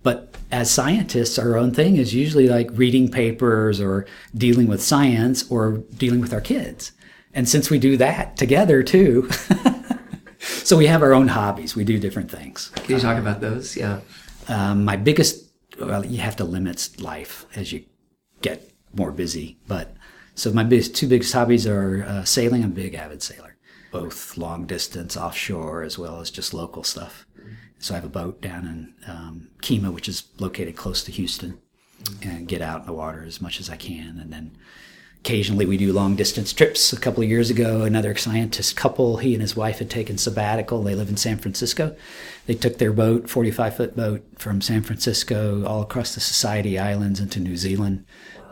But 0.01 0.35
as 0.51 0.71
scientists, 0.71 1.37
our 1.37 1.55
own 1.55 1.75
thing 1.75 1.97
is 1.97 2.11
usually 2.11 2.47
like 2.47 2.69
reading 2.73 3.11
papers 3.11 3.79
or 3.79 4.07
dealing 4.35 4.65
with 4.65 4.81
science 4.81 5.49
or 5.51 5.83
dealing 5.95 6.21
with 6.21 6.33
our 6.33 6.41
kids. 6.41 6.91
And 7.35 7.47
since 7.47 7.69
we 7.69 7.77
do 7.77 7.95
that 7.97 8.35
together 8.35 8.81
too, 8.81 9.29
so 10.39 10.75
we 10.75 10.87
have 10.87 11.03
our 11.03 11.13
own 11.13 11.27
hobbies. 11.27 11.75
We 11.75 11.83
do 11.83 11.99
different 11.99 12.31
things. 12.31 12.71
Can 12.73 12.95
you 12.95 12.99
talk 12.99 13.19
about 13.19 13.41
those? 13.41 13.77
Yeah. 13.77 13.99
Um, 14.47 14.85
my 14.85 14.95
biggest, 14.95 15.51
well, 15.79 16.03
you 16.03 16.17
have 16.17 16.35
to 16.37 16.45
limit 16.45 16.99
life 16.99 17.45
as 17.55 17.71
you 17.71 17.85
get 18.41 18.71
more 18.95 19.11
busy. 19.11 19.59
But 19.67 19.95
so 20.39 20.53
my 20.53 20.63
two 20.63 21.07
biggest 21.07 21.33
hobbies 21.33 21.67
are 21.67 22.05
uh, 22.07 22.23
sailing. 22.23 22.63
I'm 22.63 22.71
a 22.71 22.73
big 22.73 22.95
avid 22.95 23.21
sailor, 23.21 23.57
both 23.91 24.37
long 24.37 24.65
distance 24.65 25.17
offshore 25.17 25.83
as 25.83 25.99
well 25.99 26.21
as 26.21 26.31
just 26.31 26.53
local 26.53 26.81
stuff. 26.83 27.25
So 27.77 27.93
I 27.93 27.97
have 27.97 28.05
a 28.05 28.09
boat 28.09 28.41
down 28.41 28.65
in 28.65 28.93
um, 29.11 29.49
Kemah, 29.61 29.93
which 29.93 30.07
is 30.07 30.23
located 30.39 30.77
close 30.77 31.03
to 31.03 31.11
Houston, 31.11 31.59
and 32.21 32.47
get 32.47 32.61
out 32.61 32.81
in 32.81 32.87
the 32.87 32.93
water 32.93 33.25
as 33.27 33.41
much 33.41 33.59
as 33.59 33.69
I 33.69 33.75
can. 33.75 34.17
And 34.17 34.31
then 34.31 34.57
occasionally 35.19 35.65
we 35.65 35.75
do 35.75 35.91
long 35.91 36.15
distance 36.15 36.53
trips. 36.53 36.93
A 36.93 36.99
couple 36.99 37.21
of 37.21 37.29
years 37.29 37.49
ago, 37.49 37.81
another 37.81 38.15
scientist 38.15 38.77
couple, 38.77 39.17
he 39.17 39.33
and 39.33 39.41
his 39.41 39.57
wife 39.57 39.79
had 39.79 39.89
taken 39.89 40.17
sabbatical. 40.17 40.81
They 40.83 40.95
live 40.95 41.09
in 41.09 41.17
San 41.17 41.37
Francisco. 41.37 41.97
They 42.45 42.55
took 42.55 42.77
their 42.77 42.93
boat, 42.93 43.29
45 43.29 43.75
foot 43.75 43.95
boat, 43.97 44.25
from 44.37 44.61
San 44.61 44.83
Francisco 44.83 45.65
all 45.65 45.81
across 45.81 46.15
the 46.15 46.21
Society 46.21 46.79
Islands 46.79 47.19
into 47.19 47.41
New 47.41 47.57
Zealand 47.57 48.05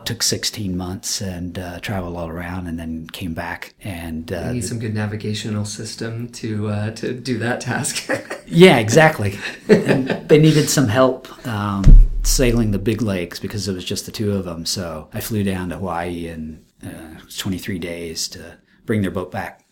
took 0.08 0.22
16 0.22 0.74
months 0.74 1.20
and 1.20 1.58
uh, 1.58 1.78
traveled 1.80 2.16
all 2.16 2.28
around 2.28 2.66
and 2.66 2.78
then 2.78 3.06
came 3.08 3.34
back 3.34 3.74
and 3.84 4.32
uh, 4.32 4.44
you 4.46 4.54
need 4.54 4.64
some 4.64 4.78
good 4.78 4.94
navigational 4.94 5.66
system 5.66 6.30
to 6.30 6.68
uh, 6.68 6.90
to 6.92 7.12
do 7.12 7.36
that 7.38 7.60
task. 7.60 8.10
Yeah 8.50 8.78
exactly. 8.78 9.38
And 9.68 10.08
they 10.26 10.38
needed 10.38 10.70
some 10.70 10.88
help 10.88 11.28
um, 11.46 12.08
sailing 12.22 12.70
the 12.70 12.78
big 12.78 13.02
lakes 13.02 13.38
because 13.38 13.68
it 13.68 13.74
was 13.74 13.84
just 13.84 14.06
the 14.06 14.10
two 14.10 14.32
of 14.32 14.46
them. 14.46 14.64
So 14.64 15.10
i 15.12 15.20
flew 15.20 15.44
down 15.44 15.68
to 15.68 15.76
hawaii 15.76 16.28
in 16.28 16.64
uh, 16.82 17.20
23 17.36 17.78
days 17.78 18.26
to 18.28 18.56
bring 18.86 19.02
their 19.02 19.10
boat 19.10 19.30
back 19.30 19.66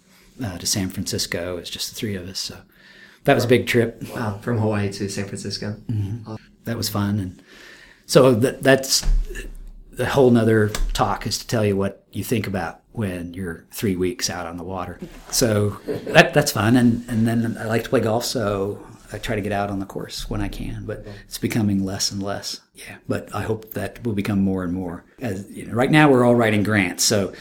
uh, 0.44 0.58
to 0.58 0.66
san 0.66 0.90
francisco. 0.90 1.56
It's 1.56 1.70
just 1.70 1.88
the 1.88 1.94
three 1.94 2.16
of 2.16 2.28
us 2.28 2.38
so 2.38 2.58
that 3.24 3.32
was 3.32 3.46
a 3.46 3.48
big 3.48 3.66
trip. 3.66 4.04
Wow 4.14 4.38
from 4.42 4.58
hawaii 4.58 4.92
to 4.92 5.08
san 5.08 5.24
francisco. 5.24 5.76
Mm-hmm. 5.90 6.34
that 6.64 6.76
was 6.76 6.90
fun 6.90 7.18
and 7.20 7.42
so 8.04 8.34
that, 8.34 8.62
that's 8.62 9.02
a 9.98 10.06
whole 10.06 10.30
nother 10.30 10.68
talk 10.92 11.26
is 11.26 11.38
to 11.38 11.46
tell 11.46 11.64
you 11.64 11.76
what 11.76 12.04
you 12.12 12.24
think 12.24 12.46
about 12.46 12.80
when 12.92 13.34
you're 13.34 13.66
three 13.70 13.96
weeks 13.96 14.30
out 14.30 14.46
on 14.46 14.56
the 14.56 14.64
water. 14.64 14.98
So 15.30 15.70
that, 15.86 16.32
that's 16.32 16.52
fun. 16.52 16.76
And, 16.76 17.08
and 17.08 17.26
then 17.26 17.56
I 17.58 17.64
like 17.64 17.84
to 17.84 17.90
play 17.90 18.00
golf. 18.00 18.24
So 18.24 18.84
I 19.12 19.18
try 19.18 19.36
to 19.36 19.42
get 19.42 19.52
out 19.52 19.70
on 19.70 19.78
the 19.78 19.86
course 19.86 20.28
when 20.30 20.40
I 20.40 20.48
can, 20.48 20.84
but 20.86 21.06
it's 21.24 21.38
becoming 21.38 21.84
less 21.84 22.10
and 22.10 22.22
less. 22.22 22.60
Yeah. 22.74 22.96
But 23.08 23.34
I 23.34 23.42
hope 23.42 23.74
that 23.74 24.02
will 24.04 24.14
become 24.14 24.40
more 24.40 24.64
and 24.64 24.72
more 24.72 25.04
as 25.20 25.50
you 25.50 25.66
know, 25.66 25.74
right 25.74 25.90
now 25.90 26.10
we're 26.10 26.24
all 26.24 26.34
writing 26.34 26.62
grants. 26.62 27.04
So 27.04 27.32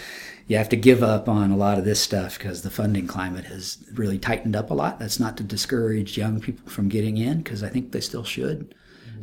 you 0.48 0.58
have 0.58 0.70
to 0.70 0.76
give 0.76 1.02
up 1.02 1.28
on 1.28 1.52
a 1.52 1.58
lot 1.58 1.80
of 1.80 1.86
this 1.86 2.00
stuff 2.00 2.38
because 2.38 2.62
the 2.62 2.70
funding 2.70 3.08
climate 3.08 3.46
has 3.46 3.78
really 3.94 4.20
tightened 4.20 4.56
up 4.56 4.70
a 4.70 4.74
lot. 4.74 5.00
That's 5.00 5.20
not 5.20 5.38
to 5.38 5.44
discourage 5.44 6.18
young 6.18 6.40
people 6.40 6.70
from 6.70 6.88
getting 6.88 7.18
in 7.18 7.40
because 7.40 7.64
I 7.64 7.70
think 7.70 7.92
they 7.92 8.02
still 8.02 8.24
should. 8.24 8.76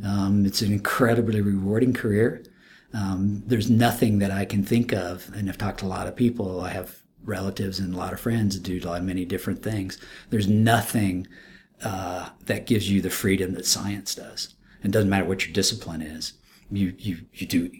Um, 0.05 0.45
it's 0.45 0.63
an 0.63 0.73
incredibly 0.73 1.41
rewarding 1.41 1.93
career. 1.93 2.43
Um, 2.95 3.43
there's 3.47 3.71
nothing 3.71 4.19
that 4.19 4.31
I 4.31 4.45
can 4.45 4.65
think 4.65 4.93
of, 4.93 5.31
and 5.35 5.49
I've 5.49 5.59
talked 5.59 5.81
to 5.81 5.87
a 5.87 5.89
lot 5.89 6.07
of 6.07 6.17
people. 6.17 6.61
I 6.61 6.71
have 6.71 7.03
relatives 7.25 7.79
and 7.79 7.95
a 7.95 7.97
lot 7.97 8.13
of 8.13 8.21
friends 8.21 8.59
do 8.59 8.81
a 8.83 8.87
lot 8.87 9.01
of 9.01 9.07
many 9.07 9.25
different 9.25 9.63
things. 9.63 9.99
There's 10.31 10.49
nothing 10.49 11.27
uh, 11.83 12.31
that 12.47 12.67
gives 12.67 12.91
you 12.91 13.01
the 13.01 13.11
freedom 13.11 13.55
that 13.55 13.67
science 13.67 14.15
does. 14.15 14.55
It 14.83 14.91
doesn't 14.91 15.11
matter 15.11 15.25
what 15.25 15.45
your 15.45 15.53
discipline 15.53 16.03
is. 16.03 16.35
You 16.71 16.95
you 16.99 17.19
you 17.33 17.47
do 17.47 17.71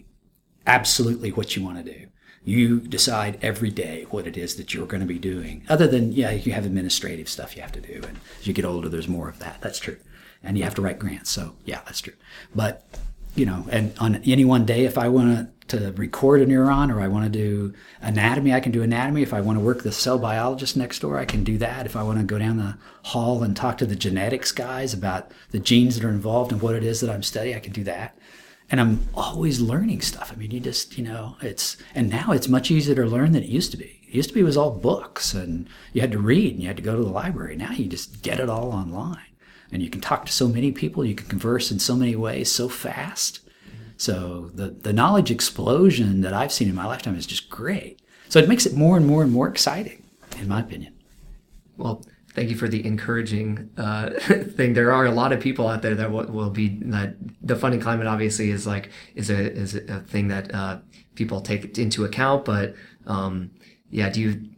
absolutely 0.65 1.31
what 1.31 1.55
you 1.55 1.63
want 1.63 1.83
to 1.83 1.91
do. 1.91 2.07
You 2.45 2.79
decide 2.81 3.39
every 3.41 3.69
day 3.69 4.05
what 4.09 4.27
it 4.27 4.37
is 4.37 4.55
that 4.55 4.73
you're 4.73 4.85
going 4.85 5.01
to 5.01 5.07
be 5.07 5.19
doing. 5.19 5.63
Other 5.69 5.87
than 5.87 6.11
yeah, 6.11 6.31
you 6.31 6.51
have 6.53 6.65
administrative 6.65 7.29
stuff 7.29 7.55
you 7.55 7.61
have 7.61 7.71
to 7.73 7.81
do, 7.81 8.01
and 8.07 8.19
as 8.39 8.47
you 8.47 8.53
get 8.53 8.65
older, 8.65 8.89
there's 8.89 9.07
more 9.07 9.29
of 9.29 9.39
that. 9.39 9.61
That's 9.61 9.79
true, 9.79 9.97
and 10.41 10.57
you 10.57 10.63
have 10.63 10.75
to 10.75 10.81
write 10.81 10.99
grants. 10.99 11.29
So 11.29 11.55
yeah, 11.65 11.81
that's 11.85 12.01
true. 12.01 12.13
But 12.53 12.85
you 13.35 13.45
know, 13.45 13.65
and 13.71 13.97
on 13.99 14.21
any 14.25 14.45
one 14.45 14.65
day, 14.65 14.85
if 14.85 14.97
I 14.97 15.09
want 15.09 15.49
to 15.69 15.91
record 15.93 16.41
a 16.41 16.45
neuron 16.45 16.93
or 16.93 17.01
I 17.01 17.07
want 17.07 17.25
to 17.25 17.29
do 17.31 17.73
anatomy, 18.01 18.53
I 18.53 18.59
can 18.59 18.71
do 18.71 18.83
anatomy. 18.83 19.21
If 19.21 19.33
I 19.33 19.41
want 19.41 19.57
to 19.57 19.63
work 19.63 19.77
with 19.77 19.85
the 19.85 19.91
cell 19.91 20.19
biologist 20.19 20.77
next 20.77 20.99
door, 20.99 21.17
I 21.17 21.25
can 21.25 21.43
do 21.43 21.57
that. 21.57 21.85
If 21.85 21.95
I 21.95 22.03
want 22.03 22.19
to 22.19 22.25
go 22.25 22.37
down 22.37 22.57
the 22.57 22.77
hall 23.03 23.41
and 23.43 23.55
talk 23.55 23.77
to 23.79 23.85
the 23.85 23.95
genetics 23.95 24.51
guys 24.51 24.93
about 24.93 25.31
the 25.51 25.59
genes 25.59 25.95
that 25.95 26.05
are 26.05 26.11
involved 26.11 26.51
and 26.51 26.61
what 26.61 26.75
it 26.75 26.83
is 26.83 27.01
that 27.01 27.09
I'm 27.09 27.23
studying, 27.23 27.55
I 27.55 27.59
can 27.59 27.73
do 27.73 27.83
that. 27.85 28.17
And 28.69 28.79
I'm 28.79 29.07
always 29.13 29.61
learning 29.61 30.01
stuff. 30.01 30.31
I 30.31 30.35
mean, 30.35 30.51
you 30.51 30.59
just, 30.59 30.97
you 30.97 31.03
know, 31.03 31.35
it's, 31.41 31.77
and 31.95 32.09
now 32.09 32.31
it's 32.31 32.47
much 32.47 32.71
easier 32.71 32.95
to 32.95 33.05
learn 33.05 33.31
than 33.31 33.43
it 33.43 33.49
used 33.49 33.71
to 33.71 33.77
be. 33.77 33.99
It 34.07 34.15
used 34.15 34.29
to 34.29 34.35
be 34.35 34.41
it 34.41 34.45
was 34.45 34.57
all 34.57 34.71
books 34.71 35.33
and 35.33 35.67
you 35.91 36.01
had 36.01 36.11
to 36.11 36.19
read 36.19 36.53
and 36.53 36.61
you 36.61 36.67
had 36.67 36.77
to 36.77 36.83
go 36.83 36.95
to 36.95 37.03
the 37.03 37.09
library. 37.09 37.55
Now 37.55 37.71
you 37.71 37.85
just 37.85 38.21
get 38.21 38.39
it 38.39 38.49
all 38.49 38.71
online 38.71 39.32
and 39.73 39.81
you 39.81 39.89
can 39.89 40.01
talk 40.01 40.25
to 40.27 40.31
so 40.31 40.47
many 40.47 40.71
people, 40.71 41.03
you 41.03 41.15
can 41.15 41.27
converse 41.27 41.71
in 41.71 41.79
so 41.79 41.95
many 41.95 42.15
ways 42.15 42.51
so 42.51 42.69
fast. 42.69 43.39
So 43.97 44.51
the, 44.53 44.69
the 44.69 44.93
knowledge 44.93 45.31
explosion 45.31 46.21
that 46.21 46.33
I've 46.33 46.51
seen 46.51 46.69
in 46.69 46.75
my 46.75 46.85
lifetime 46.85 47.15
is 47.15 47.25
just 47.25 47.49
great. 47.49 47.99
So 48.29 48.39
it 48.39 48.47
makes 48.47 48.67
it 48.67 48.75
more 48.75 48.97
and 48.97 49.05
more 49.05 49.23
and 49.23 49.31
more 49.31 49.47
exciting, 49.47 50.03
in 50.39 50.47
my 50.47 50.59
opinion. 50.59 50.93
Well, 51.75 52.05
thank 52.33 52.51
you 52.51 52.55
for 52.55 52.67
the 52.67 52.85
encouraging 52.85 53.71
uh, 53.77 54.09
thing. 54.19 54.73
There 54.73 54.91
are 54.91 55.05
a 55.05 55.11
lot 55.11 55.31
of 55.31 55.39
people 55.39 55.67
out 55.67 55.81
there 55.81 55.95
that 55.95 56.11
will, 56.11 56.25
will, 56.25 56.49
be 56.51 56.79
that 56.85 57.15
the 57.41 57.55
funding 57.55 57.81
climate 57.81 58.05
obviously 58.05 58.51
is 58.51 58.67
like 58.67 58.91
is 59.15 59.31
a 59.31 59.51
is 59.51 59.75
a 59.75 60.01
thing 60.01 60.27
that 60.27 60.53
uh, 60.53 60.79
people 61.15 61.41
take 61.41 61.77
into 61.79 62.05
account. 62.05 62.45
But 62.45 62.75
um, 63.07 63.51
yeah, 63.89 64.09
do 64.09 64.21
you 64.21 64.49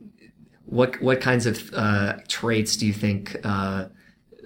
what 0.66 1.02
what 1.02 1.22
kinds 1.22 1.46
of 1.46 1.74
uh, 1.74 2.18
traits 2.28 2.76
do 2.76 2.86
you 2.86 2.94
think 2.94 3.38
uh, 3.44 3.86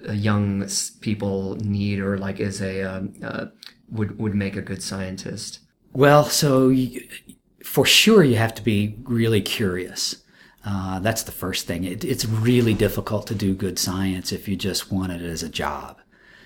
young 0.08 0.66
people 1.00 1.56
need 1.56 2.00
or 2.00 2.18
like 2.18 2.40
is 2.40 2.60
a 2.60 2.82
um, 2.82 3.12
uh, 3.22 3.46
would 3.90 4.18
would 4.18 4.34
make 4.34 4.56
a 4.56 4.62
good 4.62 4.82
scientist? 4.82 5.60
Well, 5.92 6.24
so 6.24 6.74
for 7.64 7.84
sure 7.84 8.22
you 8.22 8.36
have 8.36 8.54
to 8.54 8.62
be 8.62 8.96
really 9.04 9.42
curious. 9.42 10.22
Uh, 10.64 11.00
that's 11.00 11.22
the 11.22 11.32
first 11.32 11.66
thing. 11.66 11.84
It, 11.84 12.04
it's 12.04 12.26
really 12.26 12.74
difficult 12.74 13.26
to 13.28 13.34
do 13.34 13.54
good 13.54 13.78
science 13.78 14.30
if 14.30 14.46
you 14.46 14.56
just 14.56 14.92
want 14.92 15.12
it 15.12 15.22
as 15.22 15.42
a 15.42 15.48
job. 15.48 16.00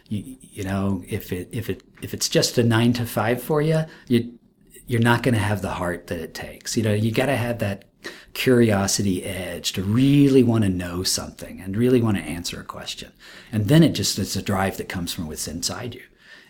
You, 0.08 0.36
you 0.40 0.64
know, 0.64 1.02
if 1.08 1.32
it 1.32 1.48
if 1.50 1.68
it 1.68 1.82
if 2.02 2.14
it's 2.14 2.28
just 2.28 2.58
a 2.58 2.62
nine 2.62 2.92
to 2.94 3.06
five 3.06 3.42
for 3.42 3.60
you, 3.60 3.84
you 4.06 4.38
you're 4.86 5.00
not 5.00 5.22
going 5.22 5.34
to 5.34 5.40
have 5.40 5.62
the 5.62 5.70
heart 5.70 6.08
that 6.08 6.20
it 6.20 6.34
takes. 6.34 6.76
You 6.76 6.82
know, 6.82 6.92
you 6.92 7.10
got 7.10 7.26
to 7.26 7.36
have 7.36 7.58
that 7.58 7.86
curiosity 8.32 9.24
edge 9.24 9.72
to 9.72 9.82
really 9.82 10.42
want 10.42 10.64
to 10.64 10.70
know 10.70 11.02
something 11.02 11.60
and 11.60 11.76
really 11.76 12.00
want 12.00 12.16
to 12.16 12.22
answer 12.22 12.60
a 12.60 12.64
question. 12.64 13.12
And 13.52 13.68
then 13.68 13.82
it 13.82 13.92
just, 13.92 14.18
it's 14.18 14.36
a 14.36 14.42
drive 14.42 14.76
that 14.76 14.88
comes 14.88 15.12
from 15.12 15.26
within 15.26 15.56
inside 15.56 15.94
you. 15.94 16.02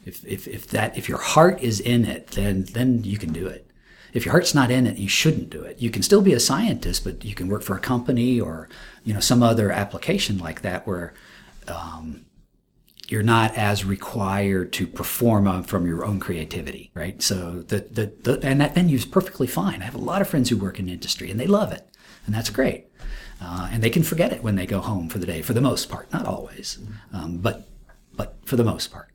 If, 0.04 0.24
if, 0.24 0.46
if 0.48 0.66
that, 0.68 0.96
if 0.98 1.08
your 1.08 1.18
heart 1.18 1.60
is 1.62 1.80
in 1.80 2.04
it, 2.04 2.28
then, 2.28 2.64
then 2.64 3.04
you 3.04 3.18
can 3.18 3.32
do 3.32 3.46
it. 3.46 3.70
If 4.12 4.24
your 4.24 4.32
heart's 4.32 4.54
not 4.54 4.70
in 4.70 4.86
it, 4.86 4.96
you 4.96 5.08
shouldn't 5.08 5.50
do 5.50 5.62
it. 5.62 5.80
You 5.80 5.90
can 5.90 6.02
still 6.02 6.22
be 6.22 6.34
a 6.34 6.40
scientist, 6.40 7.04
but 7.04 7.24
you 7.24 7.34
can 7.34 7.48
work 7.48 7.62
for 7.62 7.76
a 7.76 7.80
company 7.80 8.40
or, 8.40 8.68
you 9.02 9.12
know, 9.12 9.20
some 9.20 9.42
other 9.42 9.72
application 9.72 10.38
like 10.38 10.62
that 10.62 10.86
where, 10.86 11.14
um, 11.66 12.24
you're 13.08 13.22
not 13.22 13.54
as 13.54 13.84
required 13.84 14.72
to 14.74 14.86
perform 14.86 15.62
from 15.64 15.86
your 15.86 16.04
own 16.04 16.20
creativity, 16.20 16.90
right? 16.94 17.22
So 17.22 17.62
the, 17.62 17.86
the, 17.90 18.12
the 18.22 18.46
and 18.46 18.60
that 18.60 18.74
venue 18.74 18.96
is 18.96 19.04
perfectly 19.04 19.46
fine. 19.46 19.82
I 19.82 19.84
have 19.84 19.94
a 19.94 19.98
lot 19.98 20.22
of 20.22 20.28
friends 20.28 20.48
who 20.48 20.56
work 20.56 20.78
in 20.78 20.88
industry 20.88 21.30
and 21.30 21.38
they 21.38 21.46
love 21.46 21.72
it, 21.72 21.86
and 22.26 22.34
that's 22.34 22.50
great. 22.50 22.86
Uh, 23.40 23.68
and 23.72 23.82
they 23.82 23.90
can 23.90 24.02
forget 24.02 24.32
it 24.32 24.42
when 24.42 24.56
they 24.56 24.66
go 24.66 24.80
home 24.80 25.08
for 25.08 25.18
the 25.18 25.26
day, 25.26 25.42
for 25.42 25.52
the 25.52 25.60
most 25.60 25.88
part, 25.88 26.10
not 26.12 26.26
always, 26.26 26.78
um, 27.12 27.38
but 27.38 27.68
but 28.16 28.38
for 28.44 28.56
the 28.56 28.64
most 28.64 28.92
part, 28.92 29.10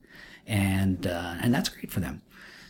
and 0.45 1.07
uh, 1.07 1.35
and 1.41 1.53
that's 1.53 1.69
great 1.69 1.91
for 1.91 1.99
them. 1.99 2.21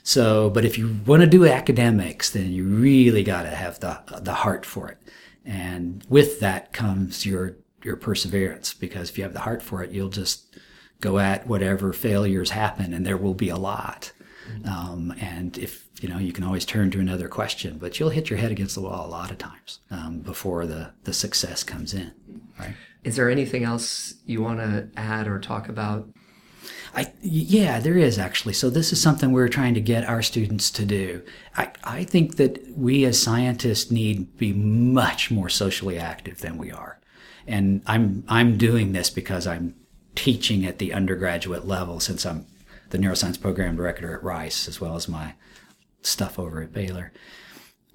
So, 0.04 0.50
but 0.50 0.64
if 0.64 0.78
you 0.78 1.00
want 1.06 1.22
to 1.22 1.28
do 1.28 1.46
academics, 1.46 2.30
then 2.30 2.52
you 2.52 2.66
really 2.66 3.24
got 3.24 3.44
to 3.44 3.50
have 3.50 3.80
the 3.80 4.00
the 4.22 4.34
heart 4.34 4.66
for 4.66 4.90
it, 4.90 4.98
and 5.44 6.06
with 6.08 6.40
that 6.40 6.72
comes 6.72 7.26
your 7.26 7.58
your 7.84 7.96
perseverance. 7.96 8.74
Because 8.74 9.10
if 9.10 9.18
you 9.18 9.24
have 9.24 9.34
the 9.34 9.40
heart 9.40 9.62
for 9.62 9.84
it, 9.84 9.92
you'll 9.92 10.10
just 10.10 10.56
go 11.02 11.20
at 11.20 11.47
whatever 11.47 11.93
failures 11.93 12.52
happen, 12.52 12.93
and 12.93 13.06
there 13.06 13.18
will 13.18 13.34
be 13.34 13.50
a 13.50 13.58
lot. 13.58 14.12
Um, 14.66 15.14
and 15.20 15.58
if 15.58 15.88
you 16.02 16.10
know, 16.10 16.18
you 16.18 16.32
can 16.32 16.43
always 16.43 16.66
turn 16.66 16.91
to 16.91 17.00
another 17.00 17.28
question, 17.28 17.78
but 17.78 18.00
you'll 18.00 18.10
hit 18.10 18.30
your 18.30 18.39
head 18.39 18.52
against 18.52 18.76
the 18.76 18.82
wall 18.82 19.06
a 19.06 19.10
lot 19.10 19.32
of 19.32 19.38
times 19.38 19.80
um, 19.91 20.20
before 20.20 20.66
the 20.66 20.91
the 21.04 21.14
success 21.14 21.64
comes 21.64 21.93
in. 21.93 22.12
Right? 22.58 22.76
Is 23.04 23.16
there 23.16 23.30
anything 23.30 23.64
else 23.64 24.16
you 24.26 24.41
want 24.41 24.60
to 24.60 24.89
add 24.97 25.28
or 25.28 25.39
talk 25.39 25.70
about? 25.70 26.10
I, 26.95 27.12
yeah, 27.22 27.80
there 27.80 27.97
is 27.97 28.18
actually. 28.18 28.54
So 28.54 28.70
this 28.70 28.91
is 28.91 29.02
something 29.02 29.32
we're 29.32 29.47
trying 29.47 29.76
to 29.76 29.82
get 29.82 30.06
our 30.06 30.22
students 30.22 30.72
to 30.72 30.86
do. 30.86 31.22
I, 31.56 31.72
I 31.84 32.04
think 32.04 32.38
that 32.38 32.76
we 32.76 33.06
as 33.06 33.22
scientists 33.22 33.91
need 33.91 34.18
to 34.18 34.38
be 34.38 34.54
much 34.54 35.32
more 35.32 35.50
socially 35.50 35.97
active 35.97 36.39
than 36.39 36.58
we 36.58 36.72
are. 36.72 37.00
And 37.47 37.82
I'm, 37.86 38.24
I'm 38.28 38.58
doing 38.58 38.91
this 38.91 39.10
because 39.10 39.47
I'm 39.47 39.76
teaching 40.16 40.66
at 40.66 40.80
the 40.80 40.93
undergraduate 40.93 41.66
level 41.66 41.99
since 41.99 42.26
I'm 42.26 42.45
the 42.89 42.97
neuroscience 42.97 43.39
program 43.39 43.76
director 43.76 44.14
at 44.16 44.24
Rice, 44.24 44.68
as 44.68 44.82
well 44.82 44.95
as 44.95 45.07
my 45.07 45.36
stuff 46.01 46.39
over 46.39 46.62
at 46.62 46.74
Baylor. 46.74 47.12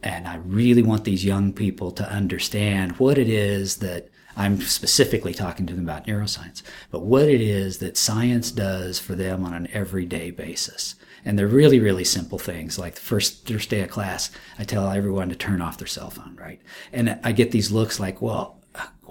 And 0.03 0.29
I 0.29 0.37
really 0.37 0.83
want 0.83 1.05
these 1.05 1.25
young 1.25 1.53
people 1.53 1.91
to 1.93 2.09
understand 2.09 2.99
what 2.99 3.19
it 3.19 3.29
is 3.29 3.77
that 3.77 4.09
I'm 4.37 4.61
specifically 4.61 5.33
talking 5.33 5.67
to 5.67 5.75
them 5.75 5.85
about 5.85 6.07
neuroscience, 6.07 6.63
but 6.91 7.01
what 7.01 7.29
it 7.29 7.41
is 7.41 7.79
that 7.79 7.97
science 7.97 8.51
does 8.51 8.99
for 8.99 9.15
them 9.15 9.45
on 9.45 9.55
an 9.55 9.69
everyday 9.73 10.31
basis. 10.31 10.97
And 11.25 11.39
they're 11.39 11.47
really, 11.47 11.81
really 11.81 12.05
simple 12.05 12.39
things. 12.39 12.79
Like 12.79 12.97
the 12.97 13.01
first, 13.01 13.49
first 13.49 13.71
day 13.71 13.81
of 13.81 13.91
class, 13.91 14.31
I 14.59 14.65
tell 14.65 14.89
everyone 14.91 15.31
to 15.31 15.37
turn 15.37 15.63
off 15.63 15.79
their 15.79 15.87
cell 15.87 16.11
phone, 16.11 16.37
right? 16.37 16.61
And 16.93 17.19
I 17.25 17.33
get 17.33 17.51
these 17.51 17.71
looks 17.71 17.99
like, 17.99 18.21
well, 18.21 18.61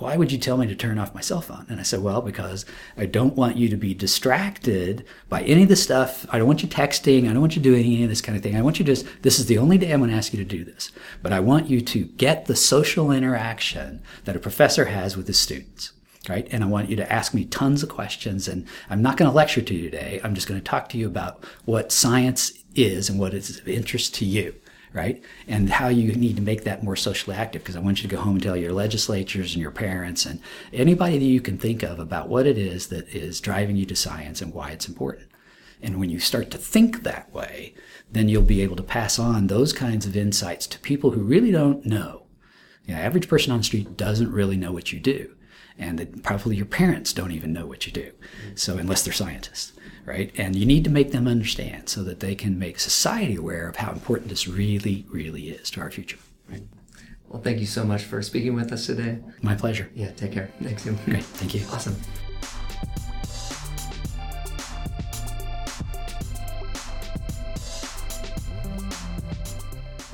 why 0.03 0.17
would 0.17 0.33
you 0.33 0.37
tell 0.37 0.57
me 0.57 0.67
to 0.67 0.75
turn 0.75 0.99
off 0.99 1.15
my 1.15 1.21
cell 1.21 1.39
phone? 1.39 1.65
And 1.69 1.79
I 1.79 1.83
said, 1.83 2.03
well, 2.03 2.21
because 2.21 2.65
I 2.97 3.05
don't 3.05 3.37
want 3.37 3.55
you 3.55 3.69
to 3.69 3.77
be 3.77 3.93
distracted 3.93 5.05
by 5.29 5.43
any 5.43 5.63
of 5.63 5.69
the 5.69 5.77
stuff. 5.77 6.25
I 6.29 6.37
don't 6.37 6.47
want 6.47 6.61
you 6.61 6.67
texting. 6.67 7.23
I 7.23 7.31
don't 7.31 7.39
want 7.39 7.55
you 7.55 7.61
doing 7.61 7.85
any 7.85 8.03
of 8.03 8.09
this 8.09 8.19
kind 8.19 8.35
of 8.35 8.43
thing. 8.43 8.57
I 8.57 8.61
want 8.61 8.79
you 8.79 8.85
just, 8.85 9.05
this 9.21 9.39
is 9.39 9.45
the 9.45 9.57
only 9.57 9.77
day 9.77 9.93
I'm 9.93 10.01
going 10.01 10.11
to 10.11 10.17
ask 10.17 10.33
you 10.33 10.43
to 10.43 10.57
do 10.57 10.65
this. 10.65 10.91
But 11.21 11.31
I 11.31 11.39
want 11.39 11.69
you 11.69 11.79
to 11.79 12.03
get 12.03 12.47
the 12.47 12.55
social 12.55 13.11
interaction 13.11 14.01
that 14.25 14.35
a 14.35 14.39
professor 14.39 14.85
has 14.85 15.15
with 15.15 15.27
his 15.27 15.39
students. 15.39 15.93
Right. 16.27 16.47
And 16.51 16.65
I 16.65 16.67
want 16.67 16.89
you 16.89 16.95
to 16.97 17.11
ask 17.11 17.33
me 17.33 17.45
tons 17.45 17.81
of 17.81 17.89
questions. 17.89 18.49
And 18.49 18.67
I'm 18.89 19.01
not 19.01 19.15
going 19.15 19.31
to 19.31 19.35
lecture 19.35 19.61
to 19.61 19.73
you 19.73 19.89
today. 19.89 20.19
I'm 20.21 20.35
just 20.35 20.47
going 20.47 20.59
to 20.59 20.63
talk 20.63 20.89
to 20.89 20.97
you 20.97 21.07
about 21.07 21.43
what 21.63 21.93
science 21.93 22.51
is 22.75 23.09
and 23.09 23.19
what 23.19 23.33
is 23.33 23.57
of 23.57 23.67
interest 23.69 24.15
to 24.15 24.25
you 24.25 24.53
right? 24.93 25.23
And 25.47 25.69
how 25.69 25.87
you 25.87 26.13
need 26.13 26.35
to 26.35 26.41
make 26.41 26.63
that 26.63 26.83
more 26.83 26.95
socially 26.95 27.35
active 27.35 27.63
because 27.63 27.75
I 27.75 27.79
want 27.79 28.03
you 28.03 28.09
to 28.09 28.15
go 28.15 28.21
home 28.21 28.35
and 28.35 28.43
tell 28.43 28.55
your 28.55 28.71
legislatures 28.71 29.53
and 29.53 29.61
your 29.61 29.71
parents 29.71 30.25
and 30.25 30.39
anybody 30.71 31.17
that 31.17 31.25
you 31.25 31.41
can 31.41 31.57
think 31.57 31.83
of 31.83 31.99
about 31.99 32.29
what 32.29 32.45
it 32.45 32.57
is 32.57 32.87
that 32.87 33.07
is 33.09 33.41
driving 33.41 33.75
you 33.75 33.85
to 33.87 33.95
science 33.95 34.41
and 34.41 34.53
why 34.53 34.69
it's 34.69 34.87
important. 34.87 35.29
And 35.81 35.99
when 35.99 36.09
you 36.09 36.19
start 36.19 36.51
to 36.51 36.57
think 36.57 37.03
that 37.03 37.33
way, 37.33 37.73
then 38.09 38.29
you'll 38.29 38.43
be 38.43 38.61
able 38.61 38.75
to 38.77 38.83
pass 38.83 39.17
on 39.17 39.47
those 39.47 39.73
kinds 39.73 40.05
of 40.05 40.15
insights 40.15 40.67
to 40.67 40.79
people 40.79 41.11
who 41.11 41.23
really 41.23 41.51
don't 41.51 41.85
know. 41.85 42.23
The 42.85 42.93
average 42.93 43.27
person 43.27 43.51
on 43.51 43.59
the 43.59 43.63
street 43.63 43.97
doesn't 43.97 44.31
really 44.31 44.57
know 44.57 44.71
what 44.71 44.93
you 44.93 44.99
do. 44.99 45.35
And 45.77 46.23
probably 46.23 46.55
your 46.55 46.67
parents 46.67 47.13
don't 47.13 47.31
even 47.31 47.51
know 47.51 47.65
what 47.65 47.87
you 47.87 47.91
do. 47.91 48.11
So, 48.53 48.77
unless 48.77 49.01
they're 49.01 49.13
scientists 49.13 49.72
right? 50.05 50.31
And 50.37 50.55
you 50.55 50.65
need 50.65 50.83
to 50.83 50.89
make 50.89 51.11
them 51.11 51.27
understand 51.27 51.89
so 51.89 52.03
that 52.03 52.19
they 52.19 52.35
can 52.35 52.59
make 52.59 52.79
society 52.79 53.35
aware 53.35 53.67
of 53.67 53.77
how 53.77 53.91
important 53.91 54.29
this 54.29 54.47
really, 54.47 55.05
really 55.09 55.49
is 55.49 55.69
to 55.71 55.81
our 55.81 55.91
future. 55.91 56.17
Right? 56.49 56.63
Well, 57.29 57.41
thank 57.41 57.59
you 57.59 57.65
so 57.65 57.83
much 57.83 58.03
for 58.03 58.21
speaking 58.21 58.53
with 58.53 58.71
us 58.71 58.85
today. 58.85 59.19
My 59.41 59.55
pleasure. 59.55 59.89
Yeah, 59.95 60.11
take 60.11 60.31
care. 60.31 60.51
Thanks, 60.61 60.83
Tim. 60.83 60.97
Great. 61.05 61.23
Thank 61.23 61.55
you. 61.55 61.61
Awesome. 61.71 61.95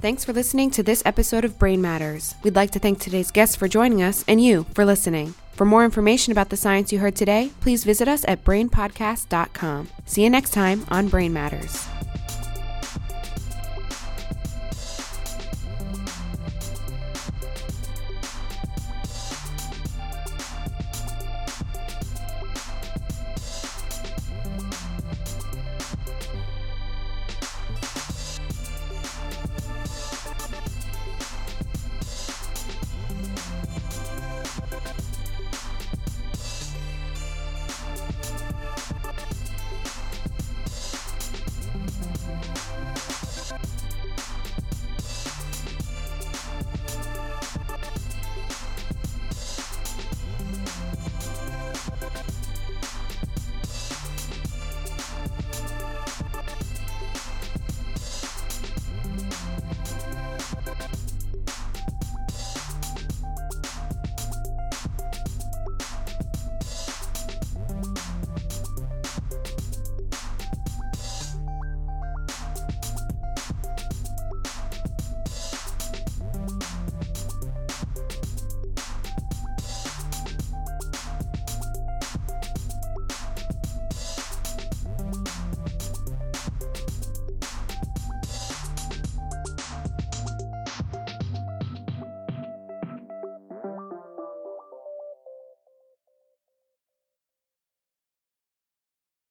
Thanks 0.01 0.23
for 0.23 0.31
listening 0.31 0.71
to 0.71 0.81
this 0.81 1.03
episode 1.05 1.43
of 1.43 1.59
Brain 1.59 1.81
Matters. 1.81 2.35
We'd 2.41 2.55
like 2.55 2.71
to 2.71 2.79
thank 2.79 2.99
today's 2.99 3.31
guests 3.31 3.57
for 3.57 3.67
joining 3.67 4.01
us 4.01 4.23
and 4.29 4.41
you 4.41 4.65
for 4.73 4.85
listening. 4.85 5.33
For 5.59 5.65
more 5.65 5.83
information 5.83 6.31
about 6.31 6.47
the 6.47 6.55
science 6.55 6.93
you 6.93 6.99
heard 6.99 7.17
today, 7.17 7.51
please 7.59 7.83
visit 7.83 8.07
us 8.07 8.23
at 8.29 8.45
brainpodcast.com. 8.45 9.89
See 10.05 10.23
you 10.23 10.29
next 10.29 10.51
time 10.51 10.85
on 10.87 11.09
Brain 11.09 11.33
Matters. 11.33 11.85